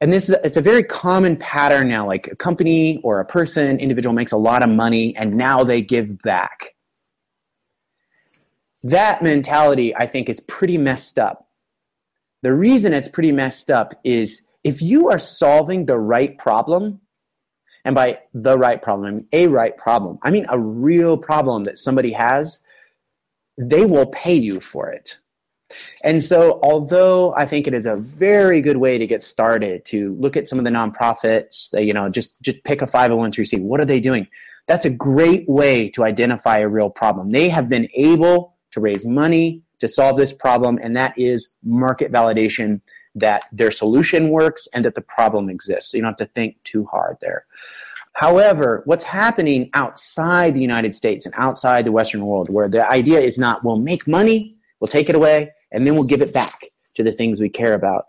and 0.00 0.12
this 0.12 0.28
is, 0.28 0.36
it's 0.44 0.56
a 0.56 0.62
very 0.62 0.82
common 0.82 1.36
pattern 1.36 1.88
now, 1.88 2.06
like 2.06 2.28
a 2.28 2.36
company 2.36 3.00
or 3.02 3.20
a 3.20 3.24
person, 3.24 3.78
individual 3.78 4.14
makes 4.14 4.32
a 4.32 4.36
lot 4.36 4.62
of 4.62 4.68
money 4.68 5.16
and 5.16 5.36
now 5.36 5.64
they 5.64 5.80
give 5.80 6.18
back. 6.22 6.74
That 8.82 9.22
mentality, 9.22 9.96
I 9.96 10.06
think, 10.06 10.28
is 10.28 10.40
pretty 10.40 10.78
messed 10.78 11.18
up 11.18 11.46
the 12.46 12.54
reason 12.54 12.92
it's 12.92 13.08
pretty 13.08 13.32
messed 13.32 13.72
up 13.72 13.98
is 14.04 14.46
if 14.62 14.80
you 14.80 15.08
are 15.08 15.18
solving 15.18 15.86
the 15.86 15.98
right 15.98 16.38
problem, 16.38 17.00
and 17.84 17.92
by 17.92 18.20
the 18.34 18.56
right 18.56 18.80
problem, 18.80 19.26
a 19.32 19.48
right 19.48 19.76
problem, 19.76 20.18
I 20.22 20.30
mean 20.30 20.46
a 20.48 20.56
real 20.56 21.16
problem 21.16 21.64
that 21.64 21.78
somebody 21.78 22.12
has, 22.12 22.64
they 23.58 23.84
will 23.84 24.06
pay 24.06 24.34
you 24.34 24.60
for 24.60 24.88
it. 24.88 25.18
And 26.04 26.22
so, 26.22 26.60
although 26.62 27.34
I 27.34 27.46
think 27.46 27.66
it 27.66 27.74
is 27.74 27.86
a 27.86 27.96
very 27.96 28.60
good 28.60 28.76
way 28.76 28.98
to 28.98 29.06
get 29.06 29.22
started 29.22 29.84
to 29.86 30.14
look 30.14 30.36
at 30.36 30.46
some 30.48 30.58
of 30.58 30.64
the 30.64 30.70
nonprofits, 30.70 31.74
uh, 31.74 31.80
you 31.80 31.92
know, 31.92 32.08
just 32.08 32.40
just 32.42 32.62
pick 32.64 32.82
a 32.82 32.86
501c. 32.86 33.60
What 33.62 33.80
are 33.80 33.84
they 33.84 34.00
doing? 34.00 34.28
That's 34.66 34.84
a 34.84 34.90
great 34.90 35.48
way 35.48 35.88
to 35.90 36.04
identify 36.04 36.58
a 36.58 36.68
real 36.68 36.90
problem. 36.90 37.32
They 37.32 37.48
have 37.48 37.68
been 37.68 37.88
able 37.94 38.54
to 38.72 38.80
raise 38.80 39.04
money 39.04 39.62
to 39.78 39.88
solve 39.88 40.16
this 40.16 40.32
problem, 40.32 40.78
and 40.82 40.96
that 40.96 41.18
is 41.18 41.56
market 41.62 42.12
validation 42.12 42.80
that 43.14 43.44
their 43.50 43.70
solution 43.70 44.28
works 44.28 44.68
and 44.74 44.84
that 44.84 44.94
the 44.94 45.00
problem 45.00 45.48
exists. 45.48 45.90
So 45.90 45.96
you 45.96 46.02
don't 46.02 46.18
have 46.18 46.28
to 46.28 46.32
think 46.34 46.62
too 46.64 46.84
hard 46.86 47.16
there. 47.20 47.46
However, 48.12 48.82
what's 48.86 49.04
happening 49.04 49.68
outside 49.74 50.54
the 50.54 50.60
United 50.60 50.94
States 50.94 51.26
and 51.26 51.34
outside 51.36 51.84
the 51.84 51.92
Western 51.92 52.24
world, 52.24 52.48
where 52.48 52.68
the 52.68 52.88
idea 52.90 53.20
is 53.20 53.38
not 53.38 53.62
we'll 53.62 53.78
make 53.78 54.08
money, 54.08 54.55
we'll 54.80 54.88
take 54.88 55.08
it 55.08 55.16
away, 55.16 55.52
and 55.72 55.86
then 55.86 55.94
we'll 55.94 56.04
give 56.04 56.22
it 56.22 56.32
back 56.32 56.58
to 56.96 57.02
the 57.02 57.12
things 57.12 57.40
we 57.40 57.48
care 57.48 57.74
about. 57.74 58.06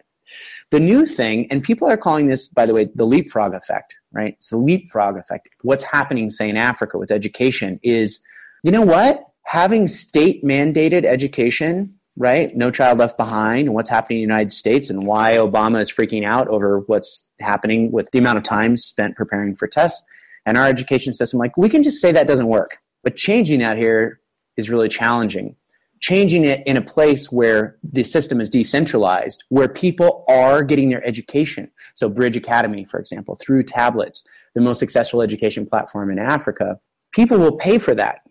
The 0.71 0.80
new 0.80 1.06
thing, 1.06 1.47
and 1.49 1.63
people 1.63 1.89
are 1.89 1.97
calling 1.97 2.27
this, 2.27 2.47
by 2.49 2.65
the 2.65 2.73
way, 2.73 2.89
the 2.93 3.06
leapfrog 3.06 3.53
effect, 3.53 3.95
right? 4.12 4.34
It's 4.38 4.49
the 4.49 4.58
leapfrog 4.58 5.17
effect. 5.17 5.49
What's 5.62 5.86
happening, 5.86 6.30
say, 6.30 6.49
in 6.49 6.58
Africa 6.58 6.97
with 6.97 7.12
education 7.12 7.80
is, 7.84 8.21
you 8.63 8.71
know 8.71 8.82
what? 8.82 9.23
having 9.47 9.88
state 9.88 10.43
mandated 10.43 11.06
education, 11.06 11.88
right? 12.17 12.53
No 12.53 12.69
child 12.69 12.97
left 12.97 13.15
behind, 13.15 13.73
what's 13.73 13.89
happening 13.89 14.17
in 14.17 14.27
the 14.27 14.34
United 14.34 14.51
States, 14.51 14.89
and 14.89 15.08
why 15.08 15.36
Obama 15.36 15.80
is 15.80 15.89
freaking 15.89 16.26
out 16.26 16.49
over 16.49 16.80
what's 16.88 17.30
happening 17.39 17.89
with 17.93 18.11
the 18.11 18.20
amount 18.20 18.38
of 18.38 18.43
time 18.43 18.76
spent 18.76 19.15
preparing 19.15 19.55
for 19.55 19.65
tests 19.65 20.03
and 20.45 20.57
our 20.57 20.65
education 20.65 21.13
system. 21.13 21.39
Like, 21.39 21.55
we 21.55 21.70
can 21.70 21.82
just 21.82 22.01
say 22.01 22.11
that 22.11 22.28
doesn't 22.28 22.47
work. 22.47 22.80
But 23.03 23.15
changing 23.15 23.61
that 23.61 23.78
here 23.78 24.20
is 24.57 24.70
really 24.70 24.89
challenging. 24.89 25.55
Changing 26.00 26.45
it 26.45 26.66
in 26.68 26.78
a 26.78 26.82
place 26.82 27.32
where 27.32 27.78
the 27.84 28.04
system 28.04 28.39
is 28.39 28.50
decentralized, 28.50 29.43
where 29.50 29.68
people 29.68 30.24
are 30.28 30.64
getting 30.64 30.89
their 30.89 31.06
education. 31.06 31.72
So, 31.95 32.08
Bridge 32.08 32.38
Academy, 32.38 32.86
for 32.86 33.00
example, 33.00 33.36
through 33.36 33.64
tablets, 33.64 34.24
the 34.54 34.62
most 34.62 34.80
successful 34.80 35.22
education 35.22 35.66
platform 35.66 36.12
in 36.12 36.20
Africa, 36.20 36.80
people 37.14 37.39
will 37.39 37.58
pay 37.58 37.78
for 37.78 37.95
that 37.95 38.22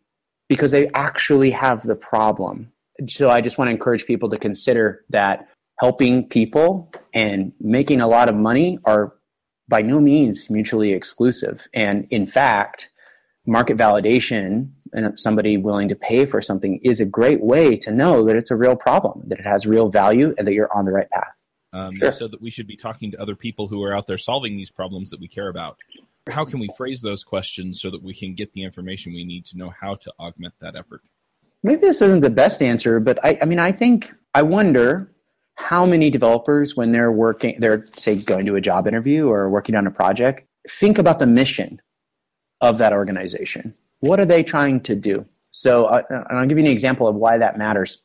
because 0.48 0.70
they 0.70 0.88
actually 0.94 1.50
have 1.50 1.82
the 1.82 1.96
problem. 1.96 2.72
So 3.08 3.30
I 3.30 3.40
just 3.40 3.58
want 3.58 3.68
to 3.68 3.72
encourage 3.72 4.06
people 4.06 4.30
to 4.30 4.38
consider 4.38 5.04
that 5.10 5.48
helping 5.78 6.28
people 6.28 6.90
and 7.12 7.52
making 7.60 8.00
a 8.00 8.06
lot 8.06 8.28
of 8.28 8.34
money 8.34 8.78
are 8.84 9.14
by 9.68 9.82
no 9.82 10.00
means 10.00 10.48
mutually 10.48 10.92
exclusive. 10.92 11.66
And 11.74 12.06
in 12.10 12.26
fact, 12.26 12.90
market 13.46 13.76
validation 13.76 14.68
and 14.92 15.18
somebody 15.18 15.56
willing 15.56 15.88
to 15.88 15.96
pay 15.96 16.26
for 16.26 16.42
something 16.42 16.78
is 16.82 17.00
a 17.00 17.06
great 17.06 17.40
way 17.40 17.76
to 17.76 17.90
know 17.90 18.24
that 18.24 18.36
it's 18.36 18.50
a 18.50 18.56
real 18.56 18.76
problem, 18.76 19.22
that 19.28 19.38
it 19.38 19.46
has 19.46 19.66
real 19.66 19.88
value, 19.88 20.34
and 20.36 20.46
that 20.46 20.52
you're 20.52 20.72
on 20.76 20.84
the 20.84 20.92
right 20.92 21.10
path. 21.10 21.32
Um, 21.72 21.96
sure. 21.98 22.12
So 22.12 22.28
that 22.28 22.40
we 22.40 22.50
should 22.50 22.66
be 22.66 22.76
talking 22.76 23.10
to 23.10 23.20
other 23.20 23.36
people 23.36 23.68
who 23.68 23.82
are 23.82 23.94
out 23.94 24.06
there 24.06 24.18
solving 24.18 24.56
these 24.56 24.70
problems 24.70 25.10
that 25.10 25.20
we 25.20 25.28
care 25.28 25.48
about. 25.48 25.76
How 26.28 26.44
can 26.44 26.58
we 26.58 26.68
phrase 26.76 27.00
those 27.02 27.22
questions 27.22 27.80
so 27.80 27.90
that 27.90 28.02
we 28.02 28.14
can 28.14 28.34
get 28.34 28.52
the 28.52 28.64
information 28.64 29.12
we 29.12 29.24
need 29.24 29.44
to 29.46 29.58
know 29.58 29.72
how 29.80 29.94
to 29.96 30.12
augment 30.18 30.54
that 30.60 30.74
effort? 30.74 31.02
Maybe 31.62 31.80
this 31.80 32.02
isn't 32.02 32.20
the 32.20 32.30
best 32.30 32.62
answer, 32.62 32.98
but 32.98 33.24
I, 33.24 33.38
I 33.42 33.44
mean, 33.44 33.58
I 33.58 33.72
think 33.72 34.12
I 34.34 34.42
wonder 34.42 35.12
how 35.56 35.86
many 35.86 36.10
developers, 36.10 36.76
when 36.76 36.92
they're 36.92 37.12
working, 37.12 37.56
they're 37.58 37.86
say 37.86 38.16
going 38.16 38.46
to 38.46 38.56
a 38.56 38.60
job 38.60 38.86
interview 38.86 39.28
or 39.28 39.48
working 39.48 39.74
on 39.74 39.86
a 39.86 39.90
project, 39.90 40.46
think 40.68 40.98
about 40.98 41.18
the 41.18 41.26
mission 41.26 41.80
of 42.60 42.78
that 42.78 42.92
organization. 42.92 43.74
What 44.00 44.20
are 44.20 44.26
they 44.26 44.42
trying 44.42 44.80
to 44.82 44.94
do? 44.94 45.24
So, 45.50 45.86
uh, 45.86 46.02
and 46.10 46.38
I'll 46.38 46.46
give 46.46 46.58
you 46.58 46.64
an 46.64 46.70
example 46.70 47.08
of 47.08 47.16
why 47.16 47.38
that 47.38 47.56
matters. 47.56 48.04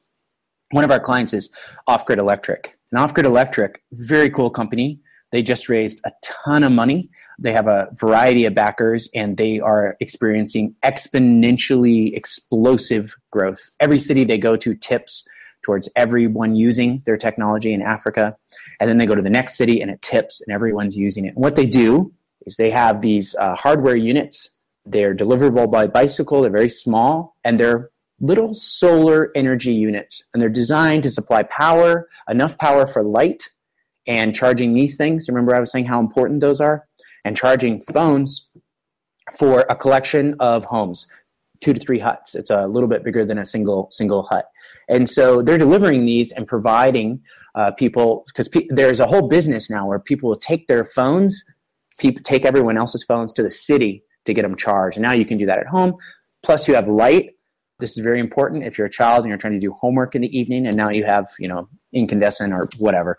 One 0.72 0.84
of 0.84 0.92
our 0.92 1.00
clients 1.00 1.34
is 1.34 1.52
Off 1.88 2.06
Grid 2.06 2.20
Electric. 2.20 2.78
And 2.92 3.00
Off 3.00 3.14
Grid 3.14 3.26
Electric, 3.26 3.84
very 3.92 4.30
cool 4.30 4.50
company. 4.50 5.00
They 5.32 5.42
just 5.42 5.70
raised 5.70 6.02
a 6.06 6.12
ton 6.22 6.64
of 6.64 6.72
money. 6.72 7.10
They 7.40 7.54
have 7.54 7.68
a 7.68 7.90
variety 7.94 8.46
of 8.46 8.54
backers 8.54 9.10
and 9.16 9.38
they 9.38 9.60
are 9.60 9.98
experiencing 10.00 10.76
exponentially 10.84 12.14
explosive 12.14 13.16
growth. 13.32 13.72
Every 13.80 14.00
city 14.00 14.24
they 14.24 14.38
go 14.38 14.56
to 14.58 14.76
tips 14.76 15.28
towards 15.64 15.90
everyone 15.96 16.56
using 16.56 17.02
their 17.06 17.18
technology 17.18 17.74
in 17.74 17.82
Africa. 17.82 18.36
And 18.80 18.90
then 18.90 18.98
they 18.98 19.06
go 19.06 19.16
to 19.16 19.22
the 19.22 19.30
next 19.30 19.58
city 19.58 19.82
and 19.82 19.92
it 19.92 20.02
tips 20.02 20.42
and 20.42 20.54
everyone's 20.54 20.96
using 20.96 21.26
it. 21.26 21.30
And 21.36 21.44
what 21.44 21.56
they 21.56 21.66
do 21.66 22.14
is 22.46 22.56
they 22.56 22.72
have 22.72 23.02
these 23.02 23.36
uh, 23.36 23.56
hardware 23.56 23.96
units. 23.96 24.50
They're 24.86 25.16
deliverable 25.16 25.72
by 25.72 25.88
bicycle. 25.88 26.42
They're 26.42 26.52
very 26.52 26.70
small 26.70 27.36
and 27.44 27.60
they're 27.60 27.92
little 28.20 28.54
solar 28.54 29.32
energy 29.36 29.74
units. 29.74 30.24
And 30.34 30.42
they're 30.42 30.50
designed 30.50 31.04
to 31.04 31.12
supply 31.12 31.44
power, 31.44 32.08
enough 32.30 32.58
power 32.58 32.88
for 32.88 33.04
light 33.04 33.44
and 34.08 34.36
charging 34.36 34.74
these 34.74 34.96
things. 34.96 35.28
Remember, 35.28 35.56
I 35.56 35.60
was 35.60 35.72
saying 35.72 35.86
how 35.86 36.00
important 36.00 36.42
those 36.42 36.62
are? 36.62 36.88
And 37.24 37.38
charging 37.38 37.82
phones 37.82 38.50
for 39.38 39.66
a 39.70 39.76
collection 39.76 40.36
of 40.40 40.66
homes, 40.66 41.08
two 41.64 41.74
to 41.74 41.80
three 41.80 42.00
huts. 42.00 42.36
It's 42.36 42.50
a 42.50 42.68
little 42.68 42.90
bit 42.90 43.04
bigger 43.04 43.26
than 43.26 43.38
a 43.38 43.46
single 43.46 43.90
single 43.92 44.24
hut. 44.24 44.46
And 44.90 45.10
so 45.10 45.42
they're 45.42 45.58
delivering 45.58 46.06
these 46.06 46.32
and 46.32 46.48
providing 46.48 47.22
uh, 47.56 47.72
people 47.72 48.24
because 48.28 48.48
pe- 48.48 48.68
there's 48.70 49.00
a 49.00 49.08
whole 49.08 49.28
business 49.28 49.70
now 49.70 49.88
where 49.88 50.00
people 50.00 50.30
will 50.30 50.40
take 50.40 50.68
their 50.68 50.84
phones, 50.84 51.44
people 51.98 52.24
take 52.24 52.46
everyone 52.46 52.78
else's 52.78 53.04
phones 53.04 53.34
to 53.34 53.44
the 53.44 53.50
city 53.50 54.04
to 54.26 54.34
get 54.34 54.44
them 54.44 54.56
charged. 54.56 54.98
And 54.98 55.04
now 55.04 55.14
you 55.14 55.26
can 55.26 55.38
do 55.38 55.46
that 55.46 55.60
at 55.60 55.68
home. 55.68 55.96
Plus, 56.44 56.68
you 56.68 56.76
have 56.76 56.88
light. 56.88 57.32
This 57.80 57.98
is 57.98 58.04
very 58.04 58.20
important 58.20 58.64
if 58.64 58.78
you're 58.78 58.88
a 58.88 58.92
child 58.92 59.20
and 59.20 59.30
you're 59.30 59.38
trying 59.38 59.54
to 59.54 59.60
do 59.60 59.74
homework 59.74 60.16
in 60.16 60.22
the 60.22 60.38
evening, 60.38 60.68
and 60.68 60.78
now 60.78 60.90
you 60.90 61.04
have 61.04 61.28
you 61.40 61.48
know 61.48 61.68
incandescent 61.94 62.54
or 62.54 62.70
whatever 62.78 63.18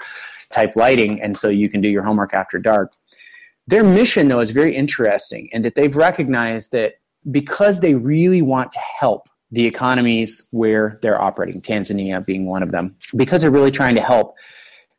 type 0.51 0.77
lighting, 0.77 1.21
and 1.21 1.37
so 1.37 1.49
you 1.49 1.69
can 1.69 1.81
do 1.81 1.89
your 1.89 2.03
homework 2.03 2.35
after 2.35 2.59
dark. 2.59 2.93
Their 3.67 3.85
mission, 3.85 4.29
though, 4.29 4.41
is 4.41 4.51
very 4.51 4.75
interesting 4.75 5.49
in 5.53 5.63
that 5.63 5.75
they've 5.75 5.95
recognized 5.95 6.73
that 6.73 6.95
because 7.31 7.81
they 7.81 7.95
really 7.95 8.43
want 8.43 8.73
to 8.73 8.81
help 9.01 9.29
the 9.51 9.67
economies 9.67 10.47
where 10.51 10.99
they're 11.03 11.21
operating, 11.21 11.61
Tanzania 11.61 12.25
being 12.25 12.47
one 12.47 12.63
of 12.63 12.73
them, 12.73 12.97
because 13.15 13.43
they're 13.43 13.51
really 13.51 13.71
trying 13.71 13.95
to 13.95 14.01
help. 14.01 14.35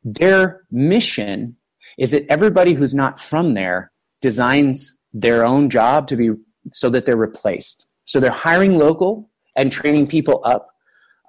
Their 0.04 0.64
mission 0.72 1.56
is 1.98 2.12
that 2.12 2.26
everybody 2.30 2.74
who's 2.74 2.94
not 2.94 3.20
from 3.20 3.54
there 3.54 3.92
designs 4.22 4.98
their 5.14 5.46
own 5.46 5.70
job 5.70 6.08
to 6.08 6.16
be 6.16 6.32
so 6.72 6.90
that 6.90 7.06
they're 7.06 7.18
replaced. 7.18 7.86
So 8.06 8.20
they're 8.20 8.32
hiring 8.32 8.78
local 8.78 9.30
and 9.56 9.72
training 9.72 10.08
people 10.08 10.42
up. 10.44 10.70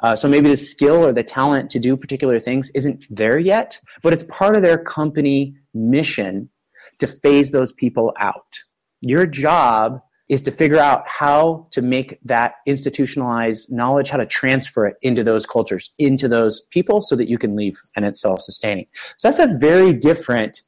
Uh, 0.02 0.16
so 0.16 0.28
maybe 0.28 0.48
the 0.48 0.56
skill 0.56 1.04
or 1.04 1.12
the 1.12 1.22
talent 1.22 1.70
to 1.70 1.78
do 1.78 1.96
particular 1.96 2.38
things 2.40 2.70
isn't 2.74 3.04
there 3.10 3.38
yet, 3.38 3.78
but 4.02 4.12
it's 4.12 4.24
part 4.24 4.56
of 4.56 4.62
their 4.62 4.78
company 4.78 5.54
mission 5.72 6.50
to 6.98 7.06
phase 7.06 7.50
those 7.50 7.72
people 7.72 8.12
out. 8.18 8.58
Your 9.00 9.26
job 9.26 10.00
is 10.28 10.40
to 10.42 10.50
figure 10.50 10.78
out 10.78 11.06
how 11.06 11.66
to 11.70 11.82
make 11.82 12.18
that 12.24 12.54
institutionalized 12.66 13.70
knowledge, 13.72 14.08
how 14.08 14.16
to 14.16 14.26
transfer 14.26 14.86
it 14.86 14.96
into 15.02 15.22
those 15.22 15.44
cultures, 15.44 15.90
into 15.98 16.28
those 16.28 16.60
people 16.70 17.02
so 17.02 17.14
that 17.16 17.28
you 17.28 17.38
can 17.38 17.56
leave 17.56 17.78
and 17.94 18.04
it's 18.04 18.20
self 18.20 18.40
sustaining. 18.40 18.86
So 19.18 19.28
that's 19.28 19.38
a 19.38 19.58
very 19.58 19.92
different, 19.92 20.62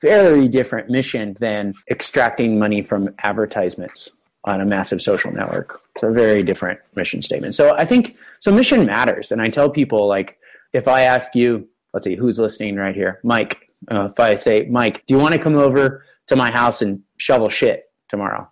very 0.00 0.48
different 0.48 0.88
mission 0.88 1.36
than 1.40 1.74
extracting 1.90 2.58
money 2.58 2.82
from 2.82 3.10
advertisements 3.22 4.10
on 4.44 4.60
a 4.60 4.64
massive 4.64 5.00
social 5.02 5.30
network. 5.30 5.80
It's 5.94 6.02
a 6.02 6.10
very 6.10 6.42
different 6.42 6.80
mission 6.96 7.22
statement. 7.22 7.54
So 7.54 7.76
I 7.76 7.84
think, 7.84 8.16
so 8.40 8.50
mission 8.50 8.86
matters. 8.86 9.30
And 9.30 9.40
I 9.40 9.50
tell 9.50 9.70
people, 9.70 10.08
like, 10.08 10.38
if 10.72 10.88
I 10.88 11.02
ask 11.02 11.34
you, 11.34 11.68
let's 11.92 12.04
see, 12.04 12.16
who's 12.16 12.38
listening 12.38 12.76
right 12.76 12.94
here? 12.94 13.20
Mike. 13.22 13.68
Uh, 13.90 14.10
if 14.12 14.20
I 14.20 14.36
say, 14.36 14.68
Mike, 14.70 15.04
do 15.06 15.14
you 15.14 15.20
want 15.20 15.34
to 15.34 15.40
come 15.40 15.56
over 15.56 16.04
to 16.28 16.36
my 16.36 16.52
house 16.52 16.82
and 16.82 17.02
shovel 17.18 17.48
shit 17.48 17.86
tomorrow? 18.08 18.48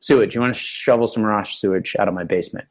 Sewage. 0.00 0.34
You 0.34 0.40
want 0.40 0.54
to 0.54 0.60
shovel 0.60 1.06
some 1.06 1.22
raw 1.22 1.42
sewage 1.42 1.96
out 1.98 2.08
of 2.08 2.14
my 2.14 2.24
basement? 2.24 2.66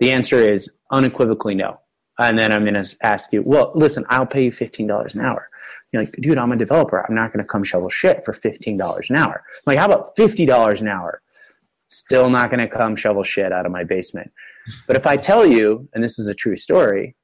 The 0.00 0.12
answer 0.12 0.38
is 0.38 0.72
unequivocally 0.90 1.54
no. 1.54 1.80
And 2.18 2.38
then 2.38 2.52
I'm 2.52 2.64
going 2.64 2.82
to 2.82 2.96
ask 3.02 3.32
you, 3.32 3.42
well, 3.44 3.72
listen, 3.74 4.04
I'll 4.08 4.26
pay 4.26 4.44
you 4.44 4.50
$15 4.50 5.14
an 5.14 5.20
hour. 5.20 5.48
You're 5.92 6.02
like, 6.02 6.12
dude, 6.20 6.38
I'm 6.38 6.52
a 6.52 6.56
developer. 6.56 7.04
I'm 7.06 7.14
not 7.14 7.32
going 7.32 7.44
to 7.44 7.48
come 7.48 7.62
shovel 7.62 7.90
shit 7.90 8.24
for 8.24 8.32
$15 8.32 9.10
an 9.10 9.16
hour. 9.16 9.44
I'm 9.44 9.62
like, 9.66 9.78
how 9.78 9.86
about 9.86 10.16
$50 10.18 10.80
an 10.80 10.88
hour? 10.88 11.22
Still 11.84 12.30
not 12.30 12.50
going 12.50 12.60
to 12.60 12.74
come 12.74 12.96
shovel 12.96 13.22
shit 13.22 13.52
out 13.52 13.66
of 13.66 13.72
my 13.72 13.84
basement. 13.84 14.32
But 14.86 14.96
if 14.96 15.06
I 15.06 15.16
tell 15.16 15.46
you, 15.46 15.88
and 15.94 16.02
this 16.02 16.18
is 16.18 16.26
a 16.26 16.34
true 16.34 16.56
story, 16.56 17.16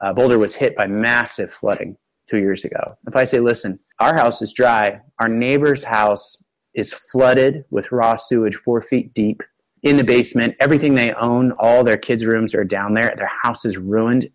uh, 0.00 0.12
Boulder 0.12 0.38
was 0.38 0.54
hit 0.54 0.76
by 0.76 0.86
massive 0.86 1.52
flooding 1.52 1.96
two 2.28 2.38
years 2.38 2.64
ago. 2.64 2.96
If 3.06 3.16
I 3.16 3.24
say, 3.24 3.40
listen, 3.40 3.78
our 3.98 4.16
house 4.16 4.40
is 4.40 4.52
dry, 4.52 5.00
our 5.18 5.28
neighbor's 5.28 5.84
house 5.84 6.42
is 6.74 6.94
flooded 6.94 7.64
with 7.70 7.92
raw 7.92 8.14
sewage 8.14 8.56
four 8.56 8.82
feet 8.82 9.12
deep 9.14 9.42
in 9.82 9.96
the 9.96 10.04
basement. 10.04 10.54
Everything 10.60 10.94
they 10.94 11.12
own, 11.14 11.52
all 11.52 11.84
their 11.84 11.96
kids' 11.96 12.24
rooms 12.24 12.54
are 12.54 12.64
down 12.64 12.94
there. 12.94 13.14
Their 13.16 13.30
house 13.42 13.64
is 13.64 13.78
ruined. 13.78 14.26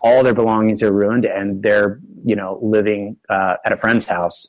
All 0.00 0.22
their 0.22 0.34
belongings 0.34 0.82
are 0.82 0.92
ruined, 0.92 1.24
and 1.24 1.62
they're 1.62 2.00
you 2.22 2.36
know 2.36 2.58
living 2.62 3.16
uh, 3.28 3.56
at 3.64 3.72
a 3.72 3.76
friend's 3.76 4.06
house. 4.06 4.46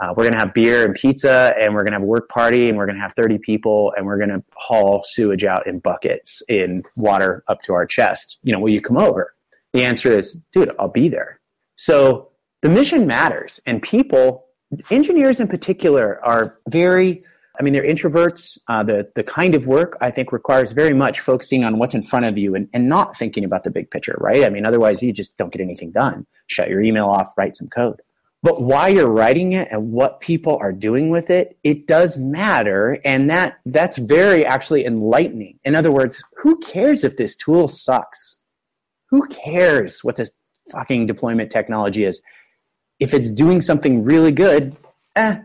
Uh, 0.00 0.14
we're 0.16 0.24
gonna 0.24 0.38
have 0.38 0.54
beer 0.54 0.84
and 0.84 0.94
pizza, 0.94 1.54
and 1.60 1.74
we're 1.74 1.84
gonna 1.84 1.96
have 1.96 2.02
a 2.02 2.06
work 2.06 2.28
party, 2.28 2.68
and 2.68 2.76
we're 2.76 2.86
gonna 2.86 3.00
have 3.00 3.14
thirty 3.14 3.38
people, 3.38 3.92
and 3.96 4.06
we're 4.06 4.18
gonna 4.18 4.42
haul 4.54 5.04
sewage 5.04 5.44
out 5.44 5.66
in 5.66 5.78
buckets 5.78 6.42
in 6.48 6.82
water 6.96 7.44
up 7.48 7.62
to 7.62 7.72
our 7.72 7.86
chest. 7.86 8.38
You 8.42 8.52
know, 8.52 8.60
will 8.60 8.72
you 8.72 8.80
come 8.80 8.96
over? 8.96 9.30
The 9.72 9.84
answer 9.84 10.16
is, 10.16 10.32
dude, 10.52 10.70
I'll 10.78 10.90
be 10.90 11.08
there. 11.08 11.40
So 11.76 12.30
the 12.62 12.68
mission 12.68 13.06
matters, 13.06 13.60
and 13.66 13.80
people 13.80 14.47
engineers 14.90 15.40
in 15.40 15.48
particular 15.48 16.24
are 16.24 16.58
very 16.68 17.24
I 17.58 17.64
mean, 17.64 17.72
they're 17.72 17.82
introverts. 17.82 18.56
Uh, 18.68 18.84
the 18.84 19.10
the 19.16 19.24
kind 19.24 19.54
of 19.54 19.66
work 19.66 19.96
I 20.00 20.10
think 20.10 20.30
requires 20.30 20.72
very 20.72 20.94
much 20.94 21.20
focusing 21.20 21.64
on 21.64 21.78
what's 21.78 21.94
in 21.94 22.04
front 22.04 22.24
of 22.24 22.38
you 22.38 22.54
and, 22.54 22.68
and 22.72 22.88
not 22.88 23.16
thinking 23.16 23.44
about 23.44 23.64
the 23.64 23.70
big 23.70 23.90
picture, 23.90 24.16
right? 24.20 24.44
I 24.44 24.50
mean, 24.50 24.64
otherwise 24.64 25.02
you 25.02 25.12
just 25.12 25.36
don't 25.38 25.52
get 25.52 25.60
anything 25.60 25.90
done. 25.90 26.26
Shut 26.46 26.70
your 26.70 26.82
email 26.82 27.06
off, 27.06 27.32
write 27.36 27.56
some 27.56 27.68
code. 27.68 28.00
But 28.42 28.62
while 28.62 28.88
you're 28.88 29.10
writing 29.10 29.54
it 29.54 29.66
and 29.72 29.90
what 29.90 30.20
people 30.20 30.56
are 30.60 30.72
doing 30.72 31.10
with 31.10 31.28
it, 31.28 31.58
it 31.64 31.88
does 31.88 32.16
matter, 32.16 33.00
and 33.04 33.28
that 33.28 33.58
that's 33.66 33.98
very 33.98 34.46
actually 34.46 34.86
enlightening. 34.86 35.58
In 35.64 35.74
other 35.74 35.90
words, 35.90 36.22
who 36.36 36.58
cares 36.58 37.02
if 37.02 37.16
this 37.16 37.34
tool 37.34 37.66
sucks? 37.66 38.38
Who 39.10 39.26
cares 39.26 40.04
what 40.04 40.14
this 40.16 40.30
fucking 40.70 41.06
deployment 41.06 41.50
technology 41.50 42.04
is? 42.04 42.22
If 43.00 43.14
it's 43.14 43.30
doing 43.30 43.60
something 43.60 44.02
really 44.02 44.32
good, 44.32 44.76
eh, 45.16 45.38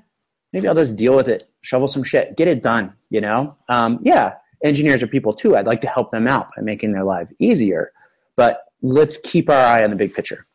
maybe 0.52 0.68
I'll 0.68 0.76
just 0.76 0.96
deal 0.96 1.16
with 1.16 1.28
it, 1.28 1.44
shovel 1.62 1.88
some 1.88 2.04
shit, 2.04 2.36
get 2.36 2.48
it 2.48 2.64
done. 2.64 2.94
You 3.10 3.22
know, 3.22 3.56
um, 3.70 4.00
yeah, 4.04 4.36
engineers 4.64 5.04
are 5.04 5.08
people 5.08 5.34
too. 5.34 5.56
I'd 5.56 5.68
like 5.68 5.82
to 5.82 5.88
help 5.88 6.12
them 6.12 6.28
out 6.28 6.50
by 6.56 6.64
making 6.64 6.94
their 6.94 7.04
life 7.04 7.30
easier, 7.40 7.92
but 8.36 8.66
let's 8.82 9.18
keep 9.18 9.50
our 9.50 9.66
eye 9.66 9.84
on 9.84 9.90
the 9.90 9.96
big 9.96 10.14
picture 10.14 10.46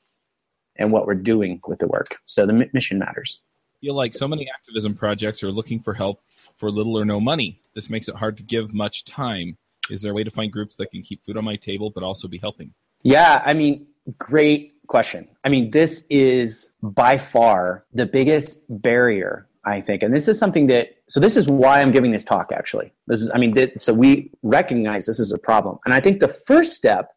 and 0.76 0.92
what 0.92 1.06
we're 1.06 1.14
doing 1.14 1.60
with 1.66 1.78
the 1.78 1.88
work. 1.88 2.18
So 2.26 2.46
the 2.46 2.68
mission 2.72 2.98
matters. 2.98 3.40
I 3.80 3.86
feel 3.86 3.94
like 3.94 4.14
so 4.14 4.26
many 4.26 4.48
activism 4.50 4.94
projects 4.94 5.42
are 5.42 5.52
looking 5.52 5.80
for 5.80 5.94
help 5.94 6.20
for 6.56 6.70
little 6.70 6.98
or 6.98 7.04
no 7.04 7.20
money. 7.20 7.60
This 7.74 7.88
makes 7.88 8.08
it 8.08 8.16
hard 8.16 8.36
to 8.38 8.42
give 8.42 8.74
much 8.74 9.04
time. 9.04 9.56
Is 9.90 10.02
there 10.02 10.12
a 10.12 10.14
way 10.14 10.24
to 10.24 10.30
find 10.30 10.52
groups 10.52 10.76
that 10.76 10.90
can 10.90 11.02
keep 11.02 11.24
food 11.24 11.36
on 11.36 11.44
my 11.44 11.56
table 11.56 11.90
but 11.90 12.02
also 12.02 12.26
be 12.26 12.38
helping? 12.38 12.72
Yeah, 13.02 13.42
I 13.44 13.54
mean, 13.54 13.86
great 14.18 14.77
question. 14.88 15.28
I 15.44 15.48
mean, 15.48 15.70
this 15.70 16.04
is 16.10 16.72
by 16.82 17.18
far 17.18 17.84
the 17.92 18.06
biggest 18.06 18.64
barrier, 18.68 19.46
I 19.64 19.80
think. 19.80 20.02
And 20.02 20.14
this 20.14 20.26
is 20.26 20.38
something 20.38 20.66
that, 20.68 20.96
so 21.08 21.20
this 21.20 21.36
is 21.36 21.46
why 21.46 21.80
I'm 21.80 21.92
giving 21.92 22.10
this 22.10 22.24
talk, 22.24 22.50
actually. 22.52 22.92
This 23.06 23.22
is, 23.22 23.30
I 23.32 23.38
mean, 23.38 23.54
th- 23.54 23.74
so 23.78 23.92
we 23.94 24.30
recognize 24.42 25.06
this 25.06 25.20
is 25.20 25.30
a 25.30 25.38
problem. 25.38 25.78
And 25.84 25.94
I 25.94 26.00
think 26.00 26.20
the 26.20 26.28
first 26.28 26.74
step 26.74 27.12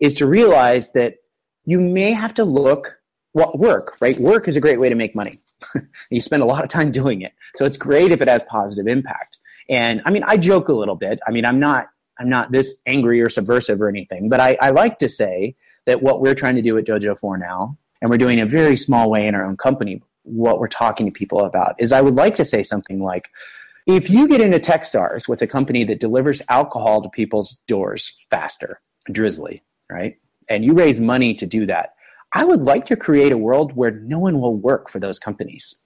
is 0.00 0.14
to 0.14 0.26
realize 0.26 0.92
that 0.92 1.16
you 1.64 1.80
may 1.80 2.12
have 2.12 2.34
to 2.34 2.44
look 2.44 2.98
what 3.32 3.58
work, 3.58 3.96
right? 4.00 4.16
Work 4.18 4.48
is 4.48 4.56
a 4.56 4.60
great 4.60 4.78
way 4.78 4.88
to 4.88 4.94
make 4.94 5.14
money. 5.14 5.38
you 6.10 6.20
spend 6.20 6.42
a 6.42 6.46
lot 6.46 6.62
of 6.62 6.70
time 6.70 6.90
doing 6.90 7.22
it. 7.22 7.32
So 7.56 7.64
it's 7.64 7.76
great 7.76 8.12
if 8.12 8.20
it 8.20 8.28
has 8.28 8.42
positive 8.44 8.86
impact. 8.86 9.38
And 9.68 10.02
I 10.04 10.10
mean, 10.10 10.22
I 10.24 10.36
joke 10.36 10.68
a 10.68 10.72
little 10.72 10.94
bit. 10.94 11.18
I 11.26 11.30
mean, 11.30 11.44
I'm 11.44 11.58
not 11.58 11.88
I'm 12.18 12.28
not 12.28 12.52
this 12.52 12.80
angry 12.86 13.20
or 13.20 13.28
subversive 13.28 13.80
or 13.80 13.88
anything, 13.88 14.28
but 14.28 14.40
I, 14.40 14.56
I 14.60 14.70
like 14.70 14.98
to 15.00 15.08
say 15.08 15.56
that 15.86 16.02
what 16.02 16.20
we're 16.20 16.34
trying 16.34 16.56
to 16.56 16.62
do 16.62 16.78
at 16.78 16.84
Dojo 16.84 17.18
4 17.18 17.38
now, 17.38 17.76
and 18.00 18.10
we're 18.10 18.18
doing 18.18 18.40
a 18.40 18.46
very 18.46 18.76
small 18.76 19.10
way 19.10 19.26
in 19.26 19.34
our 19.34 19.44
own 19.44 19.56
company, 19.56 20.02
what 20.22 20.58
we're 20.58 20.68
talking 20.68 21.06
to 21.06 21.12
people 21.12 21.40
about 21.40 21.74
is 21.78 21.92
I 21.92 22.00
would 22.00 22.14
like 22.14 22.36
to 22.36 22.44
say 22.44 22.62
something 22.62 23.02
like, 23.02 23.28
if 23.86 24.08
you 24.08 24.26
get 24.28 24.40
into 24.40 24.58
Techstars 24.58 25.28
with 25.28 25.42
a 25.42 25.46
company 25.46 25.84
that 25.84 26.00
delivers 26.00 26.40
alcohol 26.48 27.02
to 27.02 27.08
people's 27.10 27.60
doors 27.66 28.16
faster, 28.30 28.80
Drizly, 29.10 29.60
right? 29.90 30.16
And 30.48 30.64
you 30.64 30.72
raise 30.72 30.98
money 30.98 31.34
to 31.34 31.46
do 31.46 31.66
that, 31.66 31.94
I 32.32 32.44
would 32.44 32.62
like 32.62 32.86
to 32.86 32.96
create 32.96 33.32
a 33.32 33.38
world 33.38 33.76
where 33.76 33.90
no 33.90 34.18
one 34.18 34.40
will 34.40 34.56
work 34.56 34.88
for 34.88 34.98
those 34.98 35.18
companies. 35.18 35.80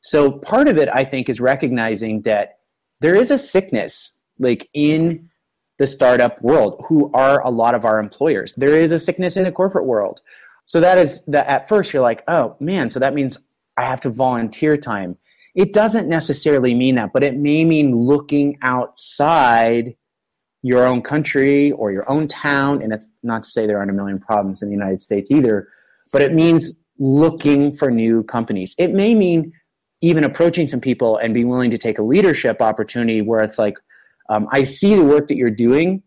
So 0.00 0.32
part 0.32 0.68
of 0.68 0.76
it, 0.76 0.88
I 0.92 1.04
think, 1.04 1.28
is 1.28 1.40
recognizing 1.40 2.22
that 2.22 2.58
there 3.00 3.14
is 3.14 3.30
a 3.30 3.38
sickness 3.38 4.12
like 4.38 4.68
in 4.72 5.30
the 5.78 5.86
startup 5.86 6.40
world 6.42 6.84
who 6.88 7.10
are 7.12 7.40
a 7.40 7.50
lot 7.50 7.74
of 7.74 7.84
our 7.84 7.98
employers. 7.98 8.54
There 8.56 8.76
is 8.76 8.92
a 8.92 8.98
sickness 8.98 9.36
in 9.36 9.44
the 9.44 9.52
corporate 9.52 9.86
world. 9.86 10.20
So 10.66 10.80
that 10.80 10.98
is 10.98 11.24
that 11.26 11.46
at 11.46 11.68
first 11.68 11.92
you're 11.92 12.02
like, 12.02 12.22
oh 12.28 12.56
man, 12.60 12.90
so 12.90 13.00
that 13.00 13.14
means 13.14 13.38
I 13.76 13.84
have 13.84 14.00
to 14.02 14.10
volunteer 14.10 14.76
time. 14.76 15.18
It 15.54 15.72
doesn't 15.72 16.08
necessarily 16.08 16.74
mean 16.74 16.94
that, 16.96 17.12
but 17.12 17.22
it 17.22 17.36
may 17.36 17.64
mean 17.64 17.94
looking 17.96 18.58
outside 18.62 19.96
your 20.62 20.86
own 20.86 21.02
country 21.02 21.72
or 21.72 21.92
your 21.92 22.10
own 22.10 22.26
town. 22.26 22.82
And 22.82 22.92
it's 22.92 23.08
not 23.22 23.42
to 23.42 23.50
say 23.50 23.66
there 23.66 23.78
aren't 23.78 23.90
a 23.90 23.94
million 23.94 24.18
problems 24.18 24.62
in 24.62 24.68
the 24.68 24.74
United 24.74 25.02
States 25.02 25.30
either, 25.30 25.68
but 26.12 26.22
it 26.22 26.32
means 26.32 26.78
looking 26.98 27.76
for 27.76 27.90
new 27.90 28.22
companies. 28.22 28.74
It 28.78 28.92
may 28.92 29.14
mean 29.14 29.52
even 30.00 30.24
approaching 30.24 30.66
some 30.66 30.80
people 30.80 31.16
and 31.16 31.34
being 31.34 31.48
willing 31.48 31.70
to 31.70 31.78
take 31.78 31.98
a 31.98 32.02
leadership 32.02 32.60
opportunity 32.60 33.20
where 33.20 33.42
it's 33.42 33.58
like, 33.58 33.76
um, 34.28 34.48
I 34.50 34.64
see 34.64 34.94
the 34.94 35.04
work 35.04 35.28
that 35.28 35.36
you're 35.36 35.50
doing. 35.50 36.02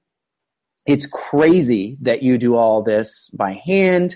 It's 0.86 1.06
crazy 1.06 1.98
that 2.02 2.24
you 2.24 2.38
do 2.38 2.56
all 2.56 2.82
this 2.82 3.30
by 3.32 3.54
hand. 3.54 4.16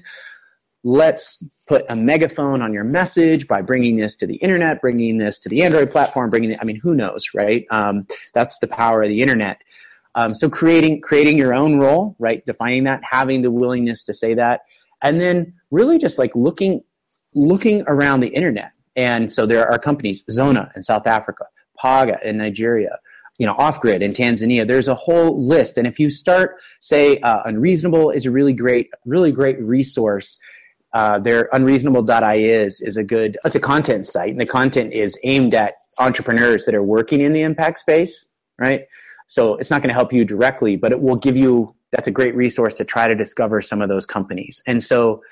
Let's 0.84 1.38
put 1.68 1.86
a 1.90 1.96
megaphone 1.96 2.62
on 2.62 2.74
your 2.74 2.84
message 2.84 3.48
by 3.48 3.62
bringing 3.62 3.98
this 3.98 4.16
to 4.18 4.26
the 4.26 4.38
internet, 4.38 4.82
bringing 4.82 5.18
this 5.18 5.38
to 5.40 5.50
the 5.50 5.62
Android 5.62 5.92
platform, 5.92 6.30
bringing 6.30 6.52
it. 6.52 6.60
I 6.62 6.64
mean, 6.64 6.80
who 6.82 6.96
knows, 6.96 7.28
right? 7.36 7.66
Um, 7.70 8.08
that's 8.34 8.58
the 8.60 8.68
power 8.68 9.04
of 9.04 9.10
the 9.10 9.22
internet. 9.22 9.62
Um, 10.16 10.34
so 10.34 10.50
creating 10.50 11.02
creating 11.02 11.38
your 11.38 11.54
own 11.54 11.78
role, 11.78 12.16
right? 12.20 12.44
Defining 12.46 12.86
that, 12.86 13.04
having 13.04 13.44
the 13.44 13.52
willingness 13.52 14.04
to 14.06 14.14
say 14.14 14.34
that, 14.34 14.62
and 15.02 15.22
then 15.22 15.54
really 15.70 15.98
just 15.98 16.18
like 16.18 16.36
looking 16.36 16.82
looking 17.36 17.84
around 17.88 18.22
the 18.22 18.28
internet. 18.28 18.72
And 18.96 19.32
so 19.32 19.46
there 19.46 19.72
are 19.72 19.80
companies, 19.80 20.24
Zoona 20.26 20.76
in 20.76 20.84
South 20.84 21.08
Africa, 21.08 21.46
Paga 21.78 22.18
in 22.28 22.38
Nigeria, 22.38 23.00
you 23.42 23.48
know, 23.48 23.56
off 23.58 23.82
grid 23.82 24.04
in 24.04 24.14
Tanzania. 24.14 24.68
There's 24.68 24.88
a 24.88 24.94
whole 24.94 25.44
list, 25.44 25.76
and 25.76 25.88
if 25.88 26.00
you 26.00 26.12
start, 26.12 26.58
say, 26.80 27.18
uh, 27.22 27.42
Unreasonable 27.44 28.12
is 28.12 28.28
a 28.28 28.30
really 28.30 28.54
great, 28.54 28.92
really 29.04 29.32
great 29.32 29.60
resource. 29.60 30.38
Uh, 30.94 31.18
their 31.18 31.50
unreasonable.is 31.52 32.82
is 32.82 32.98
a 32.98 33.04
good 33.04 33.40
it's 33.44 33.56
a 33.56 33.60
content 33.60 34.06
site 34.06 34.30
and 34.30 34.40
the 34.40 34.46
content 34.46 34.92
is 34.92 35.18
aimed 35.24 35.56
at 35.56 35.74
entrepreneurs 35.98 36.66
that 36.66 36.76
are 36.76 36.84
working 36.84 37.22
in 37.22 37.32
the 37.32 37.42
impact 37.42 37.78
space 37.78 38.34
right 38.60 38.82
so 39.26 39.56
it's 39.56 39.72
not 39.72 39.82
going 39.82 39.88
to 39.88 39.94
help 39.94 40.12
you 40.12 40.26
directly 40.26 40.76
but 40.76 40.92
it 40.92 41.00
will 41.00 41.16
give 41.16 41.38
you 41.38 41.74
that's 41.94 42.10
a 42.10 42.12
great 42.12 42.36
resource 42.36 42.74
to 42.74 42.84
try 42.84 43.08
to 43.08 43.16
discover 43.16 43.62
some 43.62 43.82
of 43.82 43.88
those 43.88 44.06
companies 44.06 44.62
and 44.68 44.84
so 44.84 45.24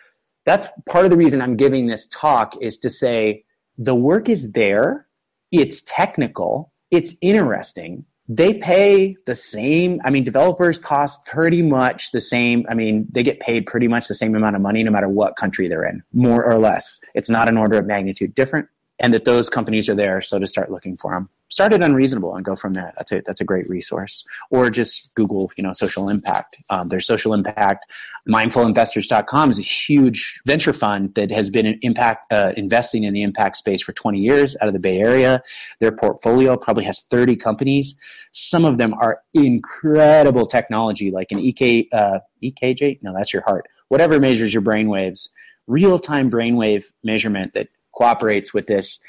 that's 0.46 0.66
part 0.88 1.04
of 1.04 1.12
the 1.12 1.18
reason 1.18 1.42
i'm 1.42 1.58
giving 1.58 1.88
this 1.88 2.08
talk 2.08 2.56
is 2.62 2.80
to 2.80 2.90
say 2.90 3.44
the 3.78 3.94
work 3.94 4.30
is 4.30 4.54
there 4.54 5.08
it's 5.52 5.82
technical 5.82 6.72
it's 6.92 7.16
interesting. 7.22 8.06
They 8.28 8.54
pay 8.54 9.16
the 9.26 9.34
same. 9.34 10.02
I 10.06 10.12
mean, 10.12 10.24
developers 10.24 10.78
cost 10.78 11.26
pretty 11.26 11.64
much 11.64 12.12
the 12.12 12.22
same. 12.22 12.66
I 12.70 12.76
mean, 12.76 13.08
they 13.12 13.24
get 13.24 13.40
paid 13.40 13.66
pretty 13.66 13.88
much 13.88 14.08
the 14.08 14.14
same 14.14 14.36
amount 14.36 14.56
of 14.56 14.62
money 14.62 14.84
no 14.84 14.92
matter 14.92 15.10
what 15.10 15.36
country 15.36 15.68
they're 15.68 15.86
in, 15.86 16.04
more 16.14 16.44
or 16.44 16.60
less. 16.60 17.00
It's 17.16 17.30
not 17.30 17.50
an 17.50 17.58
order 17.58 17.80
of 17.80 17.88
magnitude 17.88 18.36
different. 18.36 18.68
And 19.00 19.14
that 19.14 19.26
those 19.26 19.50
companies 19.50 19.88
are 19.88 19.96
there, 19.96 20.22
so 20.22 20.40
to 20.40 20.46
start 20.46 20.72
looking 20.72 20.98
for 20.98 21.14
them 21.14 21.30
start 21.50 21.74
at 21.74 21.82
unreasonable 21.82 22.36
and 22.36 22.46
go 22.46 22.56
from 22.56 22.74
there. 22.74 22.94
That's 22.98 23.12
a 23.12 23.22
that's 23.26 23.42
a 23.42 23.44
great 23.44 23.68
resource. 23.68 24.24
Or 24.50 24.70
just 24.70 25.14
Google, 25.16 25.52
you 25.58 25.64
know, 25.64 25.72
social 25.72 26.10
impact. 26.10 26.58
Um, 26.70 26.90
there's 26.90 27.06
social 27.06 27.34
impact. 27.34 27.86
Mindfulinvestors.com 28.28 29.52
is 29.52 29.60
a 29.60 29.64
huge 29.64 30.40
venture 30.46 30.74
fund 30.74 31.14
that 31.16 31.32
has 31.32 31.50
been 31.50 31.80
impact 31.82 32.32
uh, 32.32 32.54
investing 32.56 33.04
in 33.04 33.14
the 33.14 33.24
impact 33.24 33.58
space 33.58 33.82
for 33.82 33.94
20 33.94 34.20
years 34.20 34.56
out 34.62 34.68
of 34.68 34.74
the 34.74 34.80
Bay 34.80 35.00
Area. 35.00 35.42
Their 35.80 35.92
portfolio 35.92 36.56
probably 36.56 36.86
has 36.86 37.02
30 37.02 37.36
companies. 37.36 37.98
Some 38.32 38.64
of 38.64 38.78
them 38.78 38.94
are 38.94 39.22
incredible 39.34 40.46
technology, 40.46 41.12
like 41.12 41.32
an 41.32 41.40
EK 41.40 41.90
uh, 41.92 42.20
EKG. 42.44 43.02
No, 43.02 43.14
that's 43.14 43.34
your 43.34 43.44
heart. 43.44 43.68
Whatever 43.88 44.20
measures 44.20 44.54
your 44.54 44.62
brain 44.62 44.88
waves, 44.88 45.30
real 45.66 45.98
time 45.98 46.30
brainwave 46.30 46.86
measurement 47.04 47.54
that 47.54 47.70
cooperates 47.92 48.54
with 48.54 48.68
this 48.68 49.00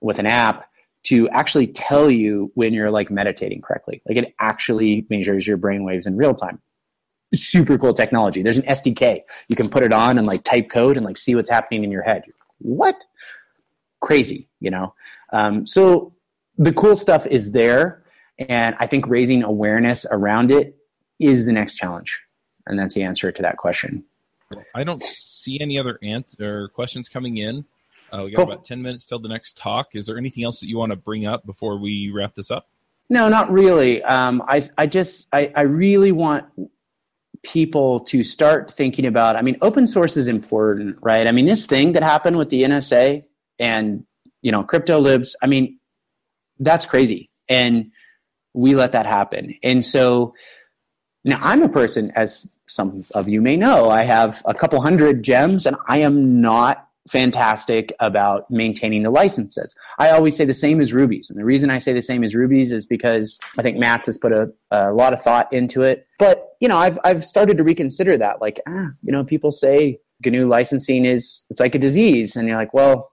with 0.00 0.18
an 0.18 0.26
app 0.26 0.68
to 1.04 1.28
actually 1.30 1.66
tell 1.66 2.10
you 2.10 2.50
when 2.54 2.72
you're 2.72 2.90
like 2.90 3.10
meditating 3.10 3.60
correctly. 3.60 4.02
Like 4.08 4.16
it 4.16 4.34
actually 4.38 5.06
measures 5.10 5.46
your 5.46 5.56
brain 5.56 5.84
waves 5.84 6.06
in 6.06 6.16
real 6.16 6.34
time. 6.34 6.60
Super 7.34 7.78
cool 7.78 7.94
technology. 7.94 8.42
There's 8.42 8.58
an 8.58 8.64
SDK. 8.64 9.20
You 9.48 9.56
can 9.56 9.68
put 9.68 9.82
it 9.82 9.92
on 9.92 10.18
and 10.18 10.26
like 10.26 10.44
type 10.44 10.70
code 10.70 10.96
and 10.96 11.04
like 11.04 11.18
see 11.18 11.34
what's 11.34 11.50
happening 11.50 11.84
in 11.84 11.90
your 11.90 12.02
head. 12.02 12.24
What? 12.58 12.96
Crazy, 14.00 14.48
you 14.60 14.70
know? 14.70 14.94
Um, 15.32 15.66
so 15.66 16.10
the 16.56 16.72
cool 16.72 16.96
stuff 16.96 17.26
is 17.26 17.52
there. 17.52 18.02
And 18.38 18.74
I 18.78 18.86
think 18.86 19.06
raising 19.06 19.42
awareness 19.42 20.06
around 20.10 20.50
it 20.50 20.76
is 21.18 21.44
the 21.44 21.52
next 21.52 21.74
challenge. 21.74 22.20
And 22.66 22.78
that's 22.78 22.94
the 22.94 23.02
answer 23.02 23.30
to 23.30 23.42
that 23.42 23.58
question. 23.58 24.04
I 24.74 24.84
don't 24.84 25.02
see 25.02 25.58
any 25.60 25.78
other 25.78 25.98
or 26.40 26.68
questions 26.68 27.08
coming 27.08 27.38
in. 27.38 27.64
Uh, 28.12 28.22
we 28.24 28.30
got 28.30 28.44
cool. 28.44 28.52
about 28.52 28.64
10 28.64 28.82
minutes 28.82 29.04
till 29.04 29.18
the 29.18 29.28
next 29.28 29.56
talk. 29.56 29.88
Is 29.94 30.06
there 30.06 30.18
anything 30.18 30.44
else 30.44 30.60
that 30.60 30.68
you 30.68 30.78
want 30.78 30.90
to 30.90 30.96
bring 30.96 31.26
up 31.26 31.44
before 31.46 31.78
we 31.78 32.10
wrap 32.10 32.34
this 32.34 32.50
up? 32.50 32.68
No, 33.10 33.28
not 33.28 33.50
really. 33.50 34.02
Um, 34.02 34.42
I, 34.46 34.68
I 34.78 34.86
just, 34.86 35.28
I, 35.32 35.52
I 35.54 35.62
really 35.62 36.12
want 36.12 36.46
people 37.42 38.00
to 38.00 38.22
start 38.22 38.72
thinking 38.72 39.06
about, 39.06 39.36
I 39.36 39.42
mean, 39.42 39.56
open 39.60 39.86
source 39.86 40.16
is 40.16 40.28
important, 40.28 40.98
right? 41.02 41.26
I 41.26 41.32
mean, 41.32 41.44
this 41.44 41.66
thing 41.66 41.92
that 41.92 42.02
happened 42.02 42.38
with 42.38 42.48
the 42.48 42.62
NSA 42.62 43.24
and, 43.58 44.04
you 44.40 44.50
know, 44.50 44.64
crypto 44.64 44.98
libs, 44.98 45.36
I 45.42 45.46
mean, 45.46 45.78
that's 46.58 46.86
crazy. 46.86 47.30
And 47.48 47.90
we 48.54 48.74
let 48.74 48.92
that 48.92 49.06
happen. 49.06 49.54
And 49.62 49.84
so 49.84 50.34
now 51.24 51.38
I'm 51.42 51.62
a 51.62 51.68
person, 51.68 52.12
as 52.14 52.50
some 52.66 53.02
of 53.14 53.28
you 53.28 53.42
may 53.42 53.56
know, 53.56 53.90
I 53.90 54.02
have 54.02 54.42
a 54.46 54.54
couple 54.54 54.80
hundred 54.80 55.22
gems 55.22 55.66
and 55.66 55.76
I 55.88 55.98
am 55.98 56.40
not 56.40 56.88
fantastic 57.08 57.92
about 58.00 58.50
maintaining 58.50 59.02
the 59.02 59.10
licenses. 59.10 59.74
I 59.98 60.10
always 60.10 60.36
say 60.36 60.44
the 60.44 60.54
same 60.54 60.80
as 60.80 60.92
Ruby's. 60.92 61.28
And 61.28 61.38
the 61.38 61.44
reason 61.44 61.70
I 61.70 61.78
say 61.78 61.92
the 61.92 62.02
same 62.02 62.24
as 62.24 62.34
Ruby's 62.34 62.72
is 62.72 62.86
because 62.86 63.38
I 63.58 63.62
think 63.62 63.76
Matz 63.76 64.06
has 64.06 64.18
put 64.18 64.32
a, 64.32 64.52
a 64.70 64.92
lot 64.92 65.12
of 65.12 65.22
thought 65.22 65.52
into 65.52 65.82
it. 65.82 66.06
But, 66.18 66.56
you 66.60 66.68
know, 66.68 66.78
I've, 66.78 66.98
I've 67.04 67.24
started 67.24 67.58
to 67.58 67.64
reconsider 67.64 68.16
that. 68.18 68.40
Like, 68.40 68.60
ah, 68.68 68.88
you 69.02 69.12
know, 69.12 69.24
people 69.24 69.50
say 69.50 69.98
GNU 70.24 70.48
licensing 70.48 71.04
is, 71.04 71.44
it's 71.50 71.60
like 71.60 71.74
a 71.74 71.78
disease. 71.78 72.36
And 72.36 72.48
you're 72.48 72.56
like, 72.56 72.72
well, 72.72 73.10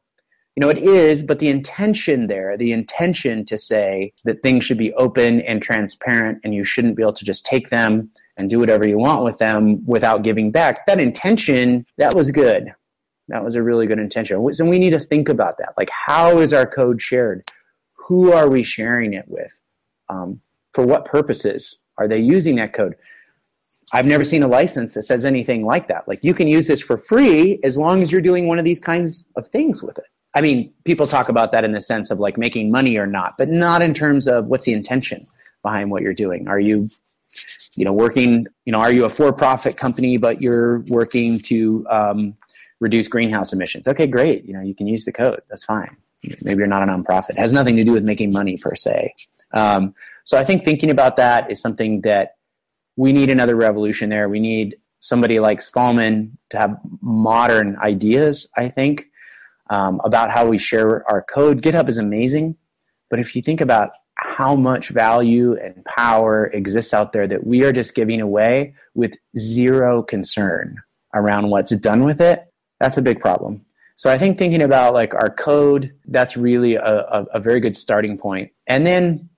you 0.56 0.62
know, 0.62 0.70
it 0.70 0.80
is, 0.80 1.24
but 1.24 1.40
the 1.40 1.50
intention 1.50 2.28
there, 2.28 2.58
the 2.58 2.74
intention 2.74 3.46
to 3.46 3.58
say 3.58 4.14
that 4.26 4.44
things 4.44 4.66
should 4.66 4.78
be 4.78 4.94
open 4.94 5.42
and 5.42 5.62
transparent 5.62 6.40
and 6.44 6.54
you 6.54 6.64
shouldn't 6.64 6.98
be 6.98 7.04
able 7.04 7.14
to 7.14 7.26
just 7.26 7.46
take 7.46 7.70
them 7.70 8.10
and 8.38 8.50
do 8.50 8.60
whatever 8.60 8.86
you 8.86 8.98
want 8.98 9.24
with 9.24 9.38
them 9.38 9.86
without 9.86 10.24
giving 10.24 10.52
back, 10.52 10.86
that 10.88 11.00
intention, 11.00 11.86
that 11.98 12.16
was 12.16 12.32
good 12.32 12.74
that 13.28 13.44
was 13.44 13.56
a 13.56 13.64
really 13.64 13.88
good 13.88 14.00
intention. 14.00 14.54
So 14.54 14.66
we 14.66 14.80
need 14.80 14.90
to 14.92 15.00
think 15.00 15.30
about 15.30 15.58
that. 15.58 15.74
Like, 15.78 15.90
how 15.90 16.40
is 16.40 16.54
our 16.54 16.66
code 16.66 17.02
shared? 17.02 17.44
Who 18.08 18.32
are 18.32 18.50
we 18.50 18.64
sharing 18.64 19.14
it 19.14 19.26
with? 19.28 19.54
Um, 20.10 20.42
for 20.74 20.86
what 20.86 21.06
purposes 21.06 21.84
are 21.98 22.08
they 22.08 22.20
using 22.20 22.56
that 22.58 22.74
code? 22.74 22.96
I've 23.94 24.06
never 24.06 24.24
seen 24.24 24.44
a 24.44 24.48
license 24.48 24.94
that 24.94 25.04
says 25.04 25.26
anything 25.26 25.66
like 25.66 25.88
that. 25.88 26.08
Like, 26.08 26.24
you 26.24 26.34
can 26.34 26.48
use 26.48 26.68
this 26.68 26.82
for 26.82 26.98
free 26.98 27.60
as 27.64 27.78
long 27.78 28.02
as 28.02 28.12
you're 28.12 28.22
doing 28.22 28.48
one 28.48 28.60
of 28.60 28.66
these 28.66 28.80
kinds 28.80 29.26
of 29.36 29.48
things 29.48 29.82
with 29.82 29.98
it. 29.98 30.06
I 30.34 30.42
mean, 30.42 30.74
people 30.86 31.08
talk 31.08 31.30
about 31.30 31.52
that 31.52 31.64
in 31.66 31.74
the 31.74 31.82
sense 31.82 32.10
of 32.10 32.20
like 32.20 32.38
making 32.38 32.72
money 32.72 32.98
or 32.98 33.06
not, 33.06 33.36
but 33.38 33.50
not 33.50 33.82
in 33.82 33.94
terms 33.94 34.28
of 34.28 34.46
what's 34.46 34.66
the 34.66 34.74
intention 34.74 35.26
behind 35.62 35.92
what 35.92 36.02
you're 36.02 36.14
doing. 36.14 36.48
Are 36.48 36.60
you, 36.60 36.90
you 37.76 37.86
know, 37.86 37.94
working, 37.94 38.48
you 38.66 38.72
know, 38.72 38.80
are 38.80 38.92
you 38.92 39.06
a 39.06 39.10
for 39.10 39.34
profit 39.34 39.76
company, 39.76 40.18
but 40.18 40.42
you're 40.42 40.80
working 40.88 41.40
to, 41.42 41.86
um, 41.90 42.38
reduce 42.82 43.08
greenhouse 43.08 43.54
emissions. 43.54 43.88
Okay, 43.88 44.08
great. 44.08 44.44
You 44.44 44.54
know, 44.54 44.62
you 44.62 44.76
can 44.76 44.88
use 44.88 45.06
the 45.06 45.14
code. 45.14 45.42
That's 45.48 45.64
fine. 45.64 45.96
Maybe 46.44 46.60
you're 46.60 46.68
not 46.68 46.84
a 46.84 46.92
nonprofit. 46.92 47.32
It 47.32 47.38
has 47.38 47.54
nothing 47.54 47.78
to 47.78 47.84
do 47.84 47.94
with 47.94 48.04
making 48.04 48.34
money 48.34 48.58
per 48.58 48.76
se. 48.76 49.16
Um, 49.54 49.96
so 50.26 50.38
I 50.38 50.44
think 50.44 50.64
thinking 50.64 50.92
about 50.92 51.18
that 51.18 51.50
is 51.50 51.62
something 51.62 52.02
that 52.02 52.36
we 52.98 53.14
need 53.14 53.30
another 53.30 53.56
revolution 53.56 54.10
there. 54.10 54.28
We 54.28 54.40
need 54.40 54.78
somebody 55.00 55.40
like 55.40 55.62
Stallman 55.62 56.38
to 56.50 56.58
have 56.58 56.78
modern 57.02 57.78
ideas, 57.78 58.48
I 58.56 58.70
think, 58.70 59.06
um, 59.70 60.02
about 60.04 60.30
how 60.30 60.48
we 60.48 60.58
share 60.58 61.10
our 61.10 61.22
code. 61.22 61.62
GitHub 61.62 61.88
is 61.88 61.98
amazing. 61.98 62.58
But 63.10 63.20
if 63.20 63.36
you 63.36 63.42
think 63.42 63.62
about 63.62 63.90
how 64.16 64.56
much 64.56 64.90
value 64.90 65.56
and 65.56 65.84
power 65.86 66.48
exists 66.48 66.94
out 66.94 67.12
there 67.12 67.28
that 67.28 67.46
we 67.46 67.64
are 67.64 67.74
just 67.74 67.94
giving 67.94 68.22
away 68.22 68.76
with 68.94 69.16
zero 69.38 70.02
concern 70.02 70.78
around 71.14 71.50
what's 71.50 71.76
done 71.76 72.06
with 72.06 72.22
it, 72.22 72.51
that's 72.82 72.98
a 72.98 73.02
big 73.02 73.20
problem. 73.20 73.64
So 73.96 74.10
I 74.10 74.18
think 74.18 74.40
thinking 74.40 74.64
about 74.64 74.96
like 74.96 75.14
our 75.14 75.30
code, 75.30 75.94
that's 76.06 76.36
really 76.36 76.74
a, 76.74 76.84
a, 76.84 77.26
a 77.34 77.40
very 77.40 77.60
good 77.60 77.78
starting 77.78 78.18
point. 78.18 78.52
And 78.66 78.88
then, 78.88 79.30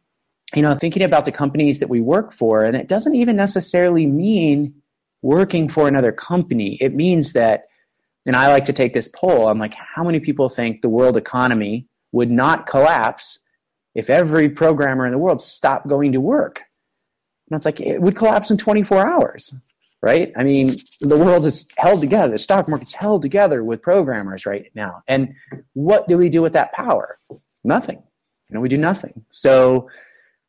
you 0.55 0.61
know, 0.61 0.73
thinking 0.75 1.03
about 1.03 1.25
the 1.25 1.33
companies 1.33 1.79
that 1.79 1.89
we 1.89 1.99
work 1.99 2.31
for, 2.31 2.63
and 2.63 2.77
it 2.77 2.87
doesn't 2.87 3.15
even 3.15 3.35
necessarily 3.35 4.05
mean 4.05 4.73
working 5.21 5.67
for 5.67 5.89
another 5.89 6.13
company. 6.13 6.77
It 6.79 6.95
means 6.95 7.33
that, 7.33 7.65
and 8.25 8.37
I 8.37 8.47
like 8.47 8.63
to 8.65 8.73
take 8.73 8.93
this 8.93 9.09
poll, 9.09 9.49
I'm 9.49 9.59
like, 9.59 9.73
how 9.73 10.05
many 10.05 10.21
people 10.21 10.47
think 10.47 10.81
the 10.81 10.89
world 10.89 11.17
economy 11.17 11.87
would 12.13 12.31
not 12.31 12.65
collapse 12.65 13.39
if 13.95 14.09
every 14.09 14.47
programmer 14.47 15.05
in 15.05 15.11
the 15.11 15.17
world 15.17 15.41
stopped 15.41 15.87
going 15.87 16.13
to 16.13 16.21
work? 16.21 16.61
And 17.49 17.57
it's 17.57 17.65
like, 17.65 17.81
it 17.81 18.01
would 18.01 18.15
collapse 18.15 18.49
in 18.49 18.57
24 18.57 19.05
hours, 19.05 19.53
right? 20.03 20.33
I 20.35 20.43
mean, 20.43 20.75
the 20.99 21.17
world 21.17 21.45
is 21.45 21.65
held 21.77 22.01
together. 22.01 22.33
The 22.33 22.37
stock 22.37 22.67
market's 22.67 22.93
held 22.93 23.21
together 23.21 23.63
with 23.63 23.81
programmers 23.81 24.45
right 24.45 24.69
now. 24.75 25.01
And 25.07 25.33
what 25.75 26.09
do 26.09 26.17
we 26.17 26.27
do 26.27 26.41
with 26.41 26.51
that 26.53 26.73
power? 26.73 27.17
Nothing. 27.63 28.03
You 28.49 28.55
know, 28.55 28.59
we 28.59 28.67
do 28.67 28.77
nothing. 28.77 29.23
So 29.29 29.89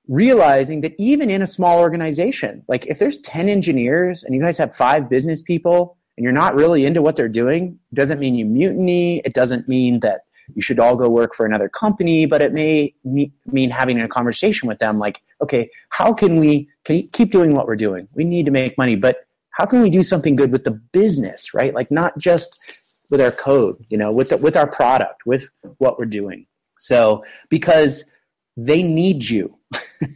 realizing 0.09 0.81
that 0.81 0.93
even 0.99 1.31
in 1.31 1.41
a 1.41 1.47
small 1.47 1.79
organization, 1.79 2.65
like 2.67 2.85
if 2.87 2.99
there's 2.99 3.19
10 3.19 3.49
engineers 3.49 4.25
and 4.25 4.35
you 4.35 4.41
guys 4.41 4.59
have 4.59 4.75
five 4.75 5.09
business 5.09 5.41
people 5.41 5.97
and 6.17 6.25
you're 6.25 6.33
not 6.33 6.57
really 6.57 6.85
into 6.85 7.01
what 7.01 7.15
they're 7.15 7.29
doing, 7.29 7.79
doesn't 7.95 8.19
mean 8.19 8.35
you 8.35 8.47
mutiny. 8.47 9.19
It 9.25 9.35
doesn't 9.35 9.69
mean 9.69 10.01
that 10.01 10.23
you 10.57 10.63
should 10.63 10.81
all 10.81 10.97
go 10.97 11.09
work 11.09 11.33
for 11.33 11.47
another 11.47 11.69
company, 11.69 12.27
but 12.27 12.43
it 12.43 12.53
may 12.53 12.93
mean 13.05 13.71
having 13.71 14.01
a 14.01 14.09
conversation 14.09 14.67
with 14.67 14.81
them 14.81 14.99
like, 14.99 15.23
okay, 15.41 15.71
how 15.91 16.13
can 16.13 16.41
we 16.41 16.69
keep 16.85 17.31
doing 17.31 17.55
what 17.55 17.69
we're 17.69 17.77
doing? 17.77 18.09
We 18.15 18.25
need 18.25 18.47
to 18.47 18.53
make 18.53 18.77
money, 18.77 18.97
but 18.97 19.24
how 19.55 19.67
can 19.67 19.81
we 19.81 19.91
do 19.91 20.03
something 20.03 20.37
good 20.37 20.53
with 20.53 20.65
the 20.65 20.73
business, 20.73 21.55
right? 21.55 21.75
Like 21.75 21.91
not 21.91 22.19
just 22.19 22.81
with 23.11 23.21
our 23.21 23.31
code, 23.31 23.85
you 23.89 23.97
know, 23.97 24.13
with 24.13 24.31
the, 24.31 24.37
with 24.37 24.57
our 24.57 24.67
product, 24.67 25.27
with 25.27 25.49
what 25.79 25.99
we're 25.99 26.07
doing. 26.07 26.47
So 26.79 27.25
because 27.49 28.11
they 28.57 28.83
need 28.83 29.29
you. 29.29 29.57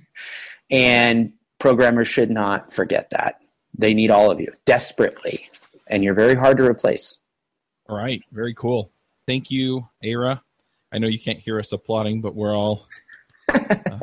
and 0.70 1.32
programmers 1.58 2.08
should 2.08 2.30
not 2.30 2.72
forget 2.72 3.10
that. 3.10 3.40
They 3.76 3.94
need 3.94 4.10
all 4.10 4.30
of 4.30 4.40
you 4.40 4.52
desperately, 4.64 5.48
and 5.86 6.02
you're 6.02 6.14
very 6.14 6.34
hard 6.34 6.56
to 6.58 6.64
replace. 6.64 7.20
All 7.88 7.96
right, 7.96 8.22
very 8.32 8.54
cool. 8.54 8.90
Thank 9.26 9.50
you, 9.50 9.88
Ara. 10.02 10.42
I 10.92 10.98
know 10.98 11.06
you 11.06 11.18
can't 11.18 11.38
hear 11.38 11.58
us 11.58 11.72
applauding, 11.72 12.20
but 12.20 12.34
we're 12.34 12.56
all 12.56 12.86
uh, 13.52 13.98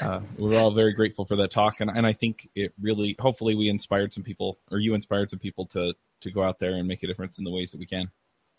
uh, 0.00 0.20
we're 0.38 0.58
all 0.58 0.72
very 0.72 0.92
grateful 0.92 1.24
for 1.24 1.36
that 1.36 1.50
talk, 1.50 1.80
and, 1.80 1.90
and 1.90 2.06
I 2.06 2.12
think 2.12 2.48
it 2.54 2.72
really, 2.80 3.16
hopefully, 3.18 3.54
we 3.54 3.68
inspired 3.68 4.12
some 4.12 4.24
people, 4.24 4.58
or 4.70 4.78
you 4.78 4.94
inspired 4.94 5.30
some 5.30 5.38
people 5.38 5.66
to 5.66 5.94
to 6.20 6.30
go 6.30 6.42
out 6.42 6.58
there 6.58 6.74
and 6.74 6.88
make 6.88 7.02
a 7.02 7.06
difference 7.06 7.38
in 7.38 7.44
the 7.44 7.50
ways 7.50 7.70
that 7.72 7.78
we 7.78 7.86
can. 7.86 8.10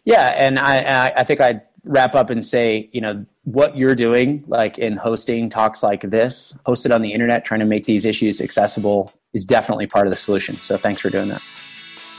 Yeah, 0.05 0.27
and 0.27 0.59
I 0.59 1.11
I 1.15 1.23
think 1.23 1.41
I'd 1.41 1.61
wrap 1.83 2.15
up 2.15 2.29
and 2.29 2.45
say, 2.45 2.89
you 2.93 3.01
know, 3.01 3.25
what 3.43 3.77
you're 3.77 3.95
doing, 3.95 4.43
like 4.47 4.77
in 4.77 4.97
hosting 4.97 5.49
talks 5.49 5.83
like 5.83 6.01
this, 6.01 6.57
hosted 6.65 6.93
on 6.93 7.01
the 7.01 7.11
internet, 7.11 7.45
trying 7.45 7.59
to 7.59 7.65
make 7.65 7.85
these 7.85 8.05
issues 8.05 8.41
accessible, 8.41 9.11
is 9.33 9.45
definitely 9.45 9.87
part 9.87 10.07
of 10.07 10.11
the 10.11 10.17
solution. 10.17 10.61
So 10.61 10.77
thanks 10.77 11.01
for 11.01 11.09
doing 11.09 11.29
that. 11.29 11.41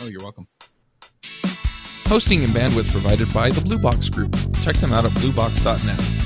Oh, 0.00 0.06
you're 0.06 0.22
welcome. 0.22 0.46
Hosting 2.06 2.44
and 2.44 2.52
bandwidth 2.52 2.90
provided 2.92 3.32
by 3.32 3.50
the 3.50 3.60
Blue 3.60 3.78
Box 3.78 4.08
Group. 4.08 4.36
Check 4.62 4.76
them 4.76 4.92
out 4.92 5.04
at 5.04 5.12
bluebox.net. 5.12 6.25